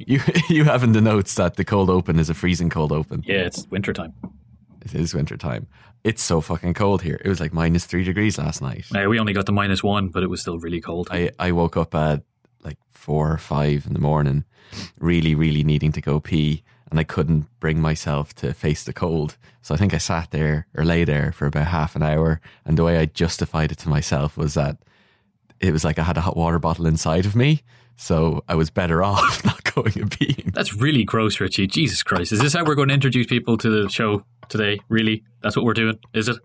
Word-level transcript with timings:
You 0.06 0.20
you 0.48 0.62
have 0.62 0.84
in 0.84 0.92
the 0.92 1.00
notes 1.00 1.34
that 1.34 1.56
the 1.56 1.64
cold 1.64 1.90
open 1.90 2.20
is 2.20 2.30
a 2.30 2.34
freezing 2.34 2.70
cold 2.70 2.92
open. 2.92 3.24
Yeah, 3.26 3.38
it's 3.46 3.66
wintertime. 3.66 4.14
It 4.84 4.94
is 4.94 5.12
winter 5.12 5.36
time. 5.36 5.66
It's 6.04 6.22
so 6.22 6.40
fucking 6.40 6.74
cold 6.74 7.02
here. 7.02 7.20
It 7.24 7.28
was 7.28 7.40
like 7.40 7.52
minus 7.52 7.84
three 7.84 8.04
degrees 8.04 8.38
last 8.38 8.62
night. 8.62 8.86
Uh, 8.94 9.08
we 9.08 9.18
only 9.18 9.32
got 9.32 9.46
to 9.46 9.52
minus 9.52 9.82
one, 9.82 10.08
but 10.08 10.22
it 10.22 10.30
was 10.30 10.40
still 10.40 10.58
really 10.58 10.80
cold. 10.80 11.08
I, 11.10 11.30
I 11.38 11.50
woke 11.52 11.76
up 11.76 11.94
at 11.94 12.22
like 12.62 12.78
four 12.90 13.32
or 13.32 13.38
five 13.38 13.86
in 13.86 13.92
the 13.92 13.98
morning, 13.98 14.44
really, 14.98 15.34
really 15.34 15.64
needing 15.64 15.92
to 15.92 16.00
go 16.00 16.20
pee, 16.20 16.62
and 16.90 17.00
I 17.00 17.04
couldn't 17.04 17.46
bring 17.58 17.80
myself 17.80 18.34
to 18.36 18.54
face 18.54 18.84
the 18.84 18.92
cold. 18.92 19.36
So 19.60 19.74
I 19.74 19.78
think 19.78 19.92
I 19.92 19.98
sat 19.98 20.30
there 20.30 20.66
or 20.76 20.84
lay 20.84 21.04
there 21.04 21.32
for 21.32 21.46
about 21.46 21.66
half 21.66 21.96
an 21.96 22.02
hour, 22.02 22.40
and 22.64 22.78
the 22.78 22.84
way 22.84 22.98
I 22.98 23.06
justified 23.06 23.72
it 23.72 23.78
to 23.78 23.88
myself 23.88 24.36
was 24.36 24.54
that 24.54 24.78
it 25.60 25.72
was 25.72 25.84
like 25.84 25.98
I 25.98 26.04
had 26.04 26.16
a 26.16 26.22
hot 26.22 26.36
water 26.36 26.60
bottle 26.60 26.86
inside 26.86 27.26
of 27.26 27.34
me, 27.34 27.62
so 27.96 28.44
I 28.48 28.54
was 28.54 28.70
better 28.70 29.02
off 29.12 29.44
and 29.86 30.10
peeing. 30.10 30.52
That's 30.52 30.74
really 30.74 31.04
gross, 31.04 31.40
Richie. 31.40 31.66
Jesus 31.66 32.02
Christ. 32.02 32.32
Is 32.32 32.40
this 32.40 32.54
how 32.54 32.64
we're 32.64 32.74
going 32.74 32.88
to 32.88 32.94
introduce 32.94 33.26
people 33.26 33.56
to 33.58 33.70
the 33.70 33.88
show 33.88 34.24
today? 34.48 34.80
Really? 34.88 35.24
That's 35.42 35.56
what 35.56 35.64
we're 35.64 35.74
doing? 35.74 35.98
Is 36.14 36.28
it? 36.28 36.36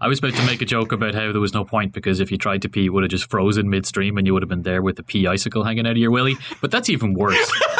I 0.00 0.08
was 0.08 0.18
about 0.18 0.34
to 0.34 0.46
make 0.46 0.62
a 0.62 0.64
joke 0.64 0.92
about 0.92 1.14
how 1.14 1.30
there 1.30 1.40
was 1.40 1.52
no 1.52 1.64
point 1.64 1.92
because 1.92 2.20
if 2.20 2.32
you 2.32 2.38
tried 2.38 2.62
to 2.62 2.68
pee, 2.68 2.86
it 2.86 2.88
would 2.88 3.02
have 3.02 3.10
just 3.10 3.30
frozen 3.30 3.68
midstream 3.68 4.16
and 4.16 4.26
you 4.26 4.32
would 4.32 4.42
have 4.42 4.48
been 4.48 4.62
there 4.62 4.80
with 4.80 4.96
the 4.96 5.02
pee 5.02 5.26
icicle 5.26 5.64
hanging 5.64 5.86
out 5.86 5.92
of 5.92 5.98
your 5.98 6.10
willy. 6.10 6.36
But 6.62 6.70
that's 6.70 6.88
even 6.88 7.12
worse. 7.12 7.52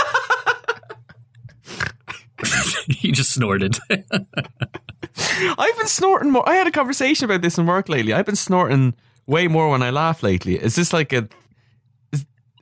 you 2.87 3.13
just 3.13 3.33
snorted. 3.33 3.79
I've 3.91 5.77
been 5.77 5.87
snorting 5.87 6.31
more. 6.31 6.49
I 6.49 6.55
had 6.55 6.67
a 6.67 6.71
conversation 6.73 7.25
about 7.25 7.43
this 7.43 7.59
in 7.59 7.67
work 7.67 7.89
lately. 7.89 8.13
I've 8.13 8.27
been 8.27 8.37
snorting 8.37 8.95
way 9.27 9.49
more 9.49 9.71
when 9.71 9.83
I 9.83 9.91
laugh 9.91 10.23
lately. 10.23 10.57
Is 10.57 10.77
this 10.77 10.93
like 10.93 11.13
a 11.13 11.29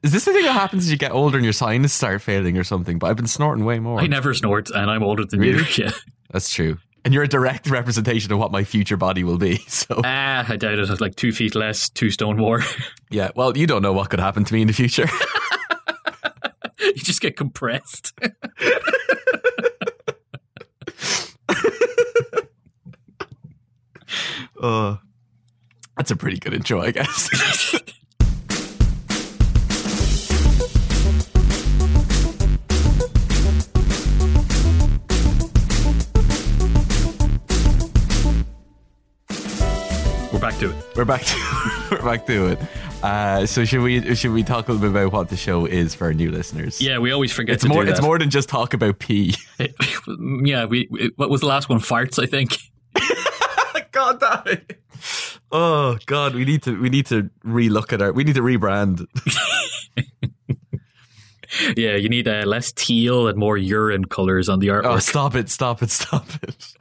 is, 0.03 0.09
is 0.09 0.13
this 0.13 0.25
the 0.25 0.33
thing 0.33 0.45
that 0.45 0.53
happens 0.53 0.85
as 0.85 0.91
you 0.91 0.97
get 0.97 1.13
older 1.13 1.37
and 1.37 1.45
your 1.45 1.53
sinus 1.53 1.93
start 1.93 2.23
failing 2.23 2.57
or 2.57 2.65
something? 2.65 2.99
But 2.99 3.09
I've 3.11 3.17
been 3.17 3.27
snorting 3.27 3.65
way 3.65 3.79
more. 3.79 4.01
I 4.01 4.07
never 4.07 4.35
snort 4.35 4.71
and 4.71 4.91
I'm 4.91 5.03
older 5.03 5.25
than 5.25 5.41
Really? 5.41 5.59
you. 5.75 5.85
Yeah. 5.85 5.91
That's 6.31 6.51
true. 6.51 6.79
And 7.05 7.15
you're 7.15 7.23
a 7.23 7.29
direct 7.29 7.71
representation 7.71 8.33
of 8.33 8.39
what 8.39 8.53
my 8.53 8.65
future 8.65 8.97
body 8.97 9.25
will 9.25 9.39
be. 9.39 9.59
So 9.69 10.03
Ah, 10.05 10.45
I 10.49 10.57
doubt 10.57 10.79
it. 10.79 11.01
Like 11.01 11.15
two 11.17 11.33
feet 11.33 11.55
less, 11.55 11.89
two 11.89 12.11
stone 12.11 12.37
more. 12.37 12.63
yeah, 13.11 13.31
well, 13.35 13.57
you 13.57 13.67
don't 13.67 13.83
know 13.83 13.93
what 13.93 14.11
could 14.11 14.21
happen 14.21 14.45
to 14.45 14.53
me 14.55 14.61
in 14.63 14.67
the 14.67 14.73
future. 14.75 15.07
you 16.81 16.95
just 16.95 17.21
get 17.21 17.37
compressed. 17.37 18.13
uh, 24.61 24.97
that's 25.97 26.11
a 26.11 26.17
pretty 26.17 26.39
good 26.39 26.55
intro, 26.55 26.81
I 26.81 26.91
guess. 26.91 27.31
To 40.59 40.71
it. 40.71 40.97
we're 40.97 41.05
back 41.05 41.23
to 41.23 41.89
we're 41.93 42.03
back 42.03 42.27
to 42.27 42.47
it. 42.49 42.59
Uh, 43.03 43.47
so 43.47 43.65
should 43.65 43.81
we 43.81 44.15
should 44.15 44.33
we 44.33 44.43
talk 44.43 44.69
a 44.69 44.73
little 44.73 44.91
bit 44.91 44.91
about 45.01 45.13
what 45.13 45.29
the 45.29 45.37
show 45.37 45.67
is 45.67 45.95
for 45.95 46.07
our 46.07 46.13
new 46.13 46.31
listeners? 46.31 46.81
Yeah, 46.81 46.99
we 46.99 47.13
always 47.13 47.33
forget 47.33 47.55
It's 47.55 47.65
more 47.65 47.87
it's 47.87 48.03
more 48.03 48.19
than 48.19 48.31
just 48.31 48.49
talk 48.49 48.75
about 48.75 48.99
pee. 48.99 49.35
yeah, 50.45 50.65
we, 50.65 50.89
we- 50.91 51.13
What 51.17 51.31
was 51.31 51.41
the 51.41 51.47
last 51.47 51.69
one? 51.69 51.79
Farts, 51.79 52.23
I 52.23 52.27
think. 52.27 52.57
God 53.93 54.21
damn 54.21 54.43
it. 54.55 54.81
Oh 55.53 55.97
God, 56.07 56.35
we 56.35 56.45
need 56.45 56.63
to 56.65 56.81
we 56.81 56.89
need 56.89 57.07
to 57.07 57.31
relook 57.45 57.93
at 57.93 58.03
our 58.03 58.13
we 58.13 58.25
need 58.25 58.35
to 58.35 58.43
rebrand. 58.43 59.07
Yeah, 61.77 61.97
you 61.97 62.09
need 62.11 62.29
uh, 62.29 62.45
less 62.45 62.73
teal 62.73 63.27
and 63.27 63.39
more 63.39 63.57
urine 63.57 64.05
colors 64.05 64.49
on 64.51 64.59
the 64.61 64.69
artwork. 64.69 64.85
Oh, 64.85 64.99
stop 64.99 65.35
it! 65.35 65.49
Stop 65.49 65.83
it! 65.83 65.91
Stop 65.91 66.27
it! 66.43 66.75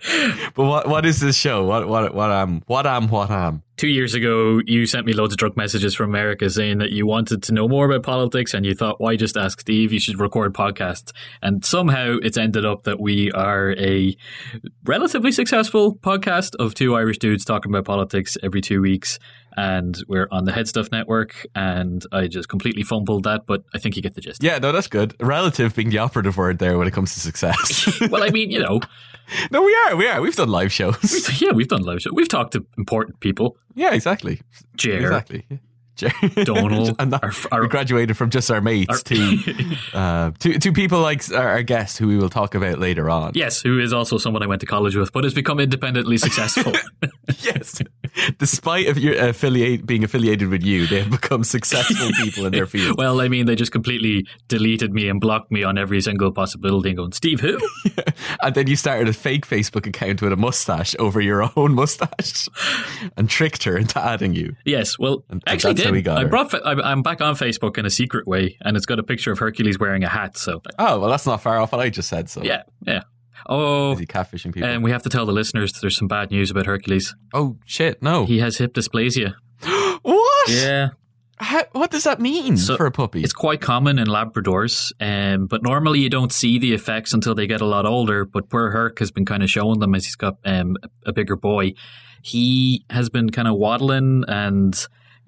But 0.56 0.66
what 0.66 0.88
what 0.90 1.06
is 1.06 1.20
this 1.22 1.38
show? 1.38 1.64
What 1.66 1.88
what 1.88 2.14
what 2.14 2.32
am 2.32 2.62
what 2.68 2.86
am 2.86 3.08
what 3.08 3.32
am? 3.32 3.64
Two 3.78 3.88
years 3.88 4.16
ago, 4.16 4.60
you 4.66 4.88
sent 4.88 5.06
me 5.06 5.14
loads 5.14 5.34
of 5.34 5.38
drunk 5.38 5.56
messages 5.56 5.94
from 5.94 6.10
America 6.10 6.50
saying 6.50 6.80
that 6.80 6.90
you 6.90 7.06
wanted 7.06 7.44
to 7.44 7.54
know 7.54 7.68
more 7.68 7.86
about 7.86 8.02
politics 8.02 8.56
and 8.56 8.66
you 8.66 8.74
thought, 8.74 9.00
why 9.00 9.16
just 9.16 9.38
ask 9.38 9.62
Steve? 9.62 9.94
You 9.94 10.00
should 10.00 10.20
record 10.20 10.56
podcasts. 10.56 11.12
And 11.44 11.64
somehow 11.64 12.18
it's 12.24 12.38
ended 12.38 12.66
up 12.66 12.86
that 12.86 13.00
we 13.00 13.32
are 13.34 13.76
a 13.78 14.18
relatively 14.84 15.32
successful 15.32 15.96
podcast 15.96 16.56
of 16.56 16.74
two 16.74 16.96
Irish 16.96 17.20
dudes 17.20 17.46
talking 17.46 17.72
about 17.72 17.86
politics 17.86 18.36
every 18.42 18.62
two 18.62 18.82
weeks. 18.82 19.20
And 19.58 20.02
we're 20.08 20.28
on 20.32 20.46
the 20.46 20.52
HeadStuff 20.52 20.92
Network. 20.92 21.46
And 21.56 22.06
I 22.12 22.28
just 22.28 22.48
completely 22.48 22.84
fumbled 22.84 23.24
that, 23.24 23.46
but 23.46 23.64
I 23.74 23.80
think 23.80 23.96
you 23.96 24.02
get 24.02 24.14
the 24.14 24.22
gist. 24.22 24.44
Yeah, 24.44 24.60
no, 24.60 24.72
that's 24.72 24.88
good. 24.88 25.16
Relative 25.20 25.76
being 25.76 25.90
the 25.90 25.98
operative 25.98 26.38
word 26.38 26.60
there 26.60 26.78
when 26.78 26.88
it 26.88 26.94
comes 26.94 27.14
to 27.16 27.20
success. 27.20 28.00
well, 28.10 28.24
I 28.24 28.30
mean, 28.30 28.52
you 28.52 28.60
know, 28.60 28.80
no, 29.52 29.62
we 29.64 29.76
are, 29.88 29.96
we 29.96 30.08
are. 30.08 30.22
We've 30.22 30.36
done 30.36 30.50
live 30.50 30.72
shows. 30.72 31.42
yeah, 31.42 31.52
we've 31.52 31.68
done 31.68 31.82
live 31.82 32.02
shows. 32.02 32.14
We've 32.14 32.30
talked 32.30 32.54
to 32.54 32.66
important 32.78 33.20
people. 33.20 33.58
Yeah, 33.76 33.94
exactly, 33.94 34.42
Jer, 34.76 35.00
exactly. 35.00 35.46
Donald, 36.44 36.96
and 37.00 37.14
that, 37.14 37.24
our- 37.24 37.34
our- 37.52 37.62
we 37.64 37.68
graduated 37.68 38.16
from 38.18 38.30
just 38.30 38.50
our 38.52 38.62
mates 38.62 38.90
our- 38.90 38.98
to 39.00 39.76
uh, 39.94 40.32
to 40.40 40.60
to 40.60 40.72
people 40.72 41.00
like 41.02 41.30
our, 41.32 41.50
our 41.50 41.64
guest 41.64 41.98
who 41.98 42.08
we 42.08 42.18
will 42.18 42.30
talk 42.30 42.56
about 42.56 42.80
later 42.80 43.10
on. 43.10 43.32
Yes, 43.36 43.62
who 43.62 43.80
is 43.80 43.94
also 43.94 44.18
someone 44.18 44.44
I 44.44 44.48
went 44.48 44.62
to 44.62 44.68
college 44.68 44.96
with, 44.96 45.12
but 45.14 45.24
has 45.24 45.34
become 45.34 45.60
independently 45.60 46.18
successful. 46.28 46.74
yes. 47.40 47.82
Despite 48.40 48.88
of 48.88 48.98
your 48.98 49.16
affiliate 49.16 49.86
being 49.86 50.04
affiliated 50.04 50.50
with 50.50 50.64
you, 50.64 50.88
they 50.88 51.00
have 51.02 51.12
become 51.12 51.44
successful 51.44 52.10
people 52.24 52.46
in 52.46 52.52
their 52.52 52.66
field. 52.66 52.98
well, 52.98 53.22
I 53.22 53.28
mean, 53.28 53.46
they 53.46 53.56
just 53.56 53.72
completely 53.72 54.26
deleted 54.48 54.94
me 54.94 55.08
and 55.10 55.20
blocked 55.22 55.52
me 55.52 55.64
on 55.64 55.78
every 55.78 56.02
single 56.02 56.32
possibility 56.32 56.90
and 56.90 56.98
going, 56.98 57.12
Steve, 57.12 57.40
who? 57.42 57.60
and 58.42 58.56
then 58.56 58.68
you 58.68 58.76
started 58.76 59.08
a 59.08 59.14
fake 59.14 59.46
Facebook 59.48 59.86
account 59.86 60.22
with 60.22 60.32
a 60.32 60.36
mustache 60.38 60.96
over 61.00 61.22
your 61.22 61.50
own 61.56 61.74
mustache 61.76 62.48
and 63.18 63.30
tricked 63.30 63.64
her 63.66 63.78
into 63.78 64.00
adding 64.04 64.34
you. 64.34 64.56
yes, 64.66 64.98
well, 64.98 65.24
And 65.30 65.44
actually 65.46 65.76
how 65.84 65.87
did. 65.88 65.94
we 65.94 66.02
got 66.02 66.18
I 66.20 66.22
her. 66.22 66.28
brought, 66.28 66.52
fa- 66.52 66.62
I- 66.66 66.92
I'm 66.92 67.02
back 67.02 67.22
on 67.22 67.36
Facebook 67.36 67.78
in 67.78 67.86
a 67.86 67.90
secret 67.90 68.28
way, 68.28 68.58
and 68.62 68.78
it's 68.78 68.86
got 68.86 69.00
a 69.00 69.04
picture 69.04 69.32
of 69.32 69.40
Hercules 69.40 69.80
wearing 69.80 70.04
a 70.04 70.10
hat. 70.10 70.38
So, 70.38 70.62
Oh, 70.80 71.00
well, 71.00 71.10
that's 71.10 71.26
not 71.26 71.42
far 71.42 71.58
off 71.60 71.72
what 71.72 71.82
I 71.82 71.90
just 71.90 72.10
said. 72.10 72.30
So, 72.30 72.44
yeah, 72.44 72.64
yeah. 72.86 73.04
Oh, 73.50 73.94
is 73.94 74.00
he 74.00 74.06
catfishing 74.06 74.54
people? 74.54 74.68
and 74.70 74.84
we 74.84 74.92
have 74.92 75.04
to 75.04 75.10
tell 75.10 75.26
the 75.26 75.32
listeners 75.32 75.72
there's 75.74 75.96
some 75.96 76.08
bad 76.08 76.32
news 76.32 76.52
about 76.52 76.66
Hercules. 76.66 77.16
oh, 77.34 77.58
shit, 77.66 78.02
no. 78.02 78.26
He 78.26 78.40
has 78.40 78.58
hip 78.58 78.74
dysplasia. 78.74 79.36
what? 80.02 80.50
Yeah. 80.50 80.90
How, 81.40 81.64
what 81.74 81.92
does 81.92 82.04
that 82.06 82.20
mean 82.20 82.58
So, 82.58 82.76
for 82.78 82.88
a 82.88 82.92
puppy? 82.92 83.24
It's 83.24 83.32
quite 83.32 83.62
common 83.62 84.00
in 84.00 84.08
Labradors, 84.08 84.92
um, 85.00 85.46
but 85.46 85.62
normally 85.62 86.00
you 86.00 86.10
don't 86.10 86.34
see 86.34 86.58
the 86.58 86.74
effects 86.74 87.14
until 87.14 87.36
they 87.36 87.46
get 87.46 87.62
a 87.62 87.66
lot 87.66 87.86
older. 87.86 88.26
But 88.26 88.50
poor 88.50 88.72
Herc 88.72 88.98
has 88.98 89.12
been 89.12 89.24
kind 89.24 89.44
of 89.44 89.50
showing 89.50 89.80
them 89.80 89.94
as 89.94 90.06
he's 90.06 90.16
got 90.16 90.38
um, 90.46 90.76
a 91.06 91.14
bigger 91.14 91.36
boy. 91.36 91.74
He 92.24 92.84
has 92.90 93.10
been 93.10 93.30
kind 93.30 93.48
of 93.48 93.56
waddling 93.56 94.24
and 94.28 94.88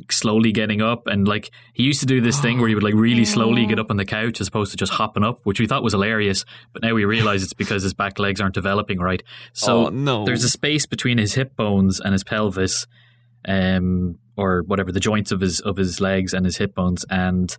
slowly 0.10 0.52
getting 0.52 0.82
up, 0.82 1.08
and 1.08 1.28
like 1.28 1.52
he 1.74 1.84
used 1.84 2.00
to 2.00 2.06
do 2.06 2.22
this 2.22 2.40
thing 2.40 2.60
where 2.60 2.68
he 2.70 2.76
would 2.76 2.84
like 2.84 2.94
really 2.94 3.26
slowly 3.26 3.66
get 3.66 3.80
up 3.80 3.90
on 3.92 3.98
the 3.98 4.06
couch 4.06 4.40
as 4.42 4.48
opposed 4.48 4.72
to 4.72 4.78
just 4.78 4.94
hopping 4.94 5.24
up, 5.24 5.40
which 5.44 5.60
we 5.60 5.68
thought 5.68 5.84
was 5.84 5.94
hilarious. 5.94 6.46
But 6.74 6.82
now 6.84 6.94
we 6.94 7.06
realize 7.06 7.44
it's 7.44 7.54
because 7.54 7.84
his 7.84 7.94
back 7.94 8.20
legs 8.20 8.40
aren't 8.42 8.56
developing 8.56 9.00
right. 9.00 9.22
So 9.54 9.88
Oh, 9.88 9.90
no. 9.90 10.26
there's 10.26 10.44
a 10.44 10.50
space 10.50 10.86
between 10.86 11.18
his 11.18 11.34
hip 11.36 11.56
bones 11.56 12.00
and 12.00 12.14
his 12.14 12.24
pelvis 12.24 12.88
um, 13.48 14.18
or 14.38 14.64
whatever 14.64 14.92
the 14.92 15.00
joints 15.00 15.32
of 15.32 15.42
his 15.42 15.60
of 15.62 15.78
his 15.78 16.00
legs 16.02 16.34
and 16.34 16.46
his 16.46 16.58
hip 16.58 16.76
bones, 16.76 17.06
and 17.10 17.58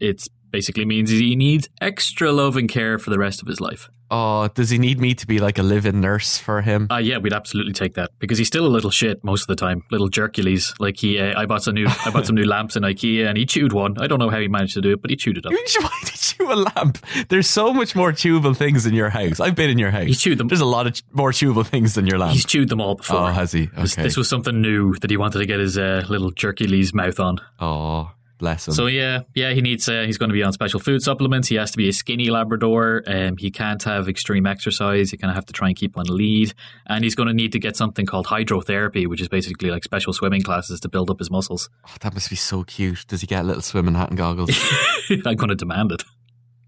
it 0.00 0.22
basically 0.50 0.84
means 0.84 1.10
he 1.10 1.36
needs 1.36 1.68
extra 1.80 2.32
love 2.32 2.56
and 2.56 2.68
care 2.68 2.98
for 2.98 3.10
the 3.10 3.18
rest 3.18 3.40
of 3.42 3.48
his 3.48 3.60
life. 3.60 3.88
oh, 4.12 4.48
does 4.54 4.70
he 4.70 4.78
need 4.78 4.98
me 5.00 5.14
to 5.14 5.24
be 5.24 5.38
like 5.38 5.56
a 5.56 5.62
live-in 5.62 6.00
nurse 6.00 6.36
for 6.36 6.62
him? 6.62 6.88
Uh, 6.90 6.96
yeah, 6.96 7.16
we'd 7.18 7.32
absolutely 7.32 7.72
take 7.72 7.94
that 7.94 8.10
because 8.18 8.38
he's 8.38 8.48
still 8.48 8.66
a 8.66 8.72
little 8.76 8.90
shit 8.90 9.22
most 9.22 9.42
of 9.42 9.46
the 9.46 9.54
time, 9.54 9.82
little 9.92 10.10
Jerkules. 10.10 10.74
Like 10.80 10.96
he, 10.96 11.20
uh, 11.20 11.40
I 11.40 11.46
bought 11.46 11.62
some 11.62 11.74
new, 11.74 11.86
I 12.04 12.10
bought 12.10 12.26
some 12.26 12.34
new 12.34 12.44
lamps 12.54 12.74
in 12.74 12.82
IKEA, 12.82 13.28
and 13.28 13.38
he 13.38 13.46
chewed 13.46 13.72
one. 13.72 13.96
I 13.98 14.08
don't 14.08 14.18
know 14.18 14.28
how 14.28 14.40
he 14.40 14.48
managed 14.48 14.74
to 14.74 14.80
do 14.80 14.92
it, 14.94 15.00
but 15.00 15.10
he 15.10 15.16
chewed 15.16 15.38
it 15.38 15.46
up. 15.46 15.52
Why 15.52 15.98
did 16.04 16.34
you 16.38 16.52
a 16.52 16.56
lamp? 16.56 16.98
There's 17.28 17.48
so 17.48 17.72
much 17.72 17.94
more 17.94 18.10
chewable 18.10 18.56
things 18.56 18.84
in 18.84 18.94
your 18.94 19.10
house. 19.10 19.38
I've 19.38 19.54
been 19.54 19.70
in 19.70 19.78
your 19.78 19.92
house. 19.92 20.06
He 20.06 20.14
chewed 20.14 20.38
them. 20.38 20.48
There's 20.48 20.60
a 20.60 20.64
lot 20.66 20.88
of 20.88 21.00
more 21.12 21.30
chewable 21.30 21.64
things 21.64 21.94
than 21.94 22.08
your 22.08 22.18
lamp. 22.18 22.32
He's 22.32 22.44
chewed 22.44 22.68
them 22.68 22.80
all 22.80 22.96
before. 22.96 23.18
Oh, 23.20 23.26
has 23.26 23.52
he? 23.52 23.66
This- 23.66 23.92
Okay. 23.92 24.02
This 24.02 24.16
was 24.16 24.28
something 24.28 24.60
new 24.60 24.94
that 25.02 25.10
he 25.10 25.16
wanted 25.16 25.38
to 25.38 25.46
get 25.46 25.60
his 25.60 25.78
uh, 25.78 26.04
little 26.08 26.32
Jerkules 26.32 26.92
mouth 26.94 27.20
on. 27.20 27.38
oh, 27.60 28.10
bless 28.40 28.66
him. 28.66 28.74
So 28.74 28.86
yeah, 28.86 29.20
yeah, 29.36 29.52
he 29.52 29.60
needs. 29.60 29.88
Uh, 29.88 30.02
he's 30.04 30.18
going 30.18 30.30
to 30.30 30.34
be 30.34 30.42
on 30.42 30.52
special 30.52 30.80
food 30.80 31.02
supplements. 31.02 31.46
He 31.46 31.54
has 31.54 31.70
to 31.70 31.76
be 31.76 31.88
a 31.88 31.92
skinny 31.92 32.28
Labrador. 32.30 33.04
Um, 33.06 33.36
he 33.36 33.50
can't 33.52 33.80
have 33.84 34.08
extreme 34.08 34.46
exercise. 34.46 35.12
You 35.12 35.18
kind 35.18 35.30
of 35.30 35.36
have 35.36 35.46
to 35.46 35.52
try 35.52 35.68
and 35.68 35.76
keep 35.76 35.96
on 35.96 36.06
lead, 36.06 36.52
and 36.86 37.04
he's 37.04 37.14
going 37.14 37.28
to 37.28 37.34
need 37.34 37.52
to 37.52 37.60
get 37.60 37.76
something 37.76 38.04
called 38.06 38.26
hydrotherapy, 38.26 39.06
which 39.06 39.20
is 39.20 39.28
basically 39.28 39.70
like 39.70 39.84
special 39.84 40.12
swimming 40.12 40.42
classes 40.42 40.80
to 40.80 40.88
build 40.88 41.10
up 41.10 41.20
his 41.20 41.30
muscles. 41.30 41.70
Oh, 41.86 41.94
that 42.00 42.12
must 42.14 42.28
be 42.30 42.36
so 42.36 42.64
cute. 42.64 43.06
Does 43.06 43.20
he 43.20 43.28
get 43.28 43.42
a 43.44 43.46
little 43.46 43.62
swimming 43.62 43.94
hat 43.94 44.08
and 44.08 44.18
goggles? 44.18 44.50
I'm 45.10 45.36
going 45.36 45.48
to 45.50 45.54
demand 45.54 45.92
it. 45.92 46.02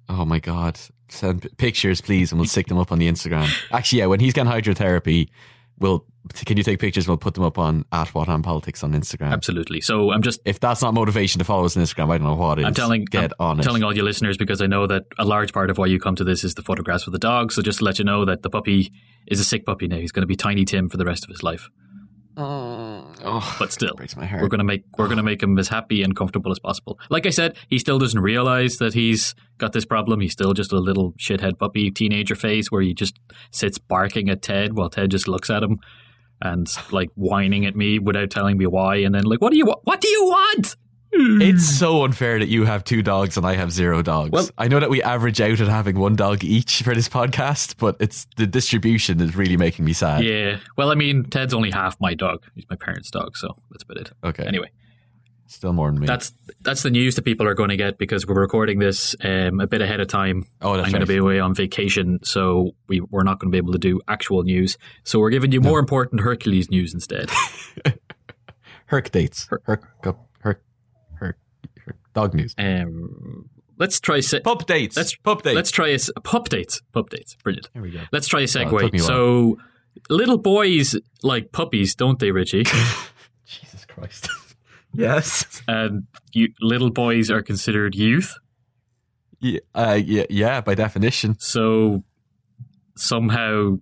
oh 0.08 0.24
my 0.24 0.38
god! 0.38 0.78
Send 1.08 1.42
p- 1.42 1.48
pictures, 1.56 2.00
please, 2.00 2.30
and 2.32 2.38
we'll 2.38 2.48
stick 2.48 2.66
them 2.68 2.78
up 2.78 2.92
on 2.92 2.98
the 2.98 3.08
Instagram. 3.10 3.48
Actually, 3.72 4.00
yeah, 4.00 4.06
when 4.06 4.20
he's 4.20 4.32
getting 4.32 4.52
hydrotherapy, 4.52 5.28
we'll 5.82 6.06
can 6.34 6.56
you 6.56 6.62
take 6.62 6.78
pictures? 6.78 7.08
We'll 7.08 7.16
put 7.16 7.34
them 7.34 7.44
up 7.44 7.58
on 7.58 7.84
at 7.92 8.08
what 8.14 8.28
on 8.28 8.42
politics 8.42 8.82
on 8.84 8.92
Instagram. 8.92 9.32
Absolutely. 9.32 9.80
So 9.80 10.12
I'm 10.12 10.22
just 10.22 10.40
If 10.44 10.60
that's 10.60 10.80
not 10.80 10.94
motivation 10.94 11.40
to 11.40 11.44
follow 11.44 11.64
us 11.64 11.76
on 11.76 11.82
Instagram, 11.82 12.10
I 12.10 12.18
don't 12.18 12.26
know 12.28 12.34
what 12.34 12.58
is. 12.60 12.64
I'm 12.64 12.74
telling 12.74 13.04
get 13.04 13.32
I'm 13.38 13.46
on 13.46 13.60
it. 13.60 13.64
telling 13.64 13.82
all 13.82 13.94
your 13.94 14.04
listeners 14.04 14.36
because 14.36 14.62
I 14.62 14.66
know 14.66 14.86
that 14.86 15.04
a 15.18 15.24
large 15.24 15.52
part 15.52 15.68
of 15.68 15.78
why 15.78 15.86
you 15.86 15.98
come 15.98 16.14
to 16.16 16.24
this 16.24 16.44
is 16.44 16.54
the 16.54 16.62
photographs 16.62 17.06
of 17.06 17.12
the 17.12 17.18
dog. 17.18 17.52
So 17.52 17.60
just 17.60 17.80
to 17.80 17.84
let 17.84 17.98
you 17.98 18.04
know 18.04 18.24
that 18.24 18.42
the 18.42 18.50
puppy 18.50 18.92
is 19.26 19.40
a 19.40 19.44
sick 19.44 19.66
puppy 19.66 19.88
now. 19.88 19.96
He's 19.96 20.12
going 20.12 20.22
to 20.22 20.26
be 20.26 20.36
Tiny 20.36 20.64
Tim 20.64 20.88
for 20.88 20.96
the 20.96 21.04
rest 21.04 21.24
of 21.24 21.30
his 21.30 21.42
life. 21.42 21.68
Oh, 22.36 23.56
But 23.58 23.72
still, 23.72 23.94
breaks 23.94 24.16
my 24.16 24.26
heart. 24.26 24.42
we're 24.42 24.48
going 24.48 24.58
to 24.58 24.64
make 24.64 24.84
we're 24.98 25.06
going 25.06 25.16
to 25.18 25.22
make 25.22 25.42
him 25.42 25.58
as 25.58 25.68
happy 25.68 26.02
and 26.02 26.14
comfortable 26.16 26.50
as 26.52 26.58
possible. 26.58 26.98
Like 27.10 27.26
I 27.26 27.30
said, 27.30 27.56
he 27.68 27.78
still 27.78 27.98
doesn't 27.98 28.20
realize 28.20 28.76
that 28.76 28.94
he's 28.94 29.34
got 29.58 29.72
this 29.72 29.84
problem. 29.84 30.20
He's 30.20 30.32
still 30.32 30.52
just 30.54 30.72
a 30.72 30.78
little 30.78 31.12
shithead 31.12 31.58
puppy 31.58 31.90
teenager 31.90 32.34
phase 32.34 32.70
where 32.70 32.82
he 32.82 32.94
just 32.94 33.18
sits 33.50 33.78
barking 33.78 34.28
at 34.30 34.42
Ted 34.42 34.74
while 34.74 34.88
Ted 34.90 35.10
just 35.10 35.28
looks 35.28 35.50
at 35.50 35.62
him 35.62 35.78
and 36.40 36.66
like 36.90 37.10
whining 37.14 37.66
at 37.66 37.76
me 37.76 37.98
without 37.98 38.30
telling 38.30 38.56
me 38.56 38.66
why. 38.66 38.96
And 38.96 39.14
then 39.14 39.24
like, 39.24 39.40
what 39.40 39.52
do 39.52 39.58
you 39.58 39.66
wa- 39.66 39.80
what 39.84 40.00
do 40.00 40.08
you 40.08 40.24
want? 40.24 40.76
It's 41.14 41.78
so 41.78 42.04
unfair 42.04 42.38
that 42.38 42.48
you 42.48 42.64
have 42.64 42.84
two 42.84 43.02
dogs 43.02 43.36
and 43.36 43.46
I 43.46 43.54
have 43.56 43.70
zero 43.70 44.00
dogs. 44.02 44.30
Well- 44.30 44.48
I 44.56 44.68
know 44.68 44.80
that 44.80 44.88
we 44.90 45.02
average 45.02 45.40
out 45.40 45.60
at 45.60 45.68
having 45.68 45.98
one 45.98 46.16
dog 46.16 46.42
each 46.42 46.82
for 46.82 46.94
this 46.94 47.08
podcast, 47.08 47.76
but 47.78 47.96
it's 48.00 48.26
the 48.36 48.46
distribution 48.46 49.20
is 49.20 49.36
really 49.36 49.56
making 49.58 49.84
me 49.84 49.92
sad. 49.92 50.24
Yeah. 50.24 50.58
Well, 50.76 50.90
I 50.90 50.94
mean, 50.94 51.24
Ted's 51.24 51.52
only 51.54 51.70
half 51.70 52.00
my 52.00 52.14
dog. 52.14 52.44
He's 52.54 52.64
my 52.70 52.76
parents' 52.76 53.10
dog, 53.10 53.36
so 53.36 53.56
that's 53.70 53.82
about 53.84 53.98
it. 53.98 54.10
Okay. 54.24 54.44
Anyway, 54.44 54.70
Still 55.48 55.74
more 55.74 55.90
than 55.90 56.00
me. 56.00 56.06
that's 56.06 56.32
that's 56.62 56.82
the 56.82 56.88
news 56.90 57.14
that 57.16 57.22
people 57.26 57.46
are 57.46 57.52
going 57.52 57.68
to 57.68 57.76
get 57.76 57.98
because 57.98 58.26
we're 58.26 58.40
recording 58.40 58.78
this 58.78 59.14
um, 59.22 59.60
a 59.60 59.66
bit 59.66 59.82
ahead 59.82 60.00
of 60.00 60.08
time. 60.08 60.46
oh, 60.62 60.76
that's 60.76 60.86
I'm 60.86 60.92
going 60.92 61.00
to 61.02 61.06
be 61.06 61.18
away 61.18 61.40
on 61.40 61.54
vacation, 61.54 62.20
so 62.24 62.74
we, 62.88 63.02
we're 63.02 63.22
not 63.22 63.38
going 63.38 63.50
to 63.50 63.52
be 63.54 63.58
able 63.58 63.72
to 63.72 63.78
do 63.78 64.00
actual 64.08 64.44
news. 64.44 64.78
So 65.04 65.18
we're 65.18 65.28
giving 65.28 65.52
you 65.52 65.60
more 65.60 65.78
important 65.78 66.22
Hercules 66.22 66.70
news 66.70 66.94
instead. 66.94 67.28
Herc 68.86 69.10
dates. 69.10 69.46
Herc, 69.48 69.62
herc, 69.66 69.82
herc, 69.82 69.90
herc, 70.04 70.16
herc, 70.16 70.18
dog 72.14 72.34
news. 72.34 72.54
Um, 72.58 73.48
let's 73.78 74.00
try 74.00 74.20
se- 74.20 74.40
Pup 74.40 74.66
dates. 74.66 74.96
Let's- 74.96 75.16
pup 75.16 75.42
dates. 75.42 75.54
let's 75.56 75.70
try 75.70 75.88
a 75.88 75.94
s- 75.94 76.10
pup 76.24 76.48
dates. 76.48 76.82
Pup 76.92 77.10
dates, 77.10 77.36
brilliant. 77.42 77.68
Here 77.72 77.82
we 77.82 77.90
go. 77.90 78.00
Let's 78.12 78.26
try 78.28 78.40
a 78.40 78.44
it 78.44 78.48
took 78.48 78.68
segue. 78.68 78.92
me 78.92 78.98
a 78.98 79.02
so 79.02 79.58
little 80.08 80.38
boys 80.38 80.96
like 81.22 81.52
puppies, 81.52 81.94
don't 81.94 82.18
they, 82.18 82.30
Richie? 82.30 82.64
Jesus 83.46 83.84
Christ. 83.86 84.28
yes. 84.94 85.62
and 85.68 86.06
you, 86.32 86.48
little 86.60 86.90
boys 86.90 87.30
are 87.30 87.42
considered 87.42 87.94
youth. 87.94 88.34
Yeah, 89.40 89.60
uh, 89.74 89.98
yeah, 90.02 90.24
yeah, 90.30 90.60
by 90.60 90.74
definition. 90.76 91.36
So 91.40 92.04
somehow 92.96 93.78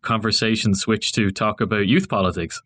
conversation 0.00 0.74
switched 0.74 1.14
to 1.16 1.30
talk 1.30 1.60
about 1.60 1.86
youth 1.88 2.08
politics. 2.08 2.62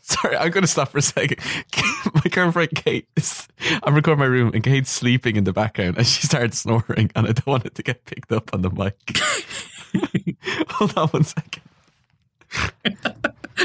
Sorry, 0.00 0.36
I'm 0.36 0.50
going 0.50 0.62
to 0.62 0.68
stop 0.68 0.88
for 0.88 0.98
a 0.98 1.02
second. 1.02 1.38
my 2.14 2.30
girlfriend 2.30 2.70
Kate 2.74 3.08
is. 3.16 3.48
I'm 3.82 3.94
recording 3.94 4.20
my 4.20 4.26
room, 4.26 4.50
and 4.54 4.62
Kate's 4.62 4.90
sleeping 4.90 5.36
in 5.36 5.44
the 5.44 5.52
background, 5.52 5.98
and 5.98 6.06
she 6.06 6.26
started 6.26 6.54
snoring, 6.54 7.10
and 7.14 7.26
I 7.26 7.32
don't 7.32 7.46
want 7.46 7.66
it 7.66 7.74
to 7.76 7.82
get 7.82 8.04
picked 8.04 8.32
up 8.32 8.52
on 8.52 8.62
the 8.62 8.70
mic. 8.70 10.36
Hold 10.70 10.96
on 10.96 11.08
one 11.08 11.24
second. 11.24 11.62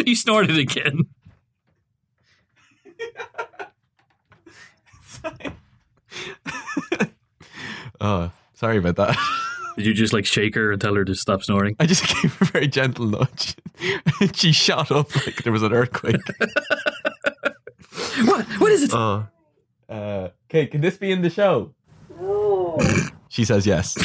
you 0.05 0.15
snorted 0.15 0.57
again. 0.57 1.07
Oh, 7.99 8.31
sorry 8.53 8.77
about 8.77 8.95
that. 8.97 9.17
Did 9.75 9.85
you 9.87 9.93
just 9.93 10.13
like 10.13 10.25
shake 10.25 10.55
her 10.55 10.71
and 10.71 10.79
tell 10.79 10.95
her 10.95 11.03
to 11.05 11.15
stop 11.15 11.43
snoring? 11.43 11.75
I 11.79 11.85
just 11.85 12.03
gave 12.07 12.33
her 12.35 12.43
a 12.43 12.47
very 12.47 12.67
gentle 12.67 13.07
nudge, 13.07 13.55
she 14.35 14.51
shot 14.51 14.91
up 14.91 15.15
like 15.15 15.43
there 15.43 15.53
was 15.53 15.63
an 15.63 15.73
earthquake. 15.73 16.21
What? 18.25 18.45
What 18.59 18.71
is 18.71 18.83
it? 18.83 18.93
Oh, 18.93 19.27
uh, 19.89 20.29
Kate, 20.49 20.71
can 20.71 20.81
this 20.81 20.97
be 20.97 21.11
in 21.11 21.21
the 21.21 21.29
show? 21.29 21.73
She 23.29 23.45
says 23.45 23.67
yes. 23.67 23.95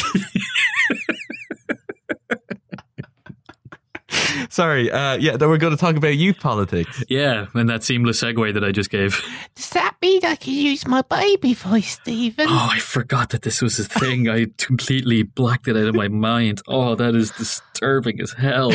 Sorry, 4.49 4.91
uh, 4.91 5.17
yeah, 5.17 5.39
then 5.39 5.49
we're 5.49 5.57
going 5.57 5.75
to 5.75 5.79
talk 5.81 5.97
about 5.97 6.15
youth 6.15 6.39
politics. 6.39 7.03
Yeah, 7.09 7.47
and 7.55 7.71
that 7.71 7.83
seamless 7.83 8.23
segue 8.23 8.53
that 8.53 8.63
I 8.63 8.71
just 8.71 8.91
gave. 8.91 9.25
Does 9.55 9.71
that 9.71 9.97
mean 10.03 10.23
I 10.25 10.37
can 10.37 10.53
use 10.53 10.87
my 10.87 11.01
baby 11.01 11.55
voice, 11.55 11.93
Stephen? 11.93 12.47
Oh, 12.51 12.69
I 12.71 12.79
forgot 12.79 13.31
that 13.31 13.43
this 13.43 13.63
was 13.63 13.79
a 13.79 13.85
thing. 13.85 14.29
I 14.29 14.49
completely 14.59 15.23
blacked 15.23 15.69
it 15.69 15.77
out 15.77 15.87
of 15.87 15.95
my 15.95 16.09
mind. 16.09 16.61
Oh, 16.69 16.95
that 16.97 17.15
is 17.15 17.31
disturbing 17.31 18.21
as 18.21 18.33
hell. 18.33 18.73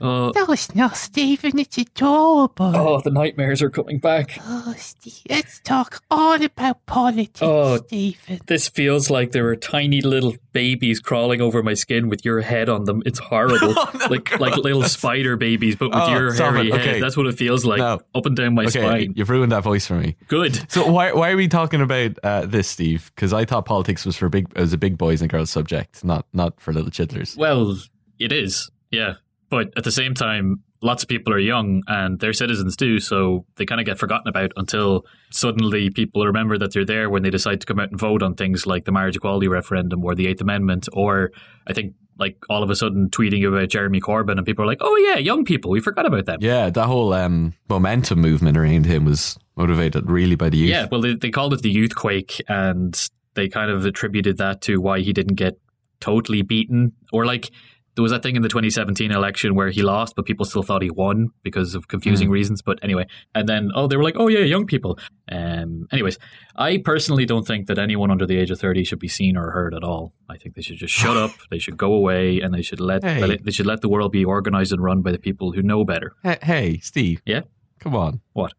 Oh, 0.00 0.32
No, 0.34 0.46
it's 0.52 0.74
not, 0.74 0.96
Stephen. 0.96 1.58
It's 1.58 1.78
adorable. 1.78 2.72
oh 2.76 3.00
the 3.00 3.10
nightmares 3.10 3.62
are 3.62 3.70
coming 3.70 3.98
back. 3.98 4.38
Oh, 4.44 4.74
Steve, 4.76 5.20
let's 5.30 5.60
talk 5.60 6.02
all 6.10 6.42
about 6.42 6.84
politics, 6.86 7.40
Oh. 7.42 7.76
Stephen. 7.86 8.40
This 8.46 8.68
feels 8.68 9.08
like 9.08 9.32
there 9.32 9.46
are 9.48 9.56
tiny 9.56 10.00
little 10.00 10.34
babies 10.52 11.00
crawling 11.00 11.40
over 11.40 11.62
my 11.62 11.74
skin 11.74 12.08
with 12.08 12.24
your 12.24 12.40
head 12.40 12.68
on 12.68 12.84
them. 12.84 13.02
It's 13.06 13.18
horrible. 13.18 13.74
Oh, 13.84 13.90
no, 13.94 14.06
like 14.06 14.24
God, 14.30 14.40
like 14.40 14.56
little 14.56 14.80
that's- 14.80 14.92
spider 14.98 15.36
babies, 15.36 15.76
but 15.76 15.90
with 15.90 15.98
Oh, 15.98 16.08
your 16.10 16.32
hairy 16.34 16.70
it. 16.70 16.80
head. 16.80 17.02
That's 17.02 17.16
what 17.16 17.26
it 17.26 17.36
feels 17.38 17.64
like 17.64 17.78
No. 17.78 18.00
up 18.14 18.26
and 18.26 18.36
down 18.36 18.54
my 18.54 18.64
Okay, 18.64 18.80
spine. 18.80 19.12
you've 19.16 19.30
ruined 19.30 19.52
that 19.52 19.62
voice 19.62 19.86
for 19.86 19.94
me. 19.94 20.16
Good. 20.28 20.70
So 20.70 20.86
why 20.90 21.12
why 21.12 21.30
are 21.30 21.36
we 21.36 21.48
talking 21.48 21.80
about 21.80 22.18
uh, 22.22 22.46
this, 22.46 22.68
Steve? 22.68 23.10
Because 23.14 23.32
I 23.32 23.44
thought 23.44 23.64
politics 23.66 24.04
was 24.04 24.16
for 24.16 24.28
big 24.28 24.46
it 24.56 24.60
was 24.60 24.72
a 24.72 24.78
big 24.78 24.98
boys 24.98 25.20
and 25.22 25.30
girls 25.30 25.50
subject, 25.50 26.04
not 26.04 26.26
not 26.32 26.60
for 26.60 26.72
little 26.72 26.90
chidlers. 26.90 27.36
Well, 27.36 27.76
it 28.18 28.32
is, 28.32 28.70
yeah. 28.90 29.14
But 29.54 29.72
at 29.76 29.84
the 29.84 29.92
same 29.92 30.14
time, 30.14 30.64
lots 30.82 31.04
of 31.04 31.08
people 31.08 31.32
are 31.32 31.38
young 31.38 31.84
and 31.86 32.18
they're 32.18 32.32
citizens 32.32 32.74
too, 32.74 32.98
so 32.98 33.46
they 33.54 33.64
kind 33.64 33.80
of 33.80 33.86
get 33.86 34.00
forgotten 34.00 34.26
about 34.26 34.50
until 34.56 35.06
suddenly 35.30 35.90
people 35.90 36.26
remember 36.26 36.58
that 36.58 36.72
they're 36.72 36.84
there 36.84 37.08
when 37.08 37.22
they 37.22 37.30
decide 37.30 37.60
to 37.60 37.66
come 37.66 37.78
out 37.78 37.90
and 37.90 38.00
vote 38.00 38.20
on 38.20 38.34
things 38.34 38.66
like 38.66 38.84
the 38.84 38.90
marriage 38.90 39.14
equality 39.14 39.46
referendum 39.46 40.04
or 40.04 40.16
the 40.16 40.26
Eighth 40.26 40.40
Amendment, 40.40 40.88
or 40.92 41.30
I 41.68 41.72
think 41.72 41.94
like 42.18 42.36
all 42.50 42.64
of 42.64 42.70
a 42.70 42.74
sudden 42.74 43.10
tweeting 43.10 43.46
about 43.46 43.68
Jeremy 43.68 44.00
Corbyn 44.00 44.38
and 44.38 44.44
people 44.44 44.64
are 44.64 44.66
like, 44.66 44.78
oh 44.80 44.96
yeah, 44.96 45.18
young 45.18 45.44
people, 45.44 45.70
we 45.70 45.80
forgot 45.80 46.04
about 46.04 46.26
them. 46.26 46.38
Yeah, 46.40 46.68
that 46.68 46.86
whole 46.86 47.12
um, 47.12 47.54
momentum 47.68 48.20
movement 48.20 48.56
around 48.56 48.86
him 48.86 49.04
was 49.04 49.38
motivated 49.54 50.10
really 50.10 50.34
by 50.34 50.48
the 50.48 50.56
youth. 50.56 50.70
Yeah, 50.70 50.86
well, 50.90 51.00
they, 51.00 51.14
they 51.14 51.30
called 51.30 51.54
it 51.54 51.62
the 51.62 51.70
youth 51.70 51.94
quake, 51.94 52.42
and 52.48 53.08
they 53.34 53.48
kind 53.48 53.70
of 53.70 53.86
attributed 53.86 54.38
that 54.38 54.62
to 54.62 54.80
why 54.80 54.98
he 54.98 55.12
didn't 55.12 55.36
get 55.36 55.60
totally 56.00 56.42
beaten, 56.42 56.92
or 57.12 57.24
like 57.24 57.52
there 57.94 58.02
was 58.02 58.10
that 58.12 58.22
thing 58.22 58.34
in 58.36 58.42
the 58.42 58.48
2017 58.48 59.10
election 59.12 59.54
where 59.54 59.70
he 59.70 59.82
lost, 59.82 60.16
but 60.16 60.24
people 60.24 60.44
still 60.44 60.62
thought 60.64 60.82
he 60.82 60.90
won 60.90 61.28
because 61.42 61.74
of 61.74 61.86
confusing 61.88 62.28
reasons. 62.28 62.60
But 62.62 62.78
anyway, 62.82 63.06
and 63.34 63.48
then 63.48 63.70
oh, 63.74 63.86
they 63.86 63.96
were 63.96 64.02
like, 64.02 64.16
oh 64.18 64.28
yeah, 64.28 64.40
young 64.40 64.66
people. 64.66 64.98
Um, 65.30 65.86
anyways, 65.92 66.18
I 66.56 66.78
personally 66.78 67.24
don't 67.24 67.46
think 67.46 67.66
that 67.68 67.78
anyone 67.78 68.10
under 68.10 68.26
the 68.26 68.36
age 68.36 68.50
of 68.50 68.58
30 68.58 68.84
should 68.84 68.98
be 68.98 69.08
seen 69.08 69.36
or 69.36 69.50
heard 69.52 69.74
at 69.74 69.84
all. 69.84 70.12
I 70.28 70.36
think 70.38 70.54
they 70.56 70.62
should 70.62 70.76
just 70.78 70.94
shut 70.94 71.16
up. 71.16 71.30
They 71.50 71.58
should 71.58 71.76
go 71.76 71.92
away, 71.92 72.40
and 72.40 72.52
they 72.52 72.62
should 72.62 72.80
let 72.80 73.04
Hey. 73.04 73.38
they 73.42 73.52
should 73.52 73.66
let 73.66 73.80
the 73.80 73.88
world 73.88 74.10
be 74.12 74.24
organized 74.24 74.72
and 74.72 74.82
run 74.82 75.02
by 75.02 75.12
the 75.12 75.18
people 75.18 75.52
who 75.52 75.62
know 75.62 75.84
better. 75.84 76.14
Hey, 76.22 76.38
hey, 76.42 76.78
Steve. 76.78 77.22
Yeah? 77.24 77.42
Come 77.78 77.94
on. 77.94 78.20
What? 78.32 78.54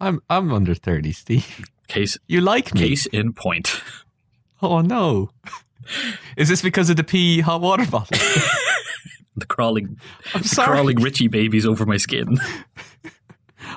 I'm 0.00 0.20
I'm 0.28 0.52
under 0.52 0.74
thirty, 0.74 1.12
Steve. 1.12 1.64
Case 1.88 2.18
You 2.28 2.40
like 2.40 2.74
me? 2.74 2.80
case 2.88 3.06
in 3.06 3.32
point. 3.32 3.80
Oh 4.62 4.80
no. 4.80 5.30
Is 6.36 6.48
this 6.48 6.62
because 6.62 6.90
of 6.90 6.96
the 6.96 7.04
pee 7.04 7.40
hot 7.40 7.60
water 7.60 7.86
bottle? 7.86 8.16
the 9.36 9.46
crawling 9.46 9.98
I'm 10.34 10.42
the 10.42 10.48
sorry. 10.48 10.68
crawling 10.76 11.00
Richie 11.00 11.28
babies 11.28 11.66
over 11.66 11.86
my 11.86 11.96
skin. 11.96 12.38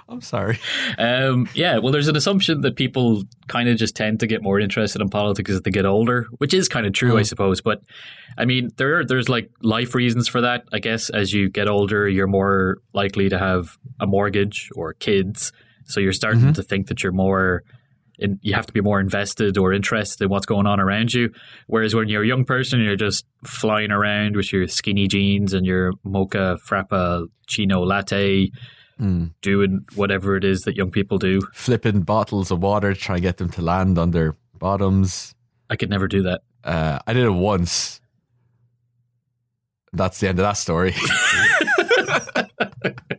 I'm 0.09 0.21
sorry. 0.21 0.59
Um, 0.97 1.47
yeah, 1.53 1.77
well, 1.77 1.91
there's 1.91 2.07
an 2.07 2.15
assumption 2.15 2.61
that 2.61 2.75
people 2.75 3.23
kind 3.47 3.67
of 3.69 3.77
just 3.77 3.95
tend 3.95 4.19
to 4.21 4.27
get 4.27 4.41
more 4.41 4.59
interested 4.59 5.01
in 5.01 5.09
politics 5.09 5.51
as 5.51 5.61
they 5.61 5.71
get 5.71 5.85
older, 5.85 6.27
which 6.37 6.53
is 6.53 6.67
kind 6.69 6.85
of 6.85 6.93
true, 6.93 7.17
I 7.17 7.21
Mm. 7.21 7.27
suppose. 7.27 7.61
But 7.61 7.81
I 8.37 8.45
mean, 8.45 8.69
there 8.77 8.99
are, 8.99 9.05
there's 9.05 9.29
like 9.29 9.49
life 9.61 9.93
reasons 9.93 10.27
for 10.27 10.41
that. 10.41 10.65
I 10.71 10.79
guess 10.79 11.09
as 11.09 11.31
you 11.33 11.49
get 11.49 11.67
older, 11.67 12.07
you're 12.07 12.27
more 12.27 12.77
likely 12.93 13.29
to 13.29 13.37
have 13.37 13.77
a 13.99 14.07
mortgage 14.07 14.69
or 14.75 14.93
kids, 14.93 15.51
so 15.85 15.99
you're 15.99 16.13
starting 16.13 16.41
Mhm. 16.41 16.55
to 16.55 16.63
think 16.63 16.87
that 16.87 17.03
you're 17.03 17.11
more. 17.11 17.63
In, 18.19 18.37
you 18.43 18.53
have 18.53 18.67
to 18.67 18.73
be 18.73 18.81
more 18.81 18.99
invested 18.99 19.57
or 19.57 19.73
interested 19.73 20.23
in 20.25 20.29
what's 20.29 20.45
going 20.45 20.67
on 20.67 20.79
around 20.79 21.13
you. 21.13 21.31
Whereas 21.67 21.95
when 21.95 22.09
you're 22.09 22.23
a 22.23 22.27
young 22.27 22.45
person, 22.45 22.79
you're 22.79 22.95
just 22.95 23.25
flying 23.43 23.91
around 23.91 24.35
with 24.35 24.53
your 24.53 24.67
skinny 24.67 25.07
jeans 25.07 25.51
and 25.53 25.65
your 25.65 25.93
mocha 26.03 26.57
frappuccino 26.67 27.85
latte, 27.85 28.51
Mm. 29.01 29.31
doing 29.41 29.83
whatever 29.95 30.35
it 30.37 30.43
is 30.43 30.61
that 30.61 30.75
young 30.77 30.91
people 30.91 31.17
do. 31.17 31.41
Flipping 31.53 32.01
bottles 32.01 32.51
of 32.51 32.61
water 32.61 32.93
to 32.93 32.99
try 32.99 33.15
and 33.15 33.23
get 33.23 33.37
them 33.37 33.49
to 33.49 33.61
land 33.63 33.97
on 33.97 34.11
their 34.11 34.35
bottoms. 34.59 35.33
I 35.67 35.75
could 35.75 35.89
never 35.89 36.07
do 36.07 36.21
that. 36.21 36.41
Uh, 36.63 36.99
I 37.07 37.13
did 37.13 37.25
it 37.25 37.31
once. 37.31 37.99
That's 39.93 40.19
the 40.19 40.27
end 40.29 40.37
of 40.37 40.43
that 40.43 40.53
story. 40.57 40.93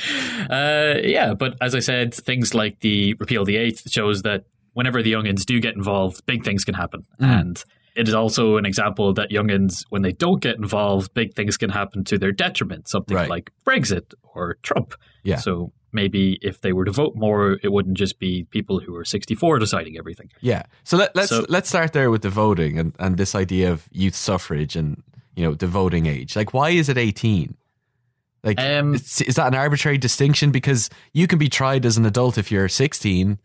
Uh, 0.50 0.94
yeah, 1.02 1.34
but 1.34 1.56
as 1.60 1.74
I 1.74 1.78
said, 1.80 2.12
things 2.14 2.54
like 2.54 2.80
the 2.80 3.14
repeal 3.14 3.42
of 3.42 3.46
the 3.46 3.56
eighth 3.56 3.88
shows 3.90 4.22
that 4.22 4.44
whenever 4.72 5.02
the 5.02 5.12
youngins 5.12 5.44
do 5.44 5.60
get 5.60 5.74
involved, 5.76 6.24
big 6.26 6.44
things 6.44 6.64
can 6.64 6.74
happen. 6.74 7.04
Mm. 7.20 7.40
And 7.40 7.64
it 7.94 8.08
is 8.08 8.14
also 8.14 8.56
an 8.56 8.64
example 8.66 9.12
that 9.14 9.30
youngins, 9.30 9.84
when 9.90 10.02
they 10.02 10.12
don't 10.12 10.40
get 10.40 10.56
involved, 10.56 11.12
big 11.14 11.34
things 11.34 11.56
can 11.56 11.70
happen 11.70 12.04
to 12.04 12.18
their 12.18 12.32
detriment. 12.32 12.88
Something 12.88 13.16
Right. 13.16 13.28
like 13.28 13.52
Brexit 13.66 14.14
or 14.34 14.56
Trump. 14.62 14.94
Yeah. 15.22 15.36
So 15.36 15.72
maybe 15.92 16.38
if 16.42 16.60
they 16.62 16.72
were 16.72 16.84
to 16.84 16.92
vote 16.92 17.12
more, 17.14 17.58
it 17.62 17.70
wouldn't 17.70 17.96
just 17.98 18.18
be 18.18 18.44
people 18.50 18.80
who 18.80 18.94
are 18.96 19.04
64 19.04 19.58
deciding 19.58 19.98
everything. 19.98 20.30
Yeah. 20.40 20.62
So 20.84 20.96
let, 20.96 21.14
let's 21.14 21.28
So- 21.28 21.44
let's 21.48 21.68
start 21.68 21.92
there 21.92 22.10
with 22.10 22.22
the 22.22 22.30
voting 22.30 22.78
and, 22.78 22.94
and 22.98 23.16
this 23.18 23.34
idea 23.34 23.70
of 23.70 23.86
youth 23.92 24.14
suffrage 24.16 24.74
and 24.74 25.02
you 25.36 25.44
know 25.44 25.54
the 25.54 25.66
voting 25.68 26.06
age. 26.06 26.34
Like, 26.34 26.52
why 26.54 26.70
is 26.70 26.88
it 26.88 26.98
eighteen? 26.98 27.56
Like, 28.42 28.58
Um, 28.58 28.94
is, 28.94 29.20
is 29.22 29.34
that 29.36 29.48
an 29.48 29.54
arbitrary 29.54 29.98
distinction? 29.98 30.50
Because 30.50 30.88
you 31.12 31.26
can 31.26 31.38
be 31.38 31.48
tried 31.48 31.84
as 31.84 31.96
an 31.96 32.06
adult 32.06 32.38
if 32.38 32.50
you're 32.50 32.68
sixteen. 32.68 33.38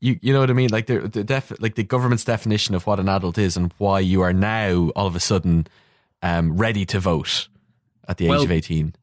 You 0.00 0.18
you 0.22 0.32
know 0.32 0.40
what 0.40 0.50
I 0.50 0.52
mean? 0.52 0.70
Like 0.70 0.86
the 0.86 1.00
the 1.08 1.24
def, 1.24 1.52
like 1.60 1.74
the 1.74 1.82
government's 1.82 2.24
definition 2.24 2.74
of 2.74 2.86
what 2.86 3.00
an 3.00 3.08
adult 3.08 3.38
is 3.38 3.56
and 3.56 3.72
why 3.78 4.00
you 4.00 4.22
are 4.22 4.32
now 4.32 4.90
all 4.94 5.06
of 5.06 5.16
a 5.16 5.20
sudden 5.20 5.66
um, 6.22 6.56
ready 6.56 6.84
to 6.86 7.00
vote 7.00 7.48
at 8.06 8.18
the 8.18 8.26
age 8.26 8.30
Well, 8.30 8.42
of 8.42 8.52
eighteen. 8.52 8.94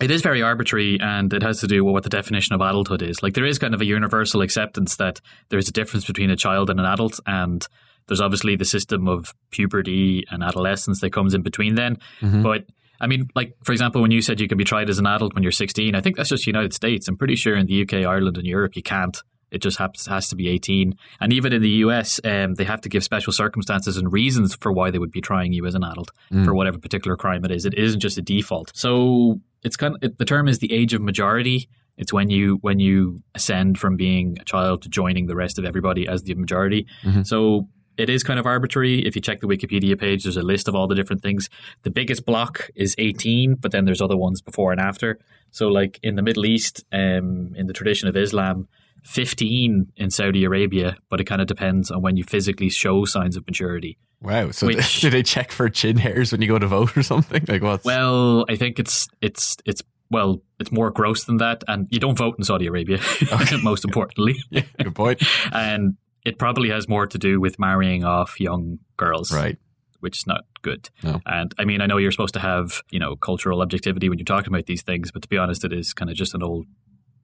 It 0.00 0.10
is 0.10 0.22
very 0.22 0.40
arbitrary 0.40 0.98
and 1.00 1.30
it 1.34 1.42
has 1.42 1.60
to 1.60 1.66
do 1.66 1.84
with 1.84 1.92
what 1.92 2.04
the 2.04 2.08
definition 2.08 2.54
of 2.54 2.62
adulthood 2.62 3.02
is. 3.02 3.22
Like 3.22 3.34
there 3.34 3.44
is 3.44 3.58
kind 3.58 3.74
of 3.74 3.82
a 3.82 3.84
universal 3.84 4.40
acceptance 4.40 4.96
that 4.96 5.20
there's 5.50 5.68
a 5.68 5.72
difference 5.72 6.06
between 6.06 6.30
a 6.30 6.36
child 6.36 6.70
and 6.70 6.80
an 6.80 6.86
adult 6.86 7.20
and 7.26 7.66
there's 8.06 8.20
obviously 8.20 8.56
the 8.56 8.64
system 8.64 9.08
of 9.08 9.34
puberty 9.50 10.24
and 10.30 10.42
adolescence 10.42 11.00
that 11.00 11.12
comes 11.12 11.34
in 11.34 11.42
between 11.42 11.74
then. 11.74 11.98
Mm-hmm. 12.22 12.42
But 12.42 12.64
I 13.00 13.06
mean, 13.06 13.28
like 13.34 13.54
for 13.62 13.72
example, 13.72 14.02
when 14.02 14.10
you 14.10 14.22
said 14.22 14.40
you 14.40 14.48
can 14.48 14.58
be 14.58 14.64
tried 14.64 14.90
as 14.90 14.98
an 14.98 15.06
adult 15.06 15.34
when 15.34 15.42
you're 15.42 15.52
16, 15.52 15.94
I 15.94 16.00
think 16.00 16.16
that's 16.16 16.28
just 16.28 16.46
United 16.46 16.74
States. 16.74 17.08
I'm 17.08 17.16
pretty 17.16 17.36
sure 17.36 17.56
in 17.56 17.66
the 17.66 17.82
UK, 17.82 18.06
Ireland, 18.06 18.36
and 18.36 18.46
Europe 18.46 18.76
you 18.76 18.82
can't. 18.82 19.16
It 19.50 19.62
just 19.62 19.78
has, 19.78 20.06
has 20.06 20.28
to 20.28 20.36
be 20.36 20.48
18. 20.48 20.94
And 21.20 21.32
even 21.32 21.52
in 21.52 21.60
the 21.60 21.70
US, 21.84 22.20
um, 22.24 22.54
they 22.54 22.62
have 22.62 22.80
to 22.82 22.88
give 22.88 23.02
special 23.02 23.32
circumstances 23.32 23.96
and 23.96 24.12
reasons 24.12 24.54
for 24.54 24.70
why 24.70 24.92
they 24.92 24.98
would 24.98 25.10
be 25.10 25.20
trying 25.20 25.52
you 25.52 25.66
as 25.66 25.74
an 25.74 25.82
adult 25.82 26.12
for 26.44 26.54
whatever 26.54 26.78
particular 26.78 27.16
crime 27.16 27.44
it 27.44 27.50
is. 27.50 27.64
It 27.64 27.74
isn't 27.74 27.98
just 27.98 28.16
a 28.16 28.22
default. 28.22 28.70
So 28.76 29.40
it's 29.64 29.76
kind 29.76 29.96
of, 29.96 30.02
it, 30.04 30.18
the 30.18 30.24
term 30.24 30.46
is 30.46 30.60
the 30.60 30.72
age 30.72 30.94
of 30.94 31.02
majority. 31.02 31.68
It's 31.96 32.12
when 32.12 32.30
you 32.30 32.58
when 32.62 32.78
you 32.78 33.22
ascend 33.34 33.78
from 33.78 33.96
being 33.96 34.38
a 34.40 34.44
child 34.44 34.82
to 34.82 34.88
joining 34.88 35.26
the 35.26 35.34
rest 35.34 35.58
of 35.58 35.64
everybody 35.64 36.06
as 36.06 36.22
the 36.22 36.34
majority. 36.34 36.86
So 37.24 37.68
it 38.00 38.10
is 38.10 38.22
kind 38.22 38.38
of 38.40 38.46
arbitrary. 38.46 39.06
If 39.06 39.14
you 39.14 39.22
check 39.22 39.40
the 39.40 39.46
Wikipedia 39.46 39.98
page, 39.98 40.24
there's 40.24 40.36
a 40.36 40.42
list 40.42 40.68
of 40.68 40.74
all 40.74 40.86
the 40.86 40.94
different 40.94 41.22
things. 41.22 41.48
The 41.82 41.90
biggest 41.90 42.24
block 42.24 42.70
is 42.74 42.94
18, 42.98 43.54
but 43.54 43.72
then 43.72 43.84
there's 43.84 44.00
other 44.00 44.16
ones 44.16 44.40
before 44.40 44.72
and 44.72 44.80
after. 44.80 45.18
So, 45.50 45.68
like 45.68 45.98
in 46.02 46.14
the 46.16 46.22
Middle 46.22 46.46
East, 46.46 46.84
um, 46.92 47.52
in 47.56 47.66
the 47.66 47.72
tradition 47.72 48.08
of 48.08 48.16
Islam, 48.16 48.68
15 49.04 49.92
in 49.96 50.10
Saudi 50.10 50.44
Arabia, 50.44 50.96
but 51.08 51.20
it 51.20 51.24
kind 51.24 51.40
of 51.40 51.46
depends 51.46 51.90
on 51.90 52.02
when 52.02 52.16
you 52.16 52.24
physically 52.24 52.68
show 52.70 53.04
signs 53.04 53.36
of 53.36 53.46
maturity. 53.46 53.98
Wow. 54.20 54.50
So 54.50 54.66
Which- 54.66 55.00
do 55.00 55.10
they 55.10 55.22
check 55.22 55.50
for 55.52 55.68
chin 55.68 55.96
hairs 55.96 56.32
when 56.32 56.42
you 56.42 56.48
go 56.48 56.58
to 56.58 56.66
vote 56.66 56.96
or 56.96 57.02
something? 57.02 57.44
Like 57.48 57.62
what's 57.62 57.84
Well, 57.84 58.44
I 58.48 58.56
think 58.56 58.78
it's 58.78 59.08
it's 59.20 59.56
it's 59.64 59.82
well, 60.10 60.42
it's 60.58 60.72
more 60.72 60.90
gross 60.90 61.24
than 61.24 61.36
that, 61.36 61.62
and 61.68 61.86
you 61.90 62.00
don't 62.00 62.18
vote 62.18 62.34
in 62.36 62.44
Saudi 62.44 62.66
Arabia. 62.66 62.98
most 63.62 63.84
importantly, 63.84 64.42
yeah, 64.50 64.62
good 64.82 64.94
point. 64.94 65.22
and 65.52 65.96
it 66.24 66.38
probably 66.38 66.68
has 66.70 66.88
more 66.88 67.06
to 67.06 67.18
do 67.18 67.40
with 67.40 67.58
marrying 67.58 68.04
off 68.04 68.38
young 68.40 68.78
girls, 68.96 69.32
Right. 69.32 69.56
which 70.00 70.18
is 70.18 70.26
not 70.26 70.44
good. 70.62 70.90
No. 71.02 71.20
And 71.26 71.54
I 71.58 71.64
mean, 71.64 71.80
I 71.80 71.86
know 71.86 71.96
you're 71.98 72.12
supposed 72.12 72.34
to 72.34 72.40
have 72.40 72.82
you 72.90 72.98
know 72.98 73.16
cultural 73.16 73.62
objectivity 73.62 74.08
when 74.08 74.18
you're 74.18 74.24
talking 74.24 74.52
about 74.52 74.66
these 74.66 74.82
things, 74.82 75.10
but 75.10 75.22
to 75.22 75.28
be 75.28 75.38
honest, 75.38 75.64
it 75.64 75.72
is 75.72 75.92
kind 75.94 76.10
of 76.10 76.16
just 76.16 76.34
an 76.34 76.42
old 76.42 76.66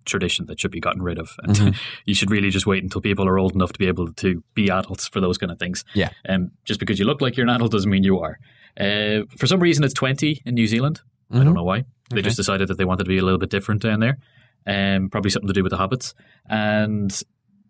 tradition 0.04 0.46
that 0.46 0.60
should 0.60 0.70
be 0.70 0.78
gotten 0.80 1.02
rid 1.02 1.18
of, 1.18 1.30
and 1.42 1.56
Mm-hmm. 1.56 1.70
you 2.06 2.14
should 2.14 2.30
really 2.30 2.50
just 2.50 2.66
wait 2.66 2.82
until 2.82 3.00
people 3.00 3.26
are 3.26 3.38
old 3.38 3.54
enough 3.54 3.72
to 3.72 3.78
be 3.78 3.88
able 3.88 4.12
to 4.12 4.42
be 4.54 4.70
adults 4.70 5.08
for 5.08 5.20
those 5.20 5.36
kind 5.36 5.50
of 5.50 5.58
things. 5.58 5.84
Yeah. 5.94 6.10
Um, 6.28 6.52
just 6.64 6.78
because 6.80 6.98
you 7.00 7.04
look 7.06 7.20
like 7.20 7.36
you're 7.36 7.46
an 7.46 7.50
adult 7.54 7.72
doesn't 7.72 7.90
mean 7.90 8.04
you 8.04 8.20
are. 8.20 8.38
Uh, 8.78 9.22
for 9.36 9.46
some 9.48 9.58
reason, 9.58 9.82
it's 9.84 9.94
20 9.94 10.42
in 10.46 10.54
New 10.54 10.66
Zealand. 10.68 11.00
I 11.32 11.42
don't 11.42 11.54
know 11.54 11.64
why. 11.64 11.78
They 11.78 11.82
Mm-hmm. 11.82 12.18
Okay. 12.18 12.22
just 12.22 12.36
decided 12.36 12.68
that 12.68 12.78
they 12.78 12.84
wanted 12.84 13.02
to 13.04 13.08
be 13.08 13.18
a 13.18 13.22
little 13.24 13.38
bit 13.38 13.50
different 13.50 13.82
down 13.82 13.98
there. 13.98 14.18
Um, 14.64 15.08
probably 15.10 15.30
something 15.32 15.48
to 15.48 15.52
do 15.54 15.64
with 15.64 15.70
the 15.72 15.76
hobbits. 15.78 16.14
And 16.48 17.10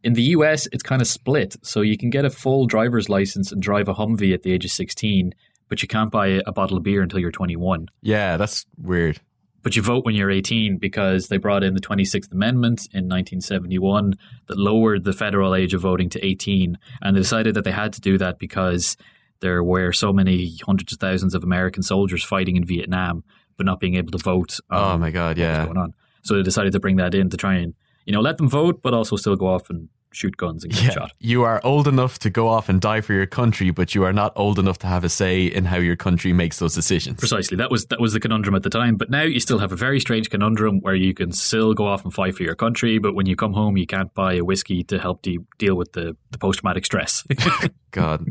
in 0.07 0.13
the 0.13 0.23
US, 0.23 0.69
it's 0.71 0.85
kind 0.85 1.03
of 1.03 1.09
split. 1.09 1.57
So 1.63 1.81
you 1.81 1.99
can 1.99 2.11
get 2.11 2.25
a 2.25 2.31
full 2.31 2.67
driver's 2.67 3.09
license 3.09 3.51
and 3.51 3.61
drive 3.61 3.89
a 3.89 3.95
Humvee 3.95 4.33
at 4.33 4.45
the 4.45 4.53
age 4.53 4.65
of 4.65 4.71
16, 4.71 5.35
but 5.69 5.83
you 5.83 5.89
can't 5.89 6.13
buy 6.13 6.41
a 6.47 6.53
bottle 6.53 6.77
of 6.77 6.85
beer 6.85 7.03
until 7.03 7.19
you're 7.19 7.33
21. 7.33 7.89
Yeah, 8.03 8.37
that's 8.37 8.67
weird. 8.79 9.21
But 9.65 9.75
you 9.75 9.83
vote 9.83 10.05
when 10.05 10.15
you're 10.15 10.31
18 10.31 10.79
because 10.79 11.27
they 11.27 11.39
brought 11.39 11.65
in 11.65 11.75
the 11.75 11.81
26th 11.81 12.31
Amendment 12.31 12.83
in 12.93 13.09
1971 13.09 14.15
that 14.47 14.57
lowered 14.57 15.03
the 15.03 15.13
federal 15.13 15.57
age 15.57 15.75
of 15.75 15.81
voting 15.81 16.09
to 16.11 16.25
18. 16.25 16.79
And 17.03 17.17
they 17.17 17.21
decided 17.21 17.55
that 17.55 17.65
they 17.65 17.73
had 17.73 17.93
to 17.95 18.01
do 18.01 18.17
that 18.19 18.39
because 18.39 18.97
there 19.41 19.65
were 19.65 19.93
so 19.93 20.13
many 20.13 20.57
hundreds 20.65 20.93
of 20.93 21.01
thousands 21.01 21.35
of 21.35 21.43
American 21.43 21.83
soldiers 21.83 22.23
fighting 22.23 22.55
in 22.55 22.65
Vietnam, 22.65 23.25
but 23.57 23.67
not 23.67 23.81
being 23.81 23.97
able 23.97 24.13
to 24.13 24.19
vote. 24.19 24.61
Oh 24.71 24.97
my 24.99 25.11
god, 25.11 25.37
yeah. 25.37 25.65
going 25.65 25.77
on. 25.77 25.95
So 26.23 26.37
they 26.37 26.45
decided 26.45 26.73
to 26.75 26.81
bring 26.81 26.95
that 26.97 27.13
in 27.13 27.29
to 27.31 27.37
try 27.37 27.55
and, 27.55 27.75
you 28.05 28.13
know, 28.13 28.21
let 28.21 28.39
them 28.39 28.49
vote, 28.49 28.83
but 28.83 28.95
also 28.95 29.17
still 29.17 29.35
go 29.35 29.49
off 29.49 29.69
and 29.69 29.89
shoot 30.17 30.37
guns 30.37 30.65
and 30.65 30.73
get 30.73 30.83
Yeah, 30.85 30.91
shot. 30.91 31.13
you 31.21 31.43
are 31.43 31.61
old 31.65 31.87
enough 31.87 32.19
to 32.21 32.31
go 32.31 32.49
off 32.49 32.69
and 32.69 32.81
die 32.81 33.01
for 33.01 33.13
your 33.13 33.27
country, 33.27 33.71
but 33.71 33.95
you 33.95 34.03
are 34.05 34.13
not 34.13 34.33
old 34.37 34.59
enough 34.59 34.79
to 34.79 34.87
have 34.87 35.05
a 35.05 35.09
say 35.09 35.47
in 35.47 35.67
how 35.67 35.77
your 35.77 35.97
country 35.97 36.33
makes 36.33 36.59
those 36.59 36.75
decisions. 36.75 37.19
Precisely. 37.19 37.57
That 37.57 37.71
was 37.71 37.87
that 37.87 38.01
was 38.01 38.13
the 38.13 38.21
conundrum 38.21 38.55
at 38.55 38.63
the 38.63 38.71
time. 38.71 38.97
But 38.97 39.11
now 39.11 39.23
you 39.23 39.39
still 39.41 39.59
have 39.59 39.73
a 39.73 39.77
very 39.77 40.01
strange 40.01 40.31
conundrum 40.31 40.81
where 40.81 40.95
you 40.95 41.15
can 41.15 41.33
still 41.33 41.75
go 41.75 41.87
off 41.87 42.05
and 42.05 42.13
fight 42.15 42.35
for 42.35 42.43
your 42.43 42.55
country, 42.55 42.99
but 42.99 43.15
when 43.15 43.27
you 43.27 43.37
come 43.37 43.53
home, 43.53 43.77
you 43.77 43.87
can't 43.87 44.13
buy 44.15 44.35
a 44.35 44.45
whiskey 44.45 44.83
to 44.85 44.99
help 44.99 45.23
de- 45.23 45.39
deal 45.59 45.75
with 45.77 45.93
the, 45.93 46.17
the 46.31 46.39
post 46.39 46.61
traumatic 46.61 46.87
stress. 46.87 47.25
God, 47.91 48.27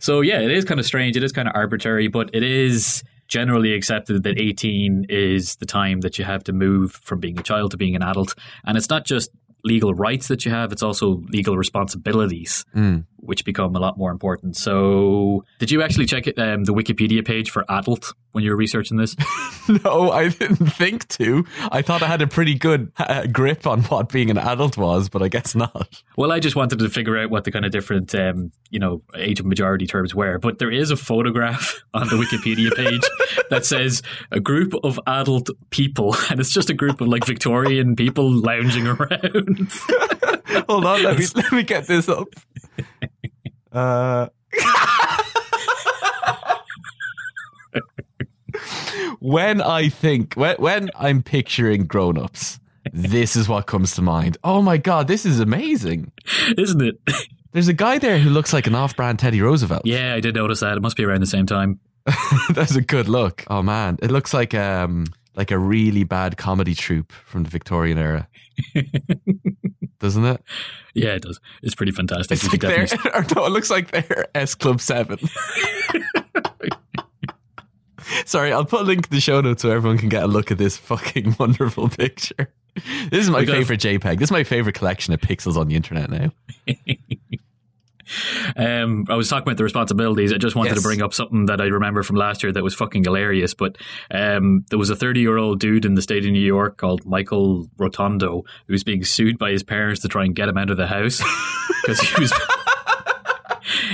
so 0.00 0.20
yeah, 0.20 0.40
it 0.40 0.50
is 0.50 0.64
kind 0.64 0.78
of 0.80 0.86
strange. 0.86 1.16
It 1.16 1.22
is 1.24 1.32
kind 1.32 1.48
of 1.48 1.54
arbitrary, 1.54 2.08
but 2.08 2.30
it 2.34 2.42
is 2.42 3.02
generally 3.26 3.72
accepted 3.72 4.22
that 4.24 4.38
18 4.38 5.06
is 5.08 5.56
the 5.56 5.64
time 5.64 6.00
that 6.02 6.18
you 6.18 6.24
have 6.26 6.44
to 6.44 6.52
move 6.52 6.92
from 6.92 7.20
being 7.20 7.38
a 7.38 7.42
child 7.42 7.70
to 7.70 7.76
being 7.78 7.96
an 7.96 8.02
adult. 8.02 8.34
And 8.66 8.76
it's 8.76 8.90
not 8.90 9.06
just 9.06 9.30
legal 9.64 9.94
rights 9.94 10.28
that 10.28 10.44
you 10.44 10.50
have, 10.52 10.72
it's 10.72 10.82
also 10.82 11.22
legal 11.28 11.56
responsibilities, 11.56 12.64
Mm. 12.74 13.04
Which 13.24 13.44
become 13.44 13.74
a 13.74 13.78
lot 13.78 13.96
more 13.96 14.10
important. 14.10 14.56
So, 14.56 15.44
did 15.58 15.70
you 15.70 15.82
actually 15.82 16.06
check 16.06 16.26
it, 16.26 16.38
um, 16.38 16.64
the 16.64 16.74
Wikipedia 16.74 17.24
page 17.24 17.50
for 17.50 17.64
adult 17.68 18.12
when 18.32 18.44
you 18.44 18.50
were 18.50 18.56
researching 18.56 18.96
this? 18.96 19.16
no, 19.84 20.10
I 20.10 20.28
didn't 20.28 20.66
think 20.66 21.08
to. 21.08 21.44
I 21.70 21.82
thought 21.82 22.02
I 22.02 22.06
had 22.06 22.22
a 22.22 22.26
pretty 22.26 22.54
good 22.54 22.92
uh, 22.98 23.26
grip 23.26 23.66
on 23.66 23.82
what 23.84 24.10
being 24.10 24.30
an 24.30 24.38
adult 24.38 24.76
was, 24.76 25.08
but 25.08 25.22
I 25.22 25.28
guess 25.28 25.54
not. 25.54 26.02
Well, 26.16 26.32
I 26.32 26.40
just 26.40 26.56
wanted 26.56 26.78
to 26.80 26.88
figure 26.90 27.16
out 27.16 27.30
what 27.30 27.44
the 27.44 27.50
kind 27.50 27.64
of 27.64 27.72
different, 27.72 28.14
um, 28.14 28.52
you 28.70 28.78
know, 28.78 29.02
age 29.14 29.40
of 29.40 29.46
majority 29.46 29.86
terms 29.86 30.14
were. 30.14 30.38
But 30.38 30.58
there 30.58 30.70
is 30.70 30.90
a 30.90 30.96
photograph 30.96 31.82
on 31.94 32.08
the 32.08 32.16
Wikipedia 32.16 32.74
page 32.74 33.02
that 33.50 33.64
says 33.64 34.02
a 34.30 34.40
group 34.40 34.74
of 34.82 35.00
adult 35.06 35.50
people, 35.70 36.16
and 36.30 36.40
it's 36.40 36.52
just 36.52 36.70
a 36.70 36.74
group 36.74 37.00
of 37.00 37.08
like 37.08 37.24
Victorian 37.24 37.96
people 37.96 38.30
lounging 38.30 38.86
around. 38.86 39.70
Hold 40.68 40.84
on, 40.86 41.02
let 41.02 41.18
me 41.18 41.26
let 41.34 41.52
me 41.52 41.62
get 41.62 41.86
this 41.86 42.08
up. 42.08 42.28
Uh, 43.74 44.28
when 49.18 49.60
I 49.60 49.88
think 49.88 50.34
when 50.34 50.56
when 50.56 50.90
I'm 50.94 51.22
picturing 51.22 51.86
grown-ups, 51.86 52.60
this 52.92 53.34
is 53.34 53.48
what 53.48 53.66
comes 53.66 53.94
to 53.96 54.02
mind. 54.02 54.38
Oh 54.44 54.62
my 54.62 54.76
god, 54.76 55.08
this 55.08 55.26
is 55.26 55.40
amazing. 55.40 56.12
Isn't 56.56 56.82
it? 56.82 57.00
There's 57.52 57.68
a 57.68 57.72
guy 57.72 57.98
there 57.98 58.18
who 58.18 58.30
looks 58.30 58.52
like 58.52 58.66
an 58.66 58.74
off-brand 58.74 59.18
Teddy 59.18 59.40
Roosevelt. 59.40 59.82
Yeah, 59.84 60.14
I 60.14 60.20
did 60.20 60.34
notice 60.34 60.60
that. 60.60 60.76
It 60.76 60.80
must 60.80 60.96
be 60.96 61.04
around 61.04 61.20
the 61.20 61.26
same 61.26 61.46
time. 61.46 61.80
That's 62.50 62.76
a 62.76 62.80
good 62.80 63.08
look. 63.08 63.44
Oh 63.48 63.62
man, 63.62 63.98
it 64.02 64.10
looks 64.10 64.32
like 64.32 64.54
um 64.54 65.06
like 65.34 65.50
a 65.50 65.58
really 65.58 66.04
bad 66.04 66.36
comedy 66.36 66.74
troupe 66.76 67.10
from 67.12 67.42
the 67.42 67.50
Victorian 67.50 67.98
era. 67.98 68.28
Doesn't 70.04 70.24
it? 70.26 70.42
Yeah, 70.92 71.14
it 71.14 71.22
does. 71.22 71.40
It's 71.62 71.74
pretty 71.74 71.92
fantastic. 71.92 72.32
It's 72.32 72.44
like 72.44 72.60
should 72.90 73.06
or 73.14 73.24
no, 73.34 73.46
it 73.46 73.52
looks 73.52 73.70
like 73.70 73.90
they're 73.90 74.26
S 74.34 74.54
Club 74.54 74.82
7. 74.82 75.18
Sorry, 78.26 78.52
I'll 78.52 78.66
put 78.66 78.82
a 78.82 78.84
link 78.84 79.06
in 79.06 79.14
the 79.14 79.20
show 79.22 79.40
notes 79.40 79.62
so 79.62 79.70
everyone 79.70 79.96
can 79.96 80.10
get 80.10 80.22
a 80.22 80.26
look 80.26 80.50
at 80.50 80.58
this 80.58 80.76
fucking 80.76 81.36
wonderful 81.40 81.88
picture. 81.88 82.52
This 83.10 83.24
is 83.24 83.30
my 83.30 83.46
favorite 83.46 83.80
JPEG. 83.80 84.18
This 84.18 84.26
is 84.26 84.30
my 84.30 84.44
favorite 84.44 84.74
collection 84.74 85.14
of 85.14 85.22
pixels 85.22 85.56
on 85.56 85.68
the 85.68 85.74
internet 85.74 86.10
now. 86.10 86.32
Um, 88.56 89.04
I 89.08 89.14
was 89.14 89.28
talking 89.28 89.42
about 89.48 89.56
the 89.56 89.64
responsibilities. 89.64 90.32
I 90.32 90.38
just 90.38 90.56
wanted 90.56 90.70
Yes. 90.70 90.82
to 90.82 90.88
bring 90.88 91.02
up 91.02 91.14
something 91.14 91.46
that 91.46 91.60
I 91.60 91.66
remember 91.66 92.02
from 92.02 92.16
last 92.16 92.42
year 92.42 92.52
that 92.52 92.62
was 92.62 92.74
fucking 92.74 93.04
hilarious. 93.04 93.54
But 93.54 93.76
um, 94.10 94.64
there 94.70 94.78
was 94.78 94.90
a 94.90 94.96
30 94.96 95.20
year 95.20 95.36
old 95.36 95.60
dude 95.60 95.84
in 95.84 95.94
the 95.94 96.02
state 96.02 96.24
of 96.24 96.30
New 96.32 96.40
York 96.40 96.76
called 96.78 97.04
Michael 97.04 97.68
Rotondo 97.76 98.42
who 98.66 98.72
was 98.72 98.84
being 98.84 99.04
sued 99.04 99.38
by 99.38 99.50
his 99.50 99.62
parents 99.62 100.00
to 100.02 100.08
try 100.08 100.24
and 100.24 100.34
get 100.34 100.48
him 100.48 100.58
out 100.58 100.70
of 100.70 100.76
the 100.76 100.86
house 100.86 101.20
because 101.82 102.00
he 102.00 102.20
was. 102.20 102.32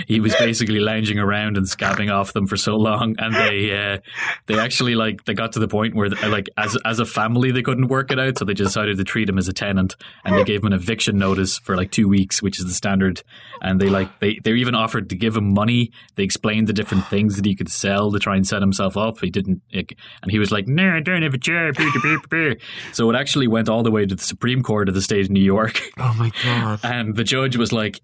He 0.06 0.20
was 0.20 0.34
basically 0.36 0.80
lounging 0.80 1.18
around 1.18 1.56
and 1.56 1.66
scabbing 1.66 2.12
off 2.12 2.32
them 2.32 2.46
for 2.46 2.56
so 2.56 2.76
long, 2.76 3.14
and 3.18 3.34
they 3.34 3.76
uh, 3.76 3.98
they 4.46 4.58
actually 4.58 4.94
like 4.94 5.24
they 5.24 5.34
got 5.34 5.52
to 5.52 5.58
the 5.58 5.68
point 5.68 5.94
where 5.94 6.08
like 6.08 6.48
as 6.56 6.76
as 6.84 6.98
a 6.98 7.06
family 7.06 7.50
they 7.50 7.62
couldn't 7.62 7.88
work 7.88 8.10
it 8.10 8.18
out, 8.18 8.38
so 8.38 8.44
they 8.44 8.54
decided 8.54 8.96
to 8.98 9.04
treat 9.04 9.28
him 9.28 9.38
as 9.38 9.48
a 9.48 9.52
tenant, 9.52 9.96
and 10.24 10.36
they 10.36 10.44
gave 10.44 10.60
him 10.60 10.68
an 10.68 10.72
eviction 10.72 11.18
notice 11.18 11.58
for 11.58 11.76
like 11.76 11.90
two 11.90 12.08
weeks, 12.08 12.42
which 12.42 12.58
is 12.58 12.66
the 12.66 12.74
standard. 12.74 13.22
And 13.62 13.80
they 13.80 13.88
like 13.88 14.20
they 14.20 14.38
they 14.42 14.52
even 14.52 14.74
offered 14.74 15.10
to 15.10 15.16
give 15.16 15.36
him 15.36 15.52
money. 15.52 15.92
They 16.14 16.22
explained 16.22 16.66
the 16.66 16.72
different 16.72 17.06
things 17.06 17.36
that 17.36 17.44
he 17.44 17.54
could 17.54 17.68
sell 17.68 18.10
to 18.12 18.18
try 18.18 18.36
and 18.36 18.46
set 18.46 18.62
himself 18.62 18.96
up. 18.96 19.20
He 19.20 19.30
didn't, 19.30 19.62
like, 19.72 19.96
and 20.22 20.30
he 20.30 20.38
was 20.38 20.50
like, 20.50 20.66
"No, 20.66 20.96
I 20.96 21.00
don't 21.00 21.22
have 21.22 21.34
a 21.34 21.38
job." 21.38 21.76
so 22.92 23.10
it 23.10 23.16
actually 23.16 23.48
went 23.48 23.68
all 23.68 23.82
the 23.82 23.90
way 23.90 24.06
to 24.06 24.14
the 24.14 24.22
Supreme 24.22 24.62
Court 24.62 24.88
of 24.88 24.94
the 24.94 25.02
state 25.02 25.24
of 25.24 25.30
New 25.30 25.42
York. 25.42 25.80
Oh 25.98 26.14
my 26.18 26.30
god. 26.44 26.80
And 26.90 27.14
the 27.14 27.24
judge 27.24 27.56
was 27.56 27.72
like, 27.72 28.00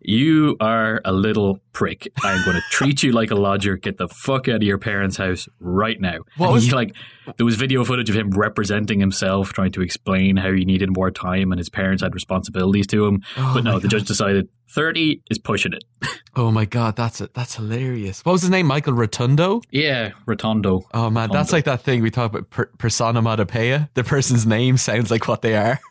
You 0.00 0.56
are 0.60 1.00
a 1.04 1.12
little 1.12 1.60
prick. 1.72 2.08
I'm 2.22 2.44
going 2.44 2.56
to 2.56 2.62
treat 2.70 3.02
you 3.02 3.12
like 3.12 3.30
a 3.30 3.34
lodger. 3.34 3.76
Get 3.76 3.98
the 3.98 4.08
fuck 4.08 4.48
out 4.48 4.56
of 4.56 4.62
your 4.62 4.78
parents' 4.78 5.16
house 5.18 5.48
right 5.60 6.00
now. 6.00 6.18
What 6.36 6.52
was- 6.52 6.64
he, 6.64 6.70
like, 6.72 6.94
there 7.36 7.46
was 7.46 7.54
video 7.56 7.84
footage 7.84 8.10
of 8.10 8.16
him 8.16 8.30
representing 8.30 8.98
himself, 8.98 9.52
trying 9.52 9.72
to 9.72 9.82
explain 9.82 10.36
how 10.38 10.52
he 10.52 10.64
needed 10.64 10.90
more 10.94 11.10
time 11.10 11.52
and 11.52 11.58
his 11.58 11.68
parents 11.68 12.02
had 12.02 12.14
responsibilities 12.14 12.86
to 12.88 13.06
him. 13.06 13.22
Oh 13.36 13.52
but 13.54 13.62
no, 13.64 13.78
the 13.78 13.86
judge 13.88 14.04
decided 14.04 14.48
30 14.70 15.22
is 15.30 15.38
pushing 15.38 15.72
it. 15.72 15.84
Oh 16.36 16.52
my 16.52 16.64
god, 16.64 16.94
that's 16.94 17.20
it. 17.20 17.34
That's 17.34 17.56
hilarious. 17.56 18.24
What 18.24 18.30
was 18.32 18.42
his 18.42 18.50
name? 18.50 18.66
Michael 18.66 18.92
Rotondo. 18.94 19.62
Yeah, 19.72 20.12
Rotondo. 20.28 20.82
Oh 20.94 21.10
man, 21.10 21.28
that's 21.32 21.52
like 21.52 21.64
that 21.64 21.82
thing 21.82 22.02
we 22.02 22.10
talk 22.12 22.30
about 22.30 22.48
per- 22.50 22.70
personomatopea. 22.78 23.88
The 23.94 24.04
person's 24.04 24.46
name 24.46 24.76
sounds 24.76 25.10
like 25.10 25.26
what 25.26 25.42
they 25.42 25.56
are. 25.56 25.80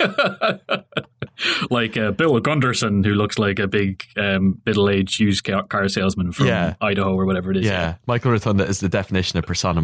like 1.70 1.96
uh, 1.96 2.10
Bill 2.12 2.38
Gunderson, 2.40 3.04
who 3.04 3.14
looks 3.14 3.38
like 3.38 3.58
a 3.58 3.66
big 3.66 4.04
um, 4.16 4.60
middle-aged 4.66 5.20
used 5.20 5.44
car, 5.44 5.88
salesman 5.88 6.32
from 6.32 6.46
Yeah. 6.46 6.74
Idaho 6.80 7.14
or 7.14 7.26
whatever 7.26 7.50
it 7.50 7.56
is. 7.58 7.66
Yeah, 7.66 7.96
Michael 8.06 8.32
Rotunda 8.32 8.64
is 8.66 8.80
the 8.80 8.88
definition 8.88 9.38
of 9.38 9.46
persona 9.46 9.80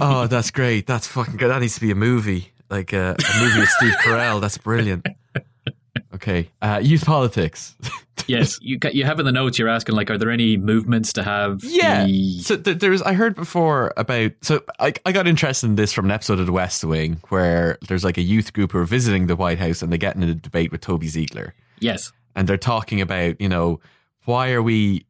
oh, 0.00 0.26
that's 0.28 0.50
great. 0.50 0.86
That's 0.86 1.06
fucking 1.06 1.36
good. 1.36 1.48
That 1.50 1.60
needs 1.60 1.74
to 1.76 1.80
be 1.80 1.90
a 1.90 1.94
movie, 1.96 2.52
like 2.70 2.92
uh, 2.92 3.14
a 3.18 3.40
movie 3.40 3.60
with 3.60 3.68
Steve 3.68 3.94
Carell. 4.02 4.40
That's 4.40 4.58
brilliant. 4.58 5.06
Okay, 6.14 6.50
uh, 6.62 6.80
youth 6.82 7.04
politics. 7.04 7.74
yes, 8.26 8.58
you 8.62 8.78
you 8.92 9.04
have 9.04 9.18
in 9.18 9.26
the 9.26 9.32
notes. 9.32 9.58
You're 9.58 9.68
asking 9.68 9.94
like, 9.94 10.10
are 10.10 10.18
there 10.18 10.30
any 10.30 10.56
movements 10.56 11.12
to 11.14 11.22
have? 11.22 11.62
Yeah. 11.64 12.04
the- 12.04 12.40
So 12.40 12.56
th- 12.56 12.78
there's, 12.78 13.02
I 13.02 13.12
heard 13.14 13.34
before 13.34 13.92
about. 13.96 14.32
So 14.42 14.62
I, 14.78 14.92
I 15.06 15.12
got 15.12 15.26
interested 15.26 15.66
in 15.66 15.76
this 15.76 15.92
from 15.92 16.04
an 16.06 16.10
episode 16.10 16.38
of 16.40 16.46
The 16.46 16.52
West 16.52 16.84
Wing 16.84 17.20
where 17.28 17.78
there's 17.88 18.04
like 18.04 18.18
a 18.18 18.22
youth 18.22 18.52
group 18.52 18.72
who 18.72 18.78
are 18.78 18.84
visiting 18.84 19.26
the 19.26 19.36
White 19.36 19.58
House 19.58 19.82
and 19.82 19.92
they 19.92 19.98
get 19.98 20.16
in 20.16 20.22
a 20.22 20.34
debate 20.34 20.70
with 20.72 20.80
Toby 20.80 21.08
Ziegler. 21.08 21.54
yes, 21.80 22.12
and 22.36 22.48
they're 22.48 22.56
talking 22.56 23.00
about 23.00 23.40
you 23.40 23.48
know 23.48 23.80
why 24.24 24.52
are 24.52 24.62
we 24.62 25.04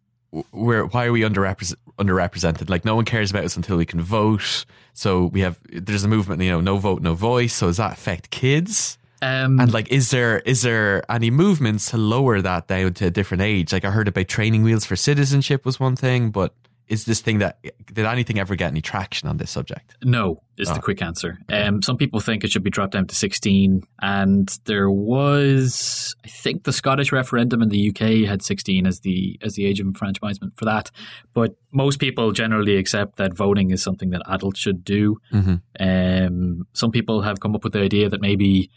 we're 0.53 0.85
why 0.87 1.05
are 1.07 1.13
we 1.13 1.23
underrepresent, 1.23 1.75
underrepresented 1.99 2.71
like 2.71 2.85
no 2.85 2.95
one 2.97 3.05
cares 3.05 3.31
about 3.31 3.45
us 3.45 3.57
until 3.57 3.77
we 3.77 3.85
can 3.85 4.01
vote 4.01 4.65
so 4.95 5.27
we 5.27 5.41
have 5.41 5.59
there's 5.73 6.05
a 6.05 6.09
movement 6.09 6.41
you 6.41 6.49
know 6.49 6.61
no 6.61 6.77
vote 6.79 7.03
no 7.03 7.13
voice 7.15 7.53
so 7.53 7.67
does 7.67 7.77
that 7.79 7.93
affect 7.93 8.31
kids 8.31 8.97
um, 9.23 9.61
and 9.61 9.73
like 9.73 9.89
is 9.91 10.11
there 10.11 10.39
is 10.41 10.63
there 10.63 11.03
any 11.11 11.31
movements 11.31 11.91
to 11.91 11.97
lower 11.97 12.41
that 12.41 12.67
down 12.69 12.95
to 12.95 13.07
a 13.07 13.11
different 13.11 13.43
age 13.43 13.73
like 13.73 13.85
i 13.85 13.91
heard 13.91 14.09
about 14.09 14.29
training 14.29 14.63
wheels 14.63 14.85
for 14.85 14.97
citizenship 14.97 15.65
was 15.65 15.79
one 15.79 15.97
thing 15.97 16.31
but 16.31 16.55
is 16.89 17.05
this 17.05 17.21
thing 17.21 17.39
that 17.39 17.63
did 17.93 18.05
anything 18.05 18.39
ever 18.41 18.57
get 18.57 18.67
any 18.69 18.81
traction 18.81 19.29
on 19.29 19.37
this 19.37 19.51
subject 19.51 19.97
no 20.03 20.43
is 20.61 20.69
Oh. 20.71 20.75
the 20.75 20.81
quick 20.81 21.01
answer. 21.01 21.39
Um, 21.49 21.81
some 21.81 21.97
people 21.97 22.21
think 22.21 22.45
it 22.45 22.51
should 22.53 22.63
be 22.63 22.69
dropped 22.71 22.93
down 22.93 23.07
to 23.07 23.15
16, 23.15 23.83
and 24.03 24.59
there 24.67 24.91
was, 24.91 26.15
I 26.23 26.29
think, 26.29 26.65
the 26.65 26.73
Scottish 26.73 27.13
referendum 27.13 27.63
in 27.63 27.71
the 27.71 27.89
UK 27.89 28.29
had 28.29 28.43
16 28.43 28.87
as 28.87 29.01
the 29.01 29.39
as 29.43 29.55
the 29.55 29.65
age 29.65 29.81
of 29.81 29.87
enfranchisement 29.87 30.57
for 30.57 30.67
that. 30.67 30.91
But 31.33 31.57
most 31.73 31.99
people 31.99 32.33
generally 32.33 32.77
accept 32.77 33.17
that 33.17 33.35
voting 33.35 33.71
is 33.71 33.83
something 33.83 34.11
that 34.11 34.23
adults 34.27 34.61
should 34.61 34.85
do. 34.85 35.17
mm-hmm. 35.33 35.55
Um, 35.81 36.67
some 36.75 36.91
people 36.91 37.23
have 37.23 37.41
come 37.41 37.55
up 37.55 37.65
with 37.65 37.73
the 37.73 37.81
idea 37.81 38.09
that 38.11 38.21
maybe 38.21 38.71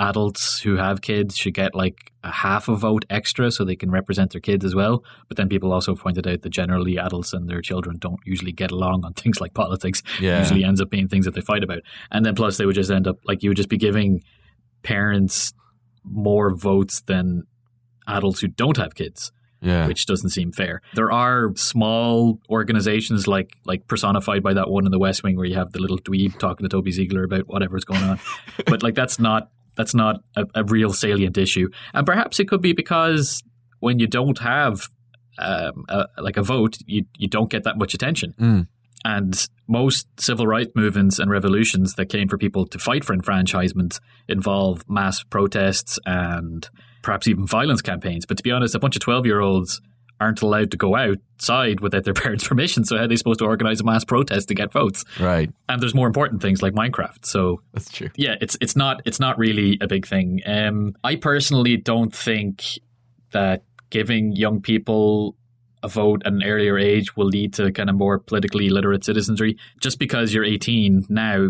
adults 0.00 0.60
who 0.60 0.76
have 0.76 1.02
kids 1.02 1.36
should 1.36 1.52
get 1.52 1.74
like 1.74 2.10
a 2.24 2.30
half 2.30 2.68
a 2.68 2.74
vote 2.74 3.04
extra 3.10 3.50
so 3.50 3.64
they 3.64 3.76
can 3.76 3.90
represent 3.90 4.32
their 4.32 4.40
kids 4.40 4.64
as 4.64 4.74
well. 4.74 5.04
But 5.28 5.36
then 5.36 5.48
people 5.48 5.72
also 5.72 5.94
pointed 5.94 6.26
out 6.26 6.40
that 6.40 6.48
generally 6.48 6.96
adults 6.96 7.34
and 7.34 7.48
their 7.48 7.60
children 7.60 7.98
don't 7.98 8.18
usually 8.24 8.52
get 8.52 8.70
along 8.70 9.04
on 9.04 9.12
things 9.14 9.40
like 9.40 9.52
politics. 9.54 10.02
Yeah. 10.18 10.38
Usually 10.38 10.64
ends 10.64 10.80
up 10.80 10.90
being 10.90 11.06
things 11.06 11.26
that 11.26 11.34
they 11.34 11.42
fight 11.42 11.62
about. 11.62 11.80
And 12.10 12.24
then 12.24 12.34
plus 12.34 12.56
they 12.56 12.66
would 12.66 12.74
just 12.74 12.90
end 12.90 13.06
up 13.06 13.18
like 13.26 13.42
you 13.42 13.50
would 13.50 13.58
just 13.58 13.68
be 13.68 13.76
giving 13.76 14.22
parents 14.82 15.52
more 16.02 16.54
votes 16.56 17.02
than 17.02 17.44
adults 18.08 18.40
who 18.40 18.48
don't 18.48 18.78
have 18.78 18.94
kids 18.94 19.30
yeah 19.62 19.86
which 19.86 20.06
doesn't 20.06 20.30
seem 20.30 20.52
fair. 20.52 20.80
There 20.94 21.12
are 21.12 21.54
small 21.54 22.40
organizations 22.48 23.28
like 23.28 23.58
like 23.66 23.86
personified 23.88 24.42
by 24.42 24.54
that 24.54 24.70
one 24.70 24.86
in 24.86 24.90
the 24.90 24.98
West 24.98 25.22
Wing 25.22 25.36
where 25.36 25.44
you 25.44 25.56
have 25.56 25.72
the 25.72 25.80
little 25.80 25.98
dweeb 25.98 26.38
talking 26.38 26.64
to 26.64 26.68
Toby 26.70 26.92
Ziegler 26.92 27.24
about 27.24 27.46
whatever's 27.46 27.84
going 27.84 28.02
on. 28.02 28.18
but 28.66 28.82
like 28.82 28.94
that's 28.94 29.18
not 29.18 29.50
that's 29.80 29.94
not 29.94 30.22
a, 30.36 30.44
a 30.54 30.64
real 30.64 30.92
salient 30.92 31.38
issue. 31.38 31.70
And 31.94 32.06
perhaps 32.06 32.38
it 32.38 32.48
could 32.48 32.60
be 32.60 32.74
because 32.74 33.42
when 33.78 33.98
you 33.98 34.06
don't 34.06 34.38
have 34.40 34.88
um, 35.38 35.86
a, 35.88 36.04
like 36.18 36.36
a 36.36 36.42
vote, 36.42 36.76
you 36.86 37.06
you 37.16 37.28
don't 37.28 37.50
get 37.50 37.64
that 37.64 37.78
much 37.78 37.94
attention. 37.94 38.34
Mm. 38.38 38.68
And 39.06 39.48
most 39.66 40.06
civil 40.18 40.46
rights 40.46 40.72
movements 40.74 41.18
and 41.18 41.30
revolutions 41.30 41.94
that 41.94 42.10
came 42.10 42.28
for 42.28 42.36
people 42.36 42.66
to 42.66 42.78
fight 42.78 43.02
for 43.04 43.14
enfranchisement 43.14 43.98
involve 44.28 44.82
mass 44.86 45.22
protests 45.22 45.98
and 46.04 46.68
perhaps 47.02 47.26
even 47.26 47.46
violence 47.46 47.80
campaigns. 47.80 48.26
But 48.26 48.36
to 48.36 48.42
be 48.42 48.50
honest, 48.50 48.74
a 48.74 48.78
bunch 48.78 48.96
of 48.96 49.00
12 49.00 49.24
year 49.24 49.40
olds 49.40 49.80
aren't 50.20 50.42
allowed 50.42 50.70
to 50.72 50.76
go 50.76 50.94
outside 50.96 51.80
without 51.80 52.04
their 52.04 52.14
parents' 52.22 52.46
permission. 52.46 52.84
So, 52.84 52.96
how 52.96 53.04
are 53.04 53.08
they 53.08 53.16
supposed 53.16 53.38
to 53.40 53.46
organize 53.46 53.80
a 53.80 53.84
mass 53.84 54.04
protest 54.04 54.48
to 54.48 54.54
get 54.54 54.72
votes? 54.72 55.04
right 55.18 55.50
And 55.68 55.80
there's 55.82 55.94
more 55.94 56.06
important 56.06 56.42
things 56.42 56.62
like 56.62 56.74
Minecraft. 56.74 57.24
So, 57.24 57.62
that's 57.72 57.90
true 57.90 58.10
yeah, 58.16 58.34
it's 58.40 58.56
it's 58.60 58.76
not 58.76 59.02
it's 59.04 59.18
not 59.20 59.38
really 59.38 59.78
a 59.80 59.86
big 59.88 60.06
thing. 60.06 60.40
Um, 60.46 60.94
I 61.02 61.16
personally 61.16 61.76
don't 61.76 62.14
think 62.14 62.62
that 63.32 63.64
giving 63.90 64.32
young 64.36 64.60
people 64.60 65.36
a 65.82 65.88
vote 65.88 66.22
at 66.26 66.32
an 66.32 66.42
earlier 66.44 66.76
age 66.78 67.16
will 67.16 67.26
lead 67.26 67.54
to 67.54 67.72
kind 67.72 67.88
of 67.88 67.96
more 67.96 68.18
politically 68.18 68.68
literate 68.68 69.02
citizenry. 69.04 69.56
Just 69.80 69.98
because 69.98 70.34
you're 70.34 70.44
18 70.44 71.06
now 71.08 71.48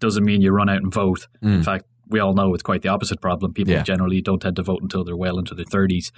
doesn't 0.00 0.24
mean 0.24 0.40
you 0.40 0.50
run 0.50 0.68
out 0.68 0.82
and 0.82 0.92
vote. 0.92 1.28
In 1.42 1.60
Mm. 1.60 1.64
fact, 1.64 1.84
we 2.08 2.18
all 2.20 2.34
know 2.34 2.54
it's 2.54 2.62
quite 2.62 2.82
the 2.82 2.88
opposite 2.88 3.20
problem. 3.20 3.52
People 3.52 3.74
Yeah. 3.74 3.82
generally 3.82 4.20
don't 4.20 4.40
tend 4.40 4.56
to 4.56 4.62
vote 4.62 4.82
until 4.82 5.04
they're 5.04 5.16
well 5.16 5.38
into 5.38 5.54
their 5.54 5.64
30s. 5.66 6.10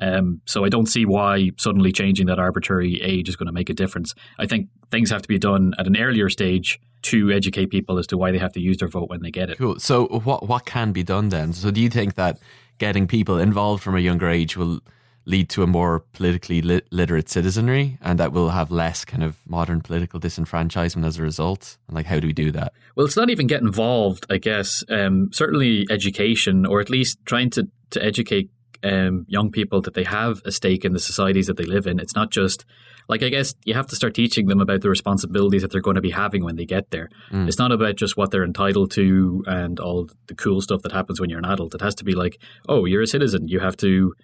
Um, 0.00 0.40
so 0.44 0.64
I 0.64 0.68
don't 0.68 0.86
see 0.86 1.04
why 1.04 1.50
suddenly 1.56 1.92
changing 1.92 2.26
that 2.26 2.38
arbitrary 2.38 3.00
age 3.02 3.28
is 3.28 3.36
going 3.36 3.46
to 3.46 3.52
make 3.52 3.68
a 3.70 3.74
difference. 3.74 4.14
I 4.38 4.46
think 4.46 4.68
things 4.90 5.10
have 5.10 5.22
to 5.22 5.28
be 5.28 5.38
done 5.38 5.74
at 5.78 5.86
an 5.86 5.96
earlier 5.96 6.28
stage 6.28 6.80
to 7.02 7.30
educate 7.30 7.70
people 7.70 7.98
as 7.98 8.06
to 8.08 8.16
why 8.16 8.32
they 8.32 8.38
have 8.38 8.52
to 8.52 8.60
use 8.60 8.78
their 8.78 8.88
vote 8.88 9.08
when 9.08 9.22
they 9.22 9.30
get 9.30 9.50
it. 9.50 9.58
Cool. 9.58 9.78
So 9.78 10.06
what 10.06 10.48
what 10.48 10.64
can 10.64 10.92
be 10.92 11.02
done 11.02 11.28
then? 11.28 11.52
So 11.52 11.70
do 11.70 11.80
you 11.80 11.90
think 11.90 12.14
that 12.14 12.38
getting 12.78 13.06
people 13.06 13.38
involved 13.38 13.82
from 13.82 13.96
a 13.96 14.00
younger 14.00 14.28
age 14.28 14.56
will 14.56 14.80
lead 15.24 15.48
to 15.50 15.62
a 15.62 15.66
more 15.66 16.00
politically 16.14 16.62
lit- 16.62 16.90
literate 16.90 17.28
citizenry 17.28 17.98
and 18.00 18.18
that 18.18 18.32
will 18.32 18.48
have 18.48 18.70
less 18.70 19.04
kind 19.04 19.22
of 19.22 19.36
modern 19.46 19.80
political 19.80 20.18
disenfranchisement 20.18 21.04
as 21.04 21.18
a 21.18 21.22
result? 21.22 21.76
And 21.86 21.94
like 21.94 22.06
how 22.06 22.18
do 22.18 22.26
we 22.26 22.32
do 22.32 22.50
that? 22.52 22.72
Well, 22.96 23.06
it's 23.06 23.16
not 23.16 23.30
even 23.30 23.46
get 23.46 23.60
involved, 23.60 24.26
I 24.30 24.38
guess. 24.38 24.82
Um, 24.88 25.30
certainly 25.32 25.86
education, 25.90 26.64
or 26.64 26.80
at 26.80 26.88
least 26.88 27.18
trying 27.26 27.50
to, 27.50 27.68
to 27.90 28.02
educate 28.02 28.50
um, 28.82 29.24
young 29.28 29.50
people 29.50 29.80
that 29.82 29.94
they 29.94 30.04
have 30.04 30.40
a 30.44 30.52
stake 30.52 30.84
in 30.84 30.92
the 30.92 31.00
societies 31.00 31.46
that 31.46 31.56
they 31.56 31.64
live 31.64 31.86
in. 31.86 31.98
It's 31.98 32.14
not 32.14 32.30
just 32.30 32.64
like 33.08 33.22
I 33.22 33.30
guess 33.30 33.54
you 33.64 33.74
have 33.74 33.86
to 33.88 33.96
start 33.96 34.14
teaching 34.14 34.46
them 34.46 34.60
about 34.60 34.82
the 34.82 34.90
responsibilities 34.90 35.62
that 35.62 35.70
they're 35.70 35.80
going 35.80 35.96
to 35.96 36.00
be 36.00 36.10
having 36.10 36.44
when 36.44 36.56
they 36.56 36.66
get 36.66 36.90
there. 36.90 37.08
Mm. 37.30 37.48
It's 37.48 37.58
not 37.58 37.72
about 37.72 37.96
just 37.96 38.16
what 38.16 38.30
they're 38.30 38.44
entitled 38.44 38.90
to 38.92 39.42
and 39.46 39.80
all 39.80 40.08
the 40.26 40.34
cool 40.34 40.60
stuff 40.60 40.82
that 40.82 40.92
happens 40.92 41.20
when 41.20 41.30
you're 41.30 41.38
an 41.38 41.44
adult. 41.44 41.74
It 41.74 41.80
has 41.80 41.94
to 41.96 42.04
be 42.04 42.14
like, 42.14 42.40
oh, 42.68 42.84
you're 42.84 43.02
a 43.02 43.06
citizen. 43.06 43.48
You 43.48 43.60
have 43.60 43.76
to 43.78 44.14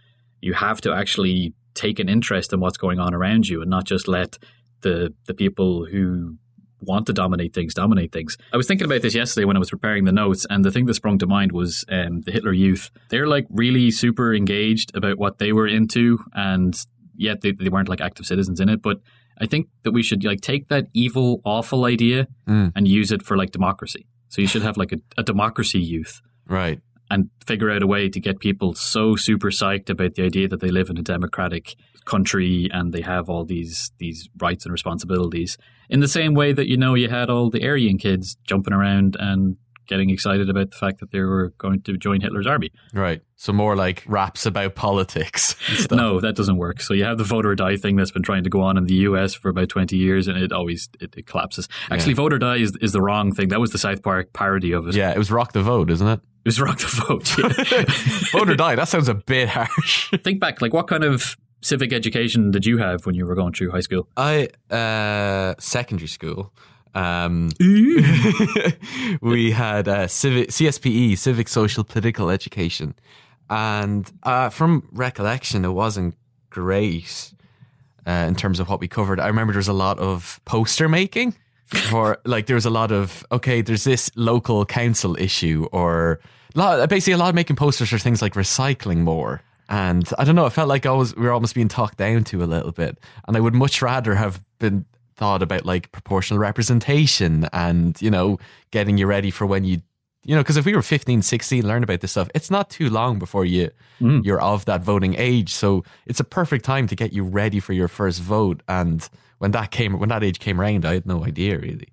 you 0.40 0.52
have 0.52 0.80
to 0.82 0.92
actually 0.92 1.54
take 1.74 1.98
an 1.98 2.08
interest 2.08 2.52
in 2.52 2.60
what's 2.60 2.76
going 2.76 3.00
on 3.00 3.14
around 3.14 3.48
you 3.48 3.62
and 3.62 3.70
not 3.70 3.84
just 3.84 4.06
let 4.06 4.38
the 4.82 5.14
the 5.26 5.34
people 5.34 5.86
who 5.86 6.36
want 6.87 7.07
to 7.07 7.12
dominate 7.12 7.53
things 7.55 7.75
dominate 7.75 8.12
things. 8.12 8.37
I 8.53 8.57
was 8.57 8.66
thinking 8.66 8.85
about 8.87 9.03
this 9.03 9.14
yesterday 9.14 9.44
when 9.44 9.57
I 9.57 9.59
was 9.59 9.70
preparing 9.70 10.05
the 10.05 10.12
notes, 10.12 10.47
and 10.51 10.64
the 10.64 10.70
thing 10.70 10.87
that 10.87 10.94
sprung 10.94 11.18
to 11.18 11.27
mind 11.27 11.53
was 11.53 11.85
um, 11.88 12.20
the 12.23 12.33
Hitler 12.33 12.53
Youth. 12.53 12.90
They're 13.11 13.27
like 13.27 13.47
really 13.51 13.90
super 13.90 14.35
engaged 14.35 14.97
about 14.97 15.18
what 15.18 15.38
they 15.38 15.53
were 15.53 15.66
into, 15.66 16.18
and 16.35 16.75
yet 17.16 17.40
they, 17.40 17.53
they 17.53 17.68
weren't 17.68 17.88
like 17.88 18.01
active 18.01 18.27
citizens 18.27 18.61
in 18.61 18.68
it. 18.68 18.83
But 18.83 19.01
I 19.40 19.47
think 19.47 19.68
that 19.83 19.92
we 19.92 20.03
should 20.03 20.23
like 20.25 20.40
take 20.40 20.68
that 20.68 20.87
evil, 20.94 21.40
awful 21.44 21.85
idea 21.85 22.29
Mm. 22.49 22.73
and 22.77 22.87
use 22.87 23.11
it 23.11 23.23
for 23.23 23.37
like 23.37 23.51
democracy. 23.53 24.07
So 24.29 24.40
you 24.42 24.49
should 24.49 24.62
have 24.62 24.77
like 24.77 24.92
a, 24.92 24.99
a 25.16 25.23
democracy 25.23 25.79
youth 25.81 26.20
Right. 26.47 26.81
And 27.10 27.30
figure 27.46 27.70
out 27.70 27.82
a 27.82 27.86
way 27.86 28.08
to 28.08 28.20
get 28.20 28.38
people 28.40 28.74
so 28.74 29.14
super 29.16 29.50
psyched 29.50 29.90
about 29.90 30.14
the 30.14 30.22
idea 30.24 30.48
that 30.48 30.60
they 30.60 30.70
live 30.70 30.88
in 30.90 30.96
a 30.98 31.02
democratic 31.02 31.74
country 32.04 32.68
and 32.72 32.92
they 32.92 33.00
have 33.00 33.28
all 33.30 33.44
these 33.44 33.90
these 33.98 34.28
rights 34.38 34.64
and 34.66 34.72
responsibilities 34.72 35.56
in 35.88 36.00
the 36.00 36.08
same 36.08 36.34
way 36.34 36.52
that 36.52 36.68
you 36.68 36.76
know 36.76 36.94
you 36.94 37.08
had 37.08 37.30
all 37.30 37.50
the 37.50 37.66
Aryan 37.66 37.98
kids 37.98 38.36
jumping 38.46 38.74
around 38.74 39.16
and 39.18 39.56
getting 39.86 40.08
excited 40.08 40.48
about 40.48 40.70
the 40.70 40.76
fact 40.78 40.98
that 41.00 41.10
they 41.12 41.20
were 41.20 41.52
going 41.58 41.78
to 41.82 41.98
join 41.98 42.22
Hitler's 42.22 42.46
army. 42.46 42.70
Right. 42.94 43.20
So 43.36 43.52
more 43.52 43.76
like 43.76 44.02
raps 44.06 44.46
about 44.46 44.74
politics. 44.74 45.56
No, 45.90 46.20
that 46.20 46.34
doesn't 46.36 46.56
work. 46.56 46.80
So 46.80 46.94
you 46.94 47.04
have 47.04 47.18
the 47.18 47.24
vote 47.24 47.44
or 47.44 47.54
die 47.54 47.76
thing 47.76 47.96
that's 47.96 48.10
been 48.10 48.22
trying 48.22 48.44
to 48.44 48.50
go 48.50 48.62
on 48.62 48.78
in 48.78 48.84
the 48.84 48.94
US 48.94 49.34
for 49.34 49.50
about 49.50 49.68
20 49.68 49.94
years 49.96 50.26
and 50.26 50.38
it 50.38 50.52
always 50.52 50.88
it, 51.00 51.14
it 51.16 51.26
collapses. 51.26 51.68
Actually, 51.90 52.12
Yeah. 52.12 52.16
vote 52.16 52.32
or 52.32 52.38
die 52.38 52.56
is, 52.56 52.74
is 52.80 52.92
the 52.92 53.02
wrong 53.02 53.32
thing. 53.34 53.48
That 53.48 53.60
was 53.60 53.72
the 53.72 53.78
South 53.78 54.02
Park 54.02 54.32
parody 54.32 54.72
of 54.72 54.88
it. 54.88 54.94
Yeah, 54.94 55.10
it 55.10 55.18
was 55.18 55.30
rock 55.30 55.52
the 55.52 55.62
vote, 55.62 55.90
isn't 55.90 56.06
it? 56.08 56.20
It 56.44 56.48
was 56.48 56.61
rock 56.61 56.78
the 56.78 57.04
vote. 57.09 57.38
Yeah. 57.72 57.85
Vote 58.33 58.50
or 58.50 58.57
die. 58.57 58.74
That 58.74 58.88
sounds 58.88 59.09
a 59.09 59.14
bit 59.14 59.48
harsh. 59.48 60.11
Think 60.22 60.40
back, 60.40 60.61
like 60.61 60.74
what 60.74 60.88
kind 60.88 61.02
of 61.02 61.37
civic 61.62 61.92
education 61.92 62.50
did 62.50 62.66
you 62.66 62.76
have 62.76 63.07
when 63.07 63.14
you 63.14 63.24
were 63.24 63.35
going 63.35 63.54
through 63.54 63.70
high 63.70 63.80
school? 63.80 64.07
I 64.16 64.48
uh 64.70 65.54
secondary 65.59 66.09
school. 66.09 66.52
Um 66.94 67.48
we 69.22 69.50
had 69.52 69.88
uh, 69.88 70.07
civic 70.07 70.50
CSPE, 70.50 70.87
E, 70.87 71.16
civic 71.16 71.48
social 71.48 71.83
political 71.83 72.28
education. 72.28 72.94
And 73.48 74.11
uh 74.22 74.50
from 74.50 74.88
recollection 74.92 75.64
it 75.64 75.72
wasn't 75.72 76.14
great 76.50 77.33
uh, 78.07 78.11
in 78.28 78.35
terms 78.35 78.61
of 78.61 78.68
what 78.68 78.80
we 78.80 78.87
covered. 78.88 79.18
I 79.18 79.28
remember 79.28 79.54
there 79.54 79.59
was 79.59 79.68
a 79.68 79.72
lot 79.72 79.98
of 79.98 80.40
poster 80.44 80.88
making 80.90 81.35
for 81.66 82.18
like 82.24 82.46
there 82.46 82.57
was 82.57 82.66
a 82.66 82.70
lot 82.70 82.92
of 82.92 83.27
okay, 83.33 83.62
there's 83.62 83.85
this 83.85 84.11
local 84.16 84.64
council 84.66 85.16
issue 85.18 85.66
or 85.72 86.20
lot, 86.55 86.88
basically 86.88 87.14
a 87.14 87.18
lot 87.18 87.29
of 87.29 87.35
making 87.35 87.57
posters 87.57 87.90
for 87.90 87.98
things 87.98 88.22
like 88.22 88.35
recycling 88.35 88.98
more. 88.98 89.42
And 89.68 90.09
I 90.18 90.24
don't 90.24 90.35
know, 90.35 90.46
it 90.46 90.50
felt 90.50 90.68
like 90.68 90.87
I 90.87 90.92
was 90.92 91.16
we 91.16 91.22
were 91.22 91.33
almost 91.33 91.55
being 91.55 91.68
talked 91.68 91.96
down 91.96 92.24
to 92.24 92.42
a 92.42 92.46
little 92.46 92.72
bit. 92.72 92.98
And 93.27 93.37
I 93.37 93.40
would 93.40 93.55
much 93.55 93.81
rather 93.81 94.14
have 94.14 94.42
been 94.59 94.85
thought 95.16 95.42
about 95.42 95.64
like 95.64 95.92
proportional 95.92 96.38
representation 96.38 97.48
and, 97.53 98.00
you 98.03 98.11
know, 98.11 98.38
getting 98.72 98.98
you 98.98 99.07
ready 99.07 99.31
for 99.31 99.46
when 99.46 99.64
you 99.64 99.81
you 100.27 100.35
know, 100.35 100.40
because 100.40 100.57
if 100.57 100.64
we 100.64 100.74
were 100.74 100.81
15, 100.81 101.20
16, 101.20 101.66
learn 101.66 101.83
about 101.83 102.00
this 102.00 102.12
stuff, 102.12 102.31
it's 102.35 102.50
not 102.50 102.70
too 102.70 102.88
long 102.88 103.18
before 103.18 103.44
you 103.44 103.70
mm. 104.00 104.24
you're 104.24 104.40
of 104.40 104.64
that 104.64 104.83
voting 104.83 105.14
age. 105.18 105.53
So 105.53 105.85
it's 106.07 106.20
a 106.20 106.24
perfect 106.24 106.64
time 106.64 106.87
to 106.88 106.96
get 106.96 107.12
you 107.12 107.22
ready 107.24 107.61
for 107.61 107.74
your 107.74 107.88
first 107.88 108.22
vote. 108.22 108.62
And 108.66 109.07
when 109.44 109.50
that 109.50 109.70
came, 109.70 109.98
when 109.98 110.09
that 110.09 110.24
age 110.24 110.38
came 110.38 110.59
around, 110.59 110.87
I 110.87 110.94
had 110.94 111.04
no 111.07 111.22
idea 111.22 111.59
really. 111.59 111.88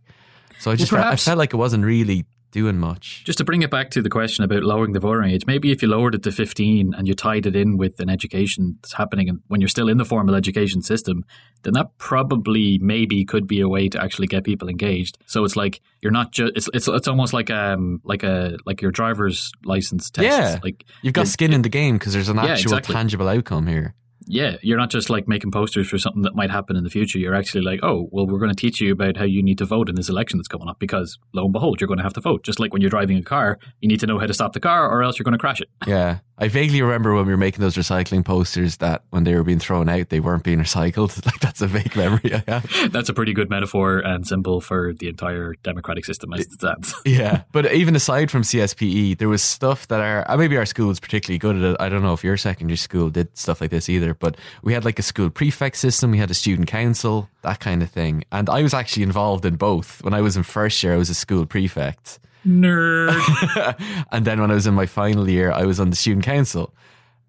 So 0.60 0.72
I 0.72 0.76
just 0.78 0.90
felt, 0.92 1.06
I 1.06 1.18
felt 1.18 1.38
like 1.38 1.54
it 1.54 1.58
wasn't 1.58 1.84
really 1.84 2.26
doing 2.54 2.78
much. 2.78 3.24
Just 3.26 3.40
to 3.40 3.44
bring 3.44 3.62
it 3.62 3.70
back 3.72 3.90
to 3.92 4.02
the 4.02 4.10
question 4.10 4.46
about 4.46 4.64
lowering 4.64 4.94
the 4.94 5.00
voting 5.02 5.30
age, 5.32 5.46
maybe 5.46 5.70
if 5.72 5.82
you 5.82 5.90
lowered 5.90 6.16
it 6.16 6.24
to 6.24 6.32
15 6.32 6.94
and 6.98 7.08
you 7.10 7.14
tied 7.14 7.46
it 7.46 7.56
in 7.58 7.76
with 7.76 8.00
an 8.00 8.10
education 8.10 8.78
that's 8.82 8.94
happening 8.94 9.28
and 9.28 9.40
when 9.48 9.60
you're 9.60 9.68
still 9.68 9.90
in 9.90 9.98
the 9.98 10.06
formal 10.06 10.34
education 10.36 10.82
system, 10.82 11.26
then 11.64 11.74
that 11.74 11.98
probably 11.98 12.78
maybe 12.80 13.26
could 13.26 13.48
be 13.48 13.60
a 13.60 13.68
way 13.68 13.90
to 13.90 14.02
actually 14.02 14.28
get 14.28 14.44
people 14.46 14.70
engaged. 14.70 15.18
So 15.26 15.44
it's 15.44 15.56
like 15.58 15.82
you're 16.02 16.12
not 16.12 16.32
just 16.32 16.54
it's 16.56 16.70
it's 16.74 16.88
it's 16.88 17.08
almost 17.08 17.34
like 17.34 17.50
um 17.50 18.00
like 18.06 18.24
a 18.24 18.58
like 18.66 18.82
your 18.82 18.92
driver's 18.92 19.52
license 19.66 20.10
test. 20.10 20.26
Yeah. 20.26 20.60
Like 20.64 20.86
You've 21.02 21.14
got 21.14 21.26
it- 21.26 21.30
skin 21.30 21.52
in 21.54 21.64
the 21.64 21.70
game 21.70 21.98
because 21.98 22.14
there's 22.14 22.30
an 22.30 22.38
Yeah, 22.38 22.48
actual 22.54 22.74
exactly. 22.74 22.94
tangible 22.96 23.28
outcome 23.28 23.68
here. 23.68 23.94
Yeah, 24.26 24.58
you're 24.62 24.78
not 24.78 24.90
just 24.90 25.10
like 25.10 25.28
making 25.28 25.52
posters 25.52 25.90
for 25.90 25.98
something 25.98 26.22
that 26.24 26.36
might 26.36 26.52
happen 26.52 26.76
in 26.76 26.84
the 26.84 26.90
future. 26.90 27.20
You're 27.20 27.36
actually 27.36 27.64
like, 27.64 27.80
oh, 27.84 28.08
well, 28.12 28.28
we're 28.28 28.40
going 28.40 28.54
to 28.54 28.56
teach 28.56 28.80
you 28.82 28.92
about 28.92 29.18
how 29.18 29.26
you 29.26 29.42
need 29.44 29.58
to 29.58 29.66
vote 29.66 29.90
in 29.90 29.96
this 29.96 30.10
election 30.10 30.38
that's 30.38 30.48
coming 30.48 30.70
up 30.70 30.80
because 30.80 31.18
lo 31.34 31.44
and 31.44 31.54
behold, 31.54 31.82
you're 31.82 31.88
going 31.88 31.98
to 31.98 32.04
have 32.04 32.14
to 32.14 32.22
vote. 32.22 32.44
Just 32.44 32.60
like 32.60 32.74
when 32.74 32.82
you're 32.82 32.90
driving 32.90 33.18
a 33.18 33.24
car, 33.24 33.58
you 33.80 33.88
need 33.88 34.00
to 34.00 34.08
know 34.08 34.20
how 34.20 34.28
to 34.28 34.34
stop 34.34 34.54
the 34.54 34.60
car 34.60 34.90
or 34.90 35.04
else 35.04 35.18
you're 35.18 35.24
going 35.24 35.34
to 35.34 35.40
crash 35.40 35.62
it. 35.62 35.70
Yeah. 35.92 36.20
I 36.42 36.48
vaguely 36.48 36.82
remember 36.82 37.14
when 37.14 37.28
we 37.28 37.34
were 37.34 37.38
making 37.38 37.62
those 37.62 37.76
recycling 37.76 38.26
posters 38.26 38.78
that 38.78 39.04
when 39.12 39.26
they 39.26 39.36
were 39.36 39.44
being 39.44 39.60
thrown 39.60 39.88
out, 39.88 40.10
they 40.10 40.20
weren't 40.20 40.44
being 40.44 40.58
recycled. 40.58 41.12
Like 41.32 41.40
that's 41.40 41.62
a 41.62 41.68
vague 41.68 41.96
memory 41.96 42.34
I 42.34 42.44
have. 42.48 42.92
That's 42.92 43.08
a 43.08 43.14
pretty 43.14 43.34
good 43.34 43.50
metaphor 43.50 44.00
and 44.00 44.26
symbol 44.26 44.60
for 44.60 44.92
the 44.94 45.08
entire 45.08 45.54
democratic 45.62 46.04
system 46.04 46.34
as 46.34 46.42
it 46.42 46.52
stands. 46.54 46.96
Yeah, 47.06 47.44
but 47.52 47.72
even 47.74 47.96
aside 47.96 48.32
from 48.32 48.42
CSPE, 48.42 49.18
there 49.20 49.30
was 49.30 49.44
stuff 49.44 49.88
that 49.90 50.00
our 50.00 50.30
uh, 50.30 50.36
maybe 50.38 50.58
our 50.58 50.66
school 50.66 50.88
was 50.88 51.00
particularly 51.00 51.38
good 51.38 51.58
at 51.58 51.62
it. 51.62 51.78
I 51.80 51.90
don't 51.90 52.02
know 52.02 52.14
if 52.14 52.24
your 52.24 52.38
secondary 52.38 52.78
school 52.78 53.10
did 53.10 53.38
stuff 53.38 53.62
like 53.62 53.70
this 53.70 53.88
either, 53.90 54.11
but 54.14 54.38
we 54.64 54.74
had 54.74 54.86
like 54.86 55.00
a 55.00 55.04
school 55.04 55.30
prefect 55.30 55.78
system, 55.78 56.12
we 56.12 56.18
had 56.18 56.32
a 56.32 56.34
student 56.34 56.68
council, 56.68 57.30
that 57.42 57.60
kind 57.60 57.82
of 57.84 57.90
thing. 57.90 58.24
And 58.32 58.50
I 58.50 58.62
was 58.62 58.74
actually 58.74 59.04
involved 59.04 59.46
in 59.46 59.56
both. 59.56 60.04
When 60.04 60.14
I 60.14 60.22
was 60.22 60.38
in 60.38 60.44
first 60.44 60.82
year, 60.84 60.94
I 60.94 60.98
was 60.98 61.10
a 61.10 61.16
school 61.16 61.46
prefect, 61.46 62.20
Nerd. 62.46 63.76
and 64.12 64.26
then 64.26 64.42
when 64.42 64.52
I 64.52 64.56
was 64.56 64.68
in 64.68 64.74
my 64.74 64.86
final 64.86 65.30
year, 65.30 65.52
I 65.52 65.66
was 65.66 65.80
on 65.80 65.90
the 65.90 65.96
student 65.96 66.26
council. 66.26 66.74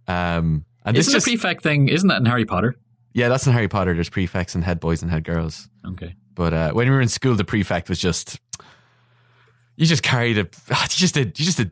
Um, 0.08 0.64
and 0.84 0.96
this 0.96 1.06
Isn't 1.06 1.16
just 1.18 1.26
the 1.26 1.36
prefect 1.36 1.62
thing, 1.62 1.88
isn't 1.88 2.08
that 2.08 2.18
in 2.18 2.26
Harry 2.26 2.44
Potter? 2.44 2.76
yeah, 3.14 3.28
that's 3.28 3.46
in 3.46 3.52
Harry 3.52 3.68
Potter. 3.68 3.92
There's 3.94 4.08
prefects 4.08 4.54
and 4.54 4.64
head 4.64 4.80
boys 4.80 5.02
and 5.02 5.10
head 5.10 5.24
girls. 5.24 5.68
Okay. 5.86 6.14
But 6.34 6.54
uh, 6.54 6.72
when 6.72 6.88
we 6.88 6.94
were 6.94 7.02
in 7.02 7.08
school, 7.08 7.34
the 7.34 7.44
prefect 7.44 7.88
was 7.90 7.98
just 7.98 8.40
you 9.76 9.86
just 9.86 10.02
carried 10.02 10.38
a 10.38 10.42
you 10.70 10.86
just 10.88 11.14
did 11.14 11.38
you 11.38 11.44
just 11.44 11.58
did 11.58 11.70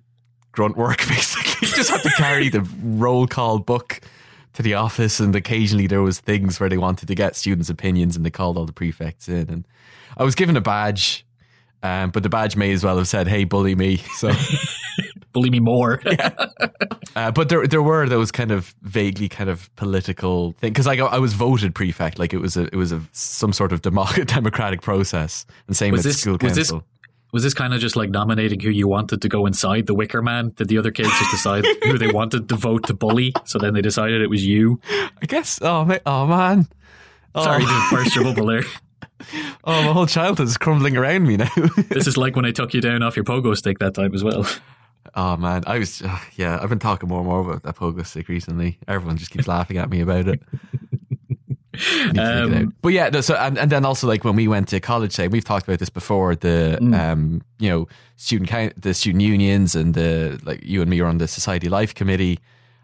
grunt 0.52 0.76
work 0.76 0.98
basically. 1.08 1.68
you 1.68 1.74
just 1.74 1.90
had 1.90 2.02
to 2.02 2.10
carry 2.10 2.48
the 2.50 2.60
roll 2.82 3.26
call 3.26 3.58
book 3.58 4.00
to 4.54 4.62
the 4.62 4.74
office, 4.74 5.20
and 5.20 5.34
occasionally 5.36 5.86
there 5.86 6.02
was 6.02 6.20
things 6.20 6.58
where 6.60 6.68
they 6.68 6.78
wanted 6.78 7.06
to 7.08 7.14
get 7.14 7.36
students' 7.36 7.70
opinions, 7.70 8.16
and 8.16 8.24
they 8.26 8.30
called 8.30 8.56
all 8.58 8.66
the 8.66 8.72
prefects 8.72 9.28
in. 9.28 9.48
And 9.48 9.68
I 10.16 10.24
was 10.24 10.34
given 10.34 10.56
a 10.56 10.60
badge, 10.60 11.24
um, 11.82 12.10
but 12.10 12.22
the 12.22 12.28
badge 12.28 12.56
may 12.56 12.72
as 12.72 12.82
well 12.84 12.96
have 12.98 13.08
said, 13.08 13.28
"Hey, 13.28 13.44
bully 13.44 13.74
me." 13.74 13.96
So. 14.16 14.32
bully 15.32 15.50
me 15.50 15.60
more. 15.60 16.02
Uh, 17.16 17.28
but 17.32 17.48
there, 17.48 17.66
there 17.66 17.82
were 17.82 18.08
those 18.08 18.30
kind 18.30 18.52
of 18.52 18.72
vaguely 18.82 19.28
kind 19.28 19.50
of 19.50 19.74
political 19.74 20.52
thing 20.52 20.72
because 20.72 20.86
like 20.86 21.00
I, 21.00 21.06
I 21.06 21.18
was 21.18 21.32
voted 21.34 21.74
prefect, 21.74 22.20
like 22.20 22.32
it 22.32 22.38
was 22.38 22.56
a, 22.56 22.62
it 22.66 22.74
was 22.76 22.92
a 22.92 23.02
some 23.10 23.52
sort 23.52 23.72
of 23.72 23.82
democratic 23.82 24.80
process, 24.80 25.44
and 25.66 25.76
same 25.76 25.90
Was 25.90 26.04
with 26.04 26.04
this- 26.04 26.20
school 26.20 26.38
was 26.40 26.54
this- 26.54 26.70
council. 26.70 26.84
Was 27.32 27.42
this 27.42 27.54
kind 27.54 27.72
of 27.74 27.80
just 27.80 27.94
like 27.96 28.10
nominating 28.10 28.60
who 28.60 28.70
you 28.70 28.88
wanted 28.88 29.22
to 29.22 29.28
go 29.28 29.46
inside 29.46 29.86
the 29.86 29.94
Wicker 29.94 30.20
Man? 30.22 30.50
Did 30.56 30.68
the 30.68 30.78
other 30.78 30.90
kids 30.90 31.08
just 31.10 31.30
decide 31.30 31.64
who 31.84 31.96
they 31.98 32.08
wanted 32.10 32.48
to 32.48 32.56
vote 32.56 32.86
to 32.88 32.94
bully? 32.94 33.32
So 33.44 33.58
then 33.58 33.74
they 33.74 33.82
decided 33.82 34.20
it 34.22 34.30
was 34.30 34.44
you. 34.44 34.80
I 34.90 35.26
guess. 35.26 35.58
Oh, 35.62 35.84
ma- 35.84 35.98
oh 36.06 36.26
man. 36.26 36.66
Oh, 37.34 37.44
Sorry 37.44 37.64
to 37.64 37.86
burst 37.92 38.14
your 38.16 38.24
bubble 38.24 38.46
there. 38.46 38.64
oh, 39.64 39.82
my 39.84 39.92
whole 39.92 40.06
childhood 40.06 40.48
is 40.48 40.56
crumbling 40.58 40.96
around 40.96 41.26
me 41.28 41.36
now. 41.36 41.50
This 41.90 42.06
is 42.06 42.16
like 42.16 42.34
when 42.36 42.44
I 42.44 42.50
took 42.50 42.74
you 42.74 42.80
down 42.80 43.02
off 43.02 43.14
your 43.16 43.24
pogo 43.24 43.56
stick 43.56 43.78
that 43.78 43.94
time 43.94 44.14
as 44.14 44.24
well. 44.24 44.46
oh 45.14 45.36
man, 45.36 45.62
I 45.66 45.78
was. 45.78 46.02
Uh, 46.02 46.18
yeah, 46.36 46.58
I've 46.60 46.68
been 46.70 46.78
talking 46.78 47.08
more 47.08 47.20
and 47.20 47.28
more 47.28 47.40
about 47.40 47.62
that 47.62 47.76
pogo 47.76 48.04
stick 48.04 48.28
recently. 48.28 48.78
Everyone 48.88 49.16
just 49.16 49.30
keeps 49.30 49.46
laughing 49.46 49.76
at 49.78 49.88
me 49.90 50.00
about 50.00 50.26
it. 50.26 50.42
Need 50.72 50.78
to 50.78 51.36
take 51.36 51.50
it 51.50 51.69
Um, 52.18 52.74
but 52.82 52.92
yeah, 52.92 53.08
no, 53.08 53.20
so 53.20 53.34
and, 53.34 53.58
and 53.58 53.70
then 53.70 53.84
also 53.84 54.06
like 54.06 54.24
when 54.24 54.36
we 54.36 54.48
went 54.48 54.68
to 54.68 54.80
college, 54.80 55.12
say 55.12 55.28
we've 55.28 55.44
talked 55.44 55.66
about 55.66 55.78
this 55.78 55.90
before. 55.90 56.34
The 56.36 56.78
Mm. 56.80 56.98
um, 56.98 57.42
you 57.58 57.68
know, 57.70 57.88
student 58.16 58.48
coun- 58.50 58.72
the 58.76 58.94
student 58.94 59.22
unions 59.22 59.74
and 59.74 59.94
the 59.94 60.40
like. 60.44 60.62
You 60.64 60.80
and 60.82 60.90
me 60.90 61.00
are 61.00 61.06
on 61.06 61.18
the 61.18 61.28
society 61.28 61.68
life 61.68 61.94
committee. 61.94 62.38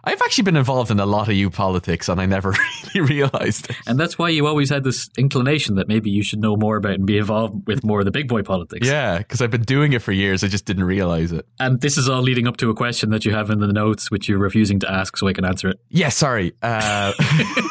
I've 0.09 0.23
actually 0.23 0.45
been 0.45 0.57
involved 0.57 0.93
in 0.93 1.01
a 1.01 1.05
lot 1.07 1.27
of 1.27 1.35
you 1.35 1.51
politics, 1.51 2.09
and 2.09 2.21
I 2.21 2.27
never 2.27 2.55
really 2.95 3.09
realized 3.09 3.71
it. 3.71 3.77
And 3.89 3.99
that's 3.99 4.17
why 4.17 4.29
you 4.29 4.47
always 4.47 4.71
had 4.71 4.85
this 4.85 5.11
inclination 5.19 5.75
that 5.77 5.89
maybe 5.89 6.11
you 6.11 6.23
should 6.23 6.39
know 6.39 6.57
more 6.57 6.77
about 6.77 6.93
and 6.95 7.07
be 7.07 7.19
involved 7.19 7.67
with 7.67 7.83
more 7.83 7.99
of 7.99 8.05
the 8.05 8.13
big 8.13 8.29
boy 8.29 8.43
politics. 8.43 8.87
Yeah, 8.87 9.19
because 9.19 9.43
I've 9.43 9.51
been 9.51 9.63
doing 9.65 9.95
it 9.95 10.03
for 10.03 10.13
years. 10.13 10.45
I 10.45 10.47
just 10.47 10.65
didn't 10.65 10.85
realize 10.85 11.33
it. 11.33 11.45
And 11.59 11.81
this 11.81 11.99
is 11.99 12.09
all 12.09 12.23
leading 12.23 12.47
up 12.47 12.57
to 12.59 12.71
a 12.71 12.75
question 12.75 13.11
that 13.11 13.25
you 13.25 13.33
have 13.35 13.51
in 13.51 13.59
the 13.59 13.67
notes, 13.73 14.09
which 14.09 14.29
you're 14.29 14.39
refusing 14.39 14.79
to 14.81 14.89
ask, 14.91 15.17
so 15.17 15.27
I 15.27 15.33
can 15.33 15.45
answer 15.45 15.69
it. 15.71 15.81
Yeah, 15.91 16.11
sorry. 16.11 16.53
Uh, 16.63 17.13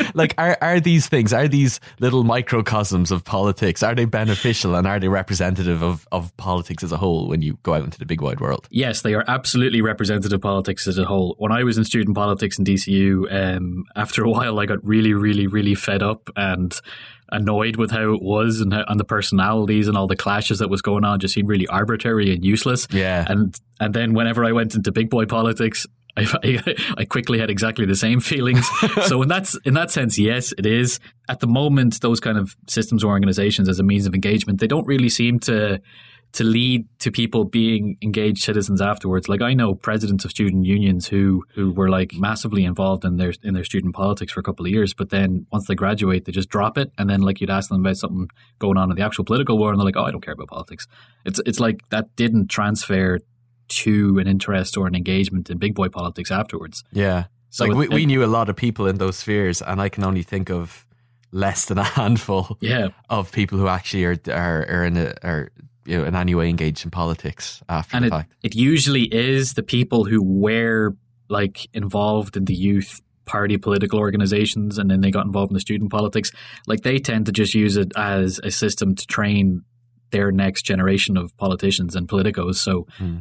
like, 0.14 0.34
are 0.38 0.56
are 0.60 0.80
these 0.80 1.08
things? 1.08 1.32
Are 1.32 1.48
these 1.48 1.80
little 1.98 2.24
microcosms 2.24 3.10
of 3.10 3.24
politics? 3.24 3.82
Are 3.82 3.94
they 3.94 4.04
beneficial 4.04 4.74
and 4.74 4.86
are 4.86 5.00
they 5.00 5.08
representative 5.08 5.82
of 5.82 6.06
of 6.12 6.36
politics 6.36 6.82
as 6.82 6.92
a 6.92 6.96
whole 6.96 7.28
when 7.28 7.42
you 7.42 7.58
go 7.62 7.74
out 7.74 7.84
into 7.84 7.98
the 7.98 8.06
big 8.06 8.20
wide 8.20 8.40
world? 8.40 8.66
Yes, 8.70 9.02
they 9.02 9.14
are 9.14 9.24
absolutely 9.28 9.80
representative 9.82 10.40
politics 10.40 10.86
as 10.86 10.98
a 10.98 11.04
whole. 11.04 11.34
When 11.38 11.52
I 11.52 11.64
was 11.64 11.78
in 11.78 11.84
student 11.84 12.16
politics 12.16 12.58
in 12.58 12.64
DCU, 12.64 13.32
um, 13.32 13.84
after 13.94 14.24
a 14.24 14.30
while, 14.30 14.58
I 14.58 14.66
got 14.66 14.84
really, 14.84 15.14
really, 15.14 15.46
really 15.46 15.74
fed 15.74 16.02
up 16.02 16.28
and 16.36 16.78
annoyed 17.32 17.76
with 17.76 17.90
how 17.90 18.14
it 18.14 18.22
was 18.22 18.60
and, 18.60 18.72
how, 18.72 18.84
and 18.88 19.00
the 19.00 19.04
personalities 19.04 19.88
and 19.88 19.96
all 19.96 20.06
the 20.06 20.16
clashes 20.16 20.60
that 20.60 20.68
was 20.68 20.82
going 20.82 21.04
on 21.04 21.18
just 21.18 21.34
seemed 21.34 21.48
really 21.48 21.66
arbitrary 21.66 22.32
and 22.32 22.44
useless. 22.44 22.86
Yeah. 22.90 23.24
And 23.28 23.58
and 23.80 23.94
then 23.94 24.14
whenever 24.14 24.44
I 24.44 24.52
went 24.52 24.74
into 24.74 24.92
big 24.92 25.10
boy 25.10 25.26
politics, 25.26 25.86
I, 26.18 26.60
I, 26.66 26.74
I 26.98 27.04
quickly 27.04 27.38
had 27.38 27.50
exactly 27.50 27.84
the 27.84 27.96
same 27.96 28.20
feelings. 28.20 28.66
so 29.06 29.22
in 29.22 29.28
that 29.28 29.52
in 29.64 29.74
that 29.74 29.90
sense, 29.90 30.18
yes, 30.18 30.52
it 30.56 30.66
is. 30.66 30.98
At 31.28 31.40
the 31.40 31.46
moment, 31.46 32.00
those 32.00 32.20
kind 32.20 32.38
of 32.38 32.56
systems 32.68 33.04
or 33.04 33.08
organizations 33.08 33.68
as 33.68 33.78
a 33.78 33.82
means 33.82 34.06
of 34.06 34.14
engagement, 34.14 34.60
they 34.60 34.66
don't 34.66 34.86
really 34.86 35.08
seem 35.08 35.40
to 35.40 35.80
to 36.32 36.44
lead 36.44 36.86
to 36.98 37.10
people 37.10 37.44
being 37.44 37.96
engaged 38.02 38.42
citizens 38.42 38.82
afterwards. 38.82 39.28
Like 39.28 39.40
I 39.40 39.54
know 39.54 39.74
presidents 39.74 40.24
of 40.24 40.30
student 40.30 40.64
unions 40.64 41.06
who 41.06 41.44
who 41.54 41.72
were 41.72 41.88
like 41.88 42.12
massively 42.14 42.64
involved 42.64 43.04
in 43.04 43.16
their 43.16 43.32
in 43.42 43.54
their 43.54 43.64
student 43.64 43.94
politics 43.94 44.32
for 44.32 44.40
a 44.40 44.42
couple 44.42 44.66
of 44.66 44.72
years, 44.72 44.94
but 44.94 45.10
then 45.10 45.46
once 45.52 45.66
they 45.66 45.74
graduate, 45.74 46.24
they 46.24 46.32
just 46.32 46.48
drop 46.48 46.78
it. 46.78 46.92
And 46.98 47.08
then 47.08 47.20
like 47.20 47.40
you'd 47.40 47.50
ask 47.50 47.68
them 47.68 47.80
about 47.80 47.96
something 47.96 48.28
going 48.58 48.76
on 48.76 48.90
in 48.90 48.96
the 48.96 49.02
actual 49.02 49.24
political 49.24 49.58
war, 49.58 49.70
and 49.70 49.78
they're 49.78 49.86
like, 49.86 49.96
"Oh, 49.96 50.04
I 50.04 50.10
don't 50.10 50.20
care 50.20 50.34
about 50.34 50.48
politics." 50.48 50.86
It's 51.24 51.40
it's 51.46 51.60
like 51.60 51.88
that 51.90 52.14
didn't 52.16 52.48
transfer 52.48 53.18
to 53.68 54.18
an 54.18 54.26
interest 54.26 54.76
or 54.76 54.86
an 54.86 54.94
engagement 54.94 55.50
in 55.50 55.58
big 55.58 55.74
boy 55.74 55.88
politics 55.88 56.30
afterwards. 56.30 56.84
Yeah. 56.92 57.24
So 57.50 57.64
like 57.64 57.76
we, 57.76 57.88
we 57.88 58.06
knew 58.06 58.24
a 58.24 58.26
lot 58.26 58.48
of 58.48 58.56
people 58.56 58.86
in 58.86 58.98
those 58.98 59.16
spheres, 59.16 59.62
and 59.62 59.80
I 59.80 59.88
can 59.88 60.04
only 60.04 60.22
think 60.22 60.50
of 60.50 60.86
less 61.32 61.66
than 61.66 61.78
a 61.78 61.84
handful 62.00 62.58
Yeah, 62.60 62.88
of 63.08 63.32
people 63.32 63.58
who 63.58 63.68
actually 63.68 64.04
are 64.04 64.16
are, 64.28 64.66
are 64.68 64.84
in 64.84 64.96
a, 64.96 65.14
are 65.22 65.50
you 65.86 65.98
know, 65.98 66.04
in 66.04 66.14
any 66.14 66.34
way 66.34 66.48
engaged 66.48 66.84
in 66.84 66.90
politics 66.90 67.62
after 67.68 67.96
and 67.96 68.04
the 68.04 68.08
it, 68.08 68.10
fact. 68.10 68.32
it 68.42 68.54
usually 68.54 69.04
is 69.04 69.54
the 69.54 69.62
people 69.62 70.04
who 70.04 70.22
were 70.22 70.96
like 71.28 71.66
involved 71.74 72.36
in 72.36 72.44
the 72.44 72.54
youth 72.54 73.00
party 73.24 73.56
political 73.56 73.98
organizations 73.98 74.78
and 74.78 74.88
then 74.90 75.00
they 75.00 75.10
got 75.10 75.26
involved 75.26 75.50
in 75.50 75.54
the 75.54 75.60
student 75.60 75.90
politics 75.90 76.30
like 76.68 76.82
they 76.82 76.98
tend 76.98 77.26
to 77.26 77.32
just 77.32 77.54
use 77.54 77.76
it 77.76 77.90
as 77.96 78.38
a 78.44 78.50
system 78.50 78.94
to 78.94 79.04
train 79.06 79.62
their 80.12 80.30
next 80.30 80.62
generation 80.62 81.16
of 81.16 81.36
politicians 81.36 81.96
and 81.96 82.06
politicos 82.08 82.56
so 82.56 82.86
Hmm. 82.98 83.18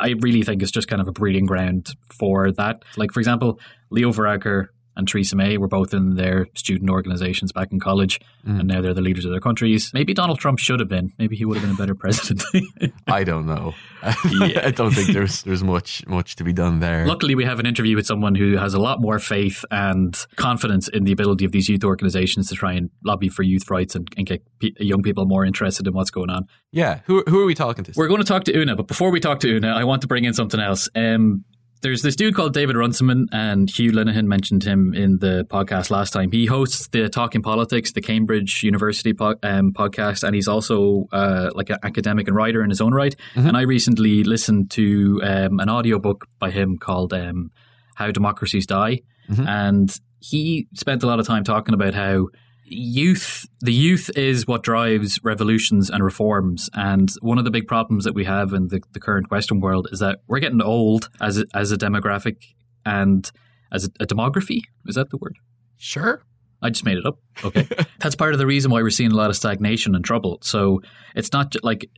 I 0.00 0.14
really 0.20 0.42
think 0.42 0.62
it's 0.62 0.70
just 0.72 0.88
kind 0.88 1.00
of 1.00 1.08
a 1.08 1.12
breeding 1.12 1.46
ground 1.46 1.94
for 2.12 2.52
that. 2.52 2.84
Like 2.96 3.12
for 3.12 3.20
example 3.20 3.60
leo 3.90 4.12
varadkar 4.12 4.68
and 4.96 5.06
Theresa 5.08 5.36
May 5.36 5.58
were 5.58 5.68
both 5.68 5.92
in 5.94 6.14
their 6.16 6.46
student 6.54 6.90
organizations 6.90 7.52
back 7.52 7.72
in 7.72 7.80
college, 7.80 8.20
Mm. 8.46 8.60
and 8.60 8.68
now 8.68 8.80
they're 8.80 8.94
the 8.94 9.00
leaders 9.00 9.24
of 9.24 9.32
their 9.32 9.40
countries. 9.40 9.90
Maybe 9.92 10.14
Donald 10.14 10.38
Trump 10.38 10.60
should 10.60 10.78
have 10.78 10.88
been. 10.88 11.10
Maybe 11.18 11.34
he 11.34 11.44
would 11.44 11.56
have 11.58 11.66
been 11.66 11.74
a 11.74 11.78
better 11.78 11.94
president. 12.04 12.42
I 13.08 13.24
don't 13.24 13.46
know. 13.46 13.74
Yeah. 14.30 14.60
I 14.64 14.70
don't 14.70 14.92
think 14.92 15.08
there's 15.12 15.42
there's 15.42 15.64
much 15.64 16.06
much 16.06 16.36
to 16.36 16.44
be 16.44 16.52
done 16.52 16.78
there. 16.80 17.06
Luckily, 17.06 17.34
we 17.34 17.44
have 17.44 17.58
an 17.58 17.66
interview 17.66 17.96
with 17.96 18.06
someone 18.06 18.34
who 18.36 18.56
has 18.56 18.72
a 18.72 18.78
lot 18.78 19.00
more 19.00 19.18
faith 19.18 19.64
and 19.72 20.14
confidence 20.36 20.86
in 20.88 21.02
the 21.04 21.10
ability 21.12 21.44
of 21.44 21.50
these 21.50 21.68
youth 21.68 21.82
organizations 21.82 22.48
to 22.50 22.54
try 22.54 22.72
and 22.74 22.90
lobby 23.04 23.28
for 23.28 23.42
youth 23.42 23.68
rights 23.68 23.96
and, 23.96 24.08
and 24.16 24.26
get 24.26 24.42
pe- 24.60 24.70
young 24.78 25.02
people 25.02 25.26
more 25.26 25.44
interested 25.44 25.86
in 25.88 25.92
what's 25.94 26.10
going 26.10 26.30
on. 26.30 26.44
yeah, 26.70 27.00
who 27.06 27.24
who 27.28 27.40
are 27.42 27.46
we 27.46 27.54
talking 27.54 27.82
to? 27.84 27.92
We're 27.96 28.06
going 28.08 28.20
to 28.20 28.26
talk 28.26 28.44
to 28.44 28.56
Una, 28.56 28.76
but 28.76 28.86
before 28.86 29.10
we 29.10 29.18
talk 29.18 29.40
to 29.40 29.48
Una, 29.48 29.68
I 29.74 29.82
want 29.84 30.02
to 30.02 30.06
bring 30.08 30.24
in 30.24 30.34
something 30.34 30.60
else. 30.60 30.88
Um, 30.94 31.44
there's 31.86 32.02
this 32.02 32.16
dude 32.16 32.34
called 32.34 32.52
David 32.52 32.74
Runciman, 32.74 33.28
and 33.30 33.70
Hugh 33.70 33.92
Linehan 33.92 34.24
mentioned 34.24 34.64
him 34.64 34.92
in 34.92 35.18
the 35.18 35.46
podcast 35.48 35.88
last 35.88 36.12
time. 36.12 36.32
He 36.32 36.46
hosts 36.46 36.88
the 36.88 37.08
Talking 37.08 37.42
Politics, 37.42 37.92
the 37.92 38.00
Cambridge 38.00 38.64
University 38.64 39.14
po- 39.14 39.36
um, 39.44 39.72
podcast, 39.72 40.24
and 40.24 40.34
he's 40.34 40.48
also 40.48 41.06
uh, 41.12 41.50
like 41.54 41.70
an 41.70 41.78
academic 41.84 42.26
and 42.26 42.34
writer 42.34 42.64
in 42.64 42.70
his 42.70 42.80
own 42.80 42.92
right. 42.92 43.14
And 43.46 43.56
I 43.56 43.60
recently 43.60 44.24
listened 44.24 44.72
to 44.72 45.20
um, 45.22 45.60
an 45.60 45.70
audiobook 45.70 46.26
by 46.40 46.50
him 46.50 46.76
called 46.76 47.12
um, 47.14 47.52
How 47.94 48.10
Democracies 48.10 48.66
Die. 48.66 49.02
And 49.46 49.96
he 50.18 50.66
spent 50.74 51.04
a 51.04 51.06
lot 51.06 51.20
of 51.20 51.26
time 51.28 51.44
talking 51.44 51.72
about 51.72 51.94
how 51.94 52.26
youth 52.68 53.46
the 53.60 53.72
youth 53.72 54.10
is 54.16 54.46
what 54.46 54.62
drives 54.62 55.20
revolutions 55.22 55.88
and 55.88 56.02
reforms 56.02 56.68
and 56.74 57.10
one 57.20 57.38
of 57.38 57.44
the 57.44 57.50
big 57.50 57.66
problems 57.66 58.04
that 58.04 58.14
we 58.14 58.24
have 58.24 58.52
in 58.52 58.68
the, 58.68 58.80
the 58.92 59.00
current 59.00 59.30
western 59.30 59.60
world 59.60 59.88
is 59.92 60.00
that 60.00 60.18
we're 60.26 60.40
getting 60.40 60.60
old 60.60 61.08
as 61.20 61.38
a, 61.38 61.44
as 61.54 61.70
a 61.70 61.76
demographic 61.76 62.36
and 62.84 63.30
as 63.70 63.84
a, 63.84 63.88
a 64.00 64.06
demography 64.06 64.60
is 64.86 64.96
that 64.96 65.10
the 65.10 65.16
word 65.16 65.36
Sure. 65.76 66.22
I 66.62 66.70
just 66.70 66.84
made 66.84 66.98
it 66.98 67.06
up. 67.06 67.18
Okay. 67.44 67.68
That's 67.98 68.16
part 68.16 68.32
of 68.32 68.38
the 68.38 68.46
reason 68.46 68.70
why 68.70 68.82
we're 68.82 68.90
seeing 68.90 69.12
a 69.12 69.16
lot 69.16 69.30
of 69.30 69.36
stagnation 69.36 69.94
and 69.94 70.04
trouble. 70.04 70.38
So 70.42 70.80
it's 71.14 71.32
not 71.32 71.54
like 71.62 71.88